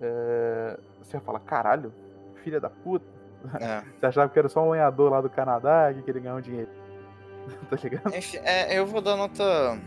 [0.01, 1.93] É, você fala, caralho,
[2.43, 3.05] filha da puta.
[3.59, 3.81] É.
[3.99, 6.69] Você achava que era só um lenhador lá do Canadá que queria ganhar um dinheiro.
[7.69, 8.13] tá ligado?
[8.15, 9.79] Enfim, é, eu vou dar nota.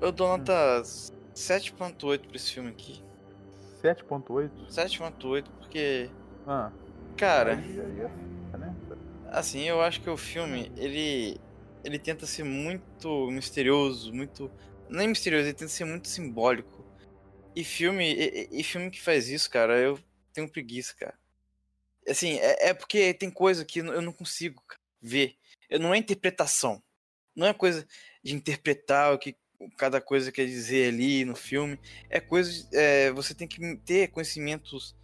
[0.00, 0.52] Eu dou nota
[0.82, 3.02] 7.8 pra esse filme aqui.
[3.82, 4.50] 7.8.
[4.68, 6.10] 7.8 porque,
[6.46, 6.70] Ah,
[7.16, 8.00] cara, aí, aí
[8.54, 8.74] é né?
[9.30, 11.40] assim, eu acho que o filme, ele
[11.86, 14.50] ele tenta ser muito misterioso, muito
[14.90, 16.84] nem misterioso, ele tenta ser muito simbólico.
[17.54, 19.98] E filme, e, e- filme que faz isso, cara, eu
[20.32, 21.18] tenho preguiça, cara.
[22.06, 24.62] Assim, é, é porque tem coisa que eu não consigo
[25.00, 25.36] ver.
[25.70, 26.82] Eu- Não é interpretação.
[27.34, 27.86] Não é coisa
[28.22, 29.36] de interpretar o que
[29.76, 31.78] cada coisa quer dizer ali no filme.
[32.10, 32.68] É coisa.
[32.72, 34.94] é, você tem que ter conhecimentos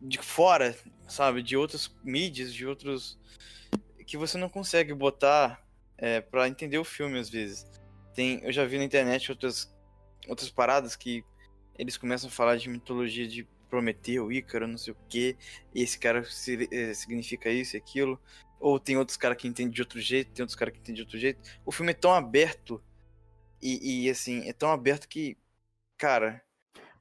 [0.00, 0.76] de fora,
[1.08, 1.42] sabe?
[1.42, 3.18] De outras mídias, de outros.
[4.06, 5.62] Que você não consegue botar
[5.98, 7.66] é, para entender o filme às vezes.
[8.14, 9.74] Tem, eu já vi na internet outras,
[10.28, 11.24] outras paradas que
[11.78, 15.36] eles começam a falar de mitologia de Prometeu, Ícaro, não sei o que,
[15.74, 18.20] e esse cara se- eh, significa isso e aquilo.
[18.60, 21.02] Ou tem outros caras que entendem de outro jeito, tem outros caras que entendem de
[21.02, 21.40] outro jeito.
[21.64, 22.82] O filme é tão aberto
[23.60, 25.36] e, e, assim, é tão aberto que,
[25.98, 26.42] cara,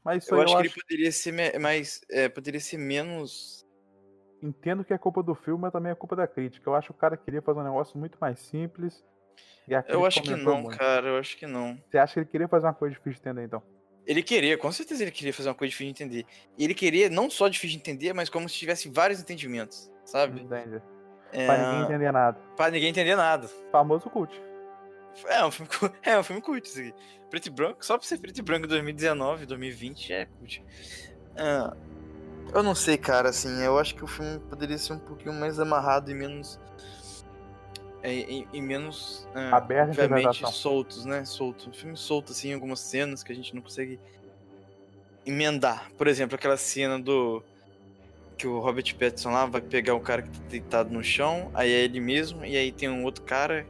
[0.04, 2.02] Mas eu aí acho eu que acho, ele poderia ser mais.
[2.10, 3.65] é, poderia ser menos.
[4.42, 6.70] Entendo que é culpa do filme, mas também é culpa da crítica.
[6.70, 9.04] Eu acho que o cara queria fazer um negócio muito mais simples.
[9.88, 10.78] Eu acho que não, muito.
[10.78, 11.78] cara, eu acho que não.
[11.90, 13.62] Você acha que ele queria fazer uma coisa difícil de entender, então?
[14.06, 16.26] Ele queria, com certeza ele queria fazer uma coisa difícil de entender.
[16.58, 20.42] E ele queria não só difícil de entender, mas como se tivesse vários entendimentos, sabe?
[20.42, 20.80] Entende?
[21.34, 22.40] É, Pra ninguém entender nada.
[22.56, 23.48] pra ninguém entender nada.
[23.72, 24.40] Famoso cult.
[25.28, 25.70] É um filme,
[26.04, 26.94] é um filme cult isso aqui.
[27.32, 30.64] Preto e branco, só pra ser preto e branco em 2019, 2020 já é cult.
[31.36, 31.76] Ah,
[32.54, 35.60] Eu não sei, cara, assim, eu acho que o filme poderia ser um pouquinho mais
[35.60, 36.60] amarrado e menos.
[38.02, 39.28] é, E, e menos.
[39.36, 41.26] é, Aberto obviamente, soltos, né?
[41.26, 41.70] Solto.
[41.70, 44.00] Um filme solto, assim, em algumas cenas que a gente não consegue
[45.26, 45.90] emendar.
[45.98, 47.44] Por exemplo, aquela cena do.
[48.38, 51.72] Que o Robert Pattinson lá vai pegar o cara que tá deitado no chão, aí
[51.72, 53.66] é ele mesmo, e aí tem um outro cara,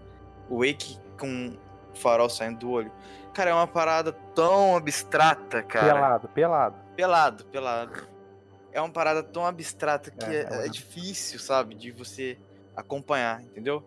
[0.50, 1.56] o Wake, com
[1.94, 2.92] o farol saindo do olho.
[3.32, 5.94] Cara, é uma parada tão abstrata, cara.
[5.94, 6.76] Pelado, pelado.
[6.96, 8.08] Pelado, pelado.
[8.76, 11.76] É uma parada tão abstrata que É, é, é é difícil, sabe?
[11.76, 12.38] De você
[12.76, 13.82] acompanhar, entendeu?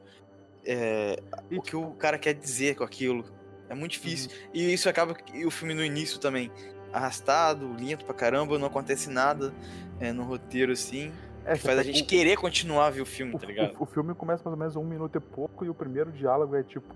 [0.64, 1.20] É,
[1.50, 3.24] E, o que o cara quer dizer com aquilo.
[3.68, 4.30] É muito difícil.
[4.52, 5.14] E isso acaba.
[5.34, 6.50] E o filme no início também.
[6.90, 9.52] Arrastado, lento pra caramba, não acontece nada
[10.00, 11.12] é, no roteiro assim.
[11.44, 13.76] É, Que faz a gente querer continuar a ver o filme, o, tá ligado?
[13.78, 16.56] o, o filme começa mais ou menos um minuto e pouco e o primeiro diálogo
[16.56, 16.94] é tipo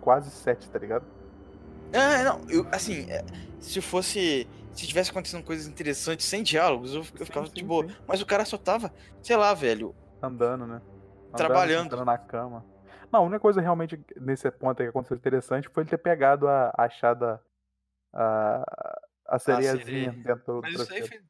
[0.00, 1.04] quase sete, tá ligado?
[1.92, 3.24] Ah, não, eu, assim, é,
[3.58, 4.46] se fosse.
[4.74, 7.86] Se tivesse acontecendo coisas interessantes sem diálogos, eu, eu Sim, ficava sim, de boa.
[7.86, 7.94] sim.
[8.06, 8.92] Mas o cara só tava,
[9.22, 10.80] sei lá, velho, Andando, né?
[11.32, 11.84] Andando, Trabalhando.
[11.90, 12.64] sentando na cama.
[13.12, 16.48] Não, a única coisa realmente nesse ponto aí que aconteceu interessante foi ele ter pegado
[16.48, 17.40] a achada
[18.12, 18.64] a,
[19.26, 20.12] a sereiazinha sereia.
[20.12, 21.20] dentro do Mas isso aí foi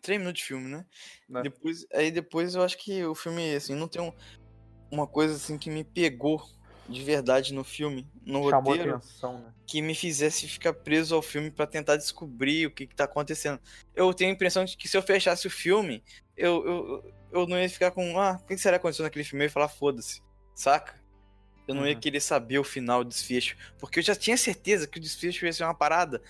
[0.00, 0.86] três minutos de filme, né?
[1.28, 1.42] Né?
[1.42, 4.12] Depois, aí depois eu acho que o filme, assim, não tem um-
[4.92, 6.42] uma coisa assim que me pegou
[6.88, 9.52] de verdade no filme, no Chamou roteiro, atenção, né?
[9.66, 13.58] que me fizesse ficar preso ao filme pra tentar descobrir o que, que tá acontecendo.
[13.94, 16.04] Eu tenho a impressão de que se eu fechasse o filme,
[16.36, 19.44] eu, eu, eu não ia ficar com, ah, o que será que aconteceu naquele filme?
[19.44, 20.20] Eu ia falar, foda-se,
[20.54, 21.02] saca?
[21.66, 22.00] Eu não ia Uhum.
[22.00, 23.56] querer saber o final, o desfecho.
[23.78, 26.20] Porque eu já tinha certeza que o desfecho ia ser uma parada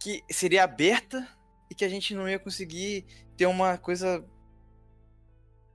[0.00, 1.28] que seria aberta
[1.70, 3.04] e que a gente não ia conseguir
[3.36, 4.24] ter uma coisa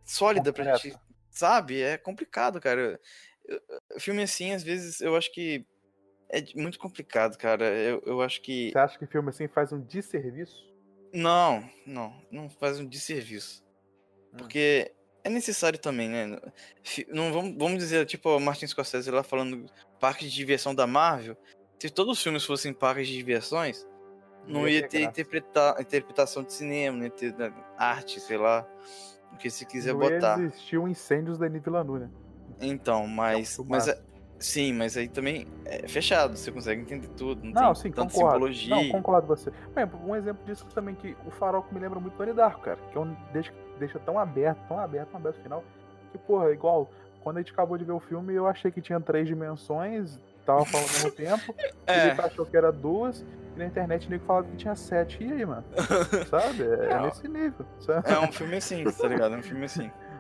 [0.04, 0.98] sólida pra gente.
[1.30, 1.82] Sabe?
[1.82, 3.00] É complicado, cara.
[3.52, 5.66] Eu- filme assim, às vezes, eu acho que
[6.30, 7.66] é muito complicado, cara.
[7.66, 8.72] Eu, eu acho que.
[8.72, 10.70] Você acha que filme assim faz um desserviço?
[11.14, 12.14] Não, não.
[12.32, 13.64] Não faz um desserviço.
[14.34, 14.38] Hum.
[14.38, 14.92] Porque
[15.24, 16.40] é necessário também, né?
[17.10, 19.66] Não vamos, vamos dizer, tipo, o Martin Scorsese lá falando
[20.00, 21.36] parque de diversão da Marvel.
[21.80, 23.86] Se todos os filmes fossem parques de diversões,
[24.48, 25.12] não ia ter graça.
[25.12, 28.66] interpreta- interpretação de cinema, não ia ter né, arte, sei lá.
[29.34, 30.40] O que se quiser não botar.
[30.40, 32.10] existiu incêndios da Denis Villeneuve, né?
[32.62, 33.58] Então, mas.
[33.58, 34.00] É um mas é-
[34.40, 37.44] sim, mas aí também é fechado, você consegue entender tudo.
[37.44, 38.34] Não, Não, tem sim, tanta concordo.
[38.34, 38.76] simbologia.
[38.76, 39.52] Não, concordo com você.
[39.76, 42.78] Bem, um exemplo disso também que o Farol que me lembra muito Donnie Darko, cara.
[42.92, 45.64] Que é um, deixa, deixa tão aberto, tão aberto, tão aberto o final.
[46.12, 46.90] Que, porra, é igual,
[47.24, 50.66] quando a gente acabou de ver o filme, eu achei que tinha três dimensões, tava
[50.66, 51.56] falando ao mesmo tempo.
[51.88, 52.10] É.
[52.12, 53.26] Ele achou que era duas,
[53.56, 55.22] e na internet o nego falava que tinha sete.
[55.22, 55.64] E aí, mano?
[56.30, 56.64] Sabe?
[56.64, 57.66] É, é nesse nível.
[57.80, 58.10] Sabe?
[58.10, 59.36] É um filme assim, tá ligado?
[59.36, 59.92] É um filme assim.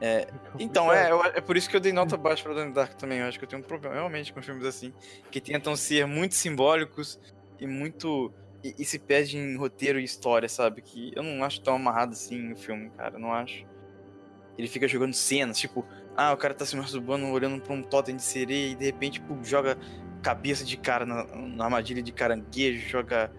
[0.58, 3.18] Então, é, é por isso que eu dei nota baixa pra Donnie Dark também.
[3.18, 4.92] Eu acho que eu tenho um problema realmente com filmes assim,
[5.30, 7.18] que tentam ser muito simbólicos
[7.60, 8.32] e muito.
[8.62, 10.82] E, e se perde em roteiro e história, sabe?
[10.82, 13.14] Que eu não acho tão amarrado assim o filme, cara.
[13.16, 13.64] Eu não acho.
[14.56, 18.16] Ele fica jogando cenas, tipo, ah, o cara tá se masturbando olhando pra um totem
[18.16, 19.78] de sereia e de repente, pô, joga
[20.20, 23.30] cabeça de cara na, na armadilha de caranguejo, joga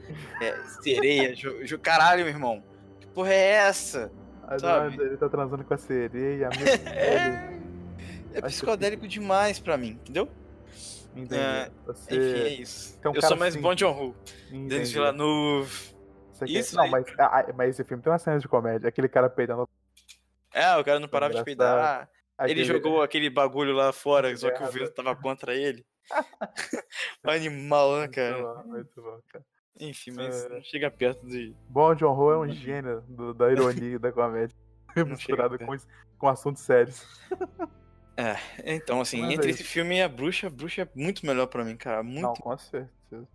[0.42, 2.64] é, sereia, jo, jo- caralho, meu irmão.
[3.02, 4.10] Que porra é essa?
[4.58, 5.02] Sabe?
[5.02, 6.50] Ele tá transando com a sereia,
[6.88, 10.28] É, é Acho que psicodélico demais pra mim, entendeu?
[11.16, 11.36] Entendi.
[11.42, 12.16] É, Você...
[12.16, 13.00] Enfim, é isso.
[13.06, 14.16] um eu sou mais assim- Bon John Ho.
[14.50, 14.68] Entendi.
[14.70, 15.96] Denis Villeneuve.
[16.34, 18.88] Você quer- Isso Não, mas, ah, ah, mas esse filme tem uma cena de comédia.
[18.88, 19.68] Aquele cara peidando.
[20.54, 22.10] É, o cara não parava de peidar.
[22.38, 25.86] aquele- Ele jogou aquele bagulho lá fora, só que o vento tava contra ele.
[27.24, 28.42] Animal, né, Muito cara?
[28.44, 29.46] bom, muito bom, cara.
[29.80, 30.50] Enfim, mas É.
[30.50, 31.56] não chega perto de.
[31.70, 34.56] Bom John Ho é um gênio do- da ironia e da comédia.
[35.08, 35.76] misturado com,
[36.18, 37.06] com assuntos sérios.
[38.66, 39.62] Então, assim, Mas é entre isso.
[39.62, 42.04] esse filme e a bruxa, a bruxa é muito melhor pra mim, cara.
[42.04, 42.42] Não, Muito.
[42.42, 43.28] com certeza.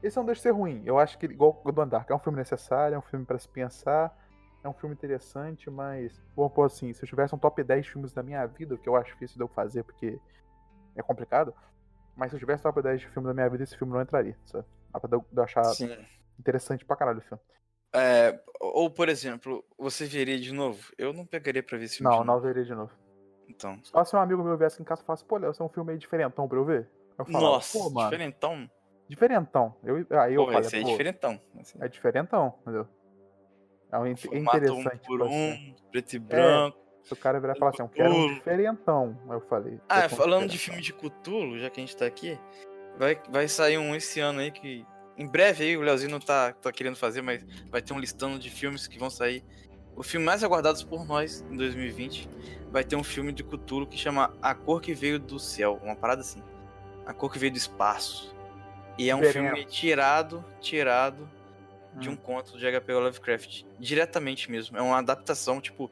[0.00, 0.82] Esse não deixa de ser ruim.
[0.86, 3.36] Eu acho que, igual o do Dark, é um filme necessário, é um filme pra
[3.38, 4.16] se pensar,
[4.62, 8.12] é um filme interessante, mas, vamos pôr assim, se eu tivesse um top 10 filmes
[8.12, 10.20] da minha vida, o que eu acho difícil de eu fazer porque
[10.94, 11.52] é complicado,
[12.14, 14.00] mas se eu tivesse um top 10 de filmes da minha vida, esse filme não
[14.00, 14.64] entraria, sabe?
[14.92, 15.96] Dá pra eu achar Sim.
[16.38, 17.42] interessante pra caralho o filme.
[17.94, 20.92] É, ou, por exemplo, você veria de novo?
[20.98, 22.12] Eu não pegaria pra ver esse filme.
[22.12, 22.92] Não, de não veria de novo.
[23.48, 23.78] Então.
[23.82, 25.64] Só se um amigo meu viesse aqui em casa e falasse, pô, Léo, esse é
[25.64, 26.88] um filme meio diferentão pra eu ver.
[27.18, 28.70] Eu falava, Nossa, pô, mano, diferentão.
[29.08, 29.74] diferentão.
[29.82, 31.40] Eu, aí eu Pô, falei, esse é pô, diferentão.
[31.58, 31.78] assim.
[31.80, 32.86] é diferentão, entendeu?
[33.90, 34.30] É, um, é interessante.
[34.30, 35.50] um por tipo assim.
[35.70, 36.78] um, preto e branco.
[37.02, 39.18] Se o cara virar e falar assim, eu quero um diferentão.
[39.28, 39.80] Aí eu falei.
[39.88, 42.38] Ah, um falando de filme de Cthulhu, já que a gente tá aqui,
[42.98, 44.84] vai, vai sair um esse ano aí que.
[45.16, 48.38] Em breve aí, o Leozinho não tá, tá querendo fazer, mas vai ter um listão
[48.38, 49.42] de filmes que vão sair.
[49.96, 52.28] O filme mais aguardados por nós em 2020
[52.70, 55.96] vai ter um filme de Cthulhu que chama A Cor que Veio do Céu, uma
[55.96, 56.40] parada assim.
[57.04, 58.32] A Cor que Veio do Espaço.
[58.96, 61.28] E é um filme tirado, tirado
[61.94, 62.12] de Hum.
[62.12, 62.92] um conto do H.P.
[62.92, 63.64] Lovecraft.
[63.76, 64.76] Diretamente mesmo.
[64.78, 65.90] É uma adaptação, tipo,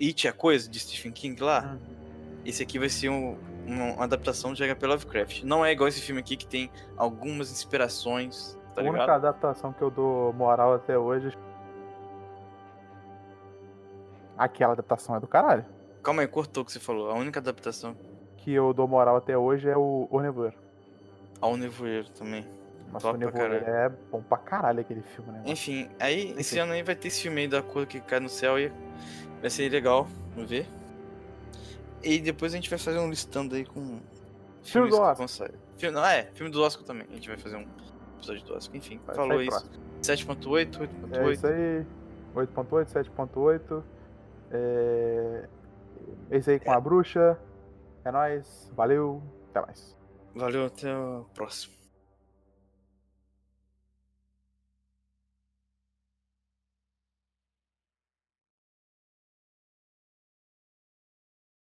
[0.00, 1.76] It, a coisa, de Stephen King lá.
[1.78, 2.40] Hum.
[2.42, 3.36] Esse aqui vai ser um-
[3.66, 4.86] uma, adaptação de H.P.
[4.86, 5.42] Lovecraft.
[5.44, 9.10] Não é igual esse filme aqui que tem algumas inspirações, tá a única ligado?
[9.26, 11.36] adaptação que eu dou moral até hoje.
[14.36, 15.64] Aquela adaptação é do caralho.
[16.02, 17.10] Calma aí, cortou o que você falou.
[17.10, 17.94] A única adaptação
[18.38, 20.56] Que eu dou moral até hoje é o O Nevoeiro.
[21.40, 22.44] ao Nevoeiro também.
[23.00, 25.38] Top o Nevoeiro é bom pra caralho aquele filme, né?
[25.38, 25.50] mano?
[25.50, 26.58] Enfim, aí esse Enfim.
[26.64, 28.70] ano aí vai ter esse filme aí da cor que cai no céu e
[29.40, 30.66] vai ser legal, vamos ver.
[32.02, 34.00] E depois a gente vai fazer um listando aí com
[34.62, 35.50] Filme do Oscar.
[35.76, 37.06] Filme, não, é, filme do Oscar também.
[37.10, 37.66] A gente vai fazer um
[38.16, 38.76] episódio do Oscar.
[38.76, 39.70] Enfim, Vai falou isso.
[40.02, 41.16] 7.8, 8.8.
[41.16, 41.86] É isso aí.
[42.34, 43.82] 8.8, 7.8.
[44.50, 45.48] É...
[46.30, 47.38] Esse aí com a bruxa.
[48.04, 48.70] É nóis.
[48.76, 49.22] Valeu.
[49.50, 49.96] Até mais.
[50.34, 51.74] Valeu, até o próximo.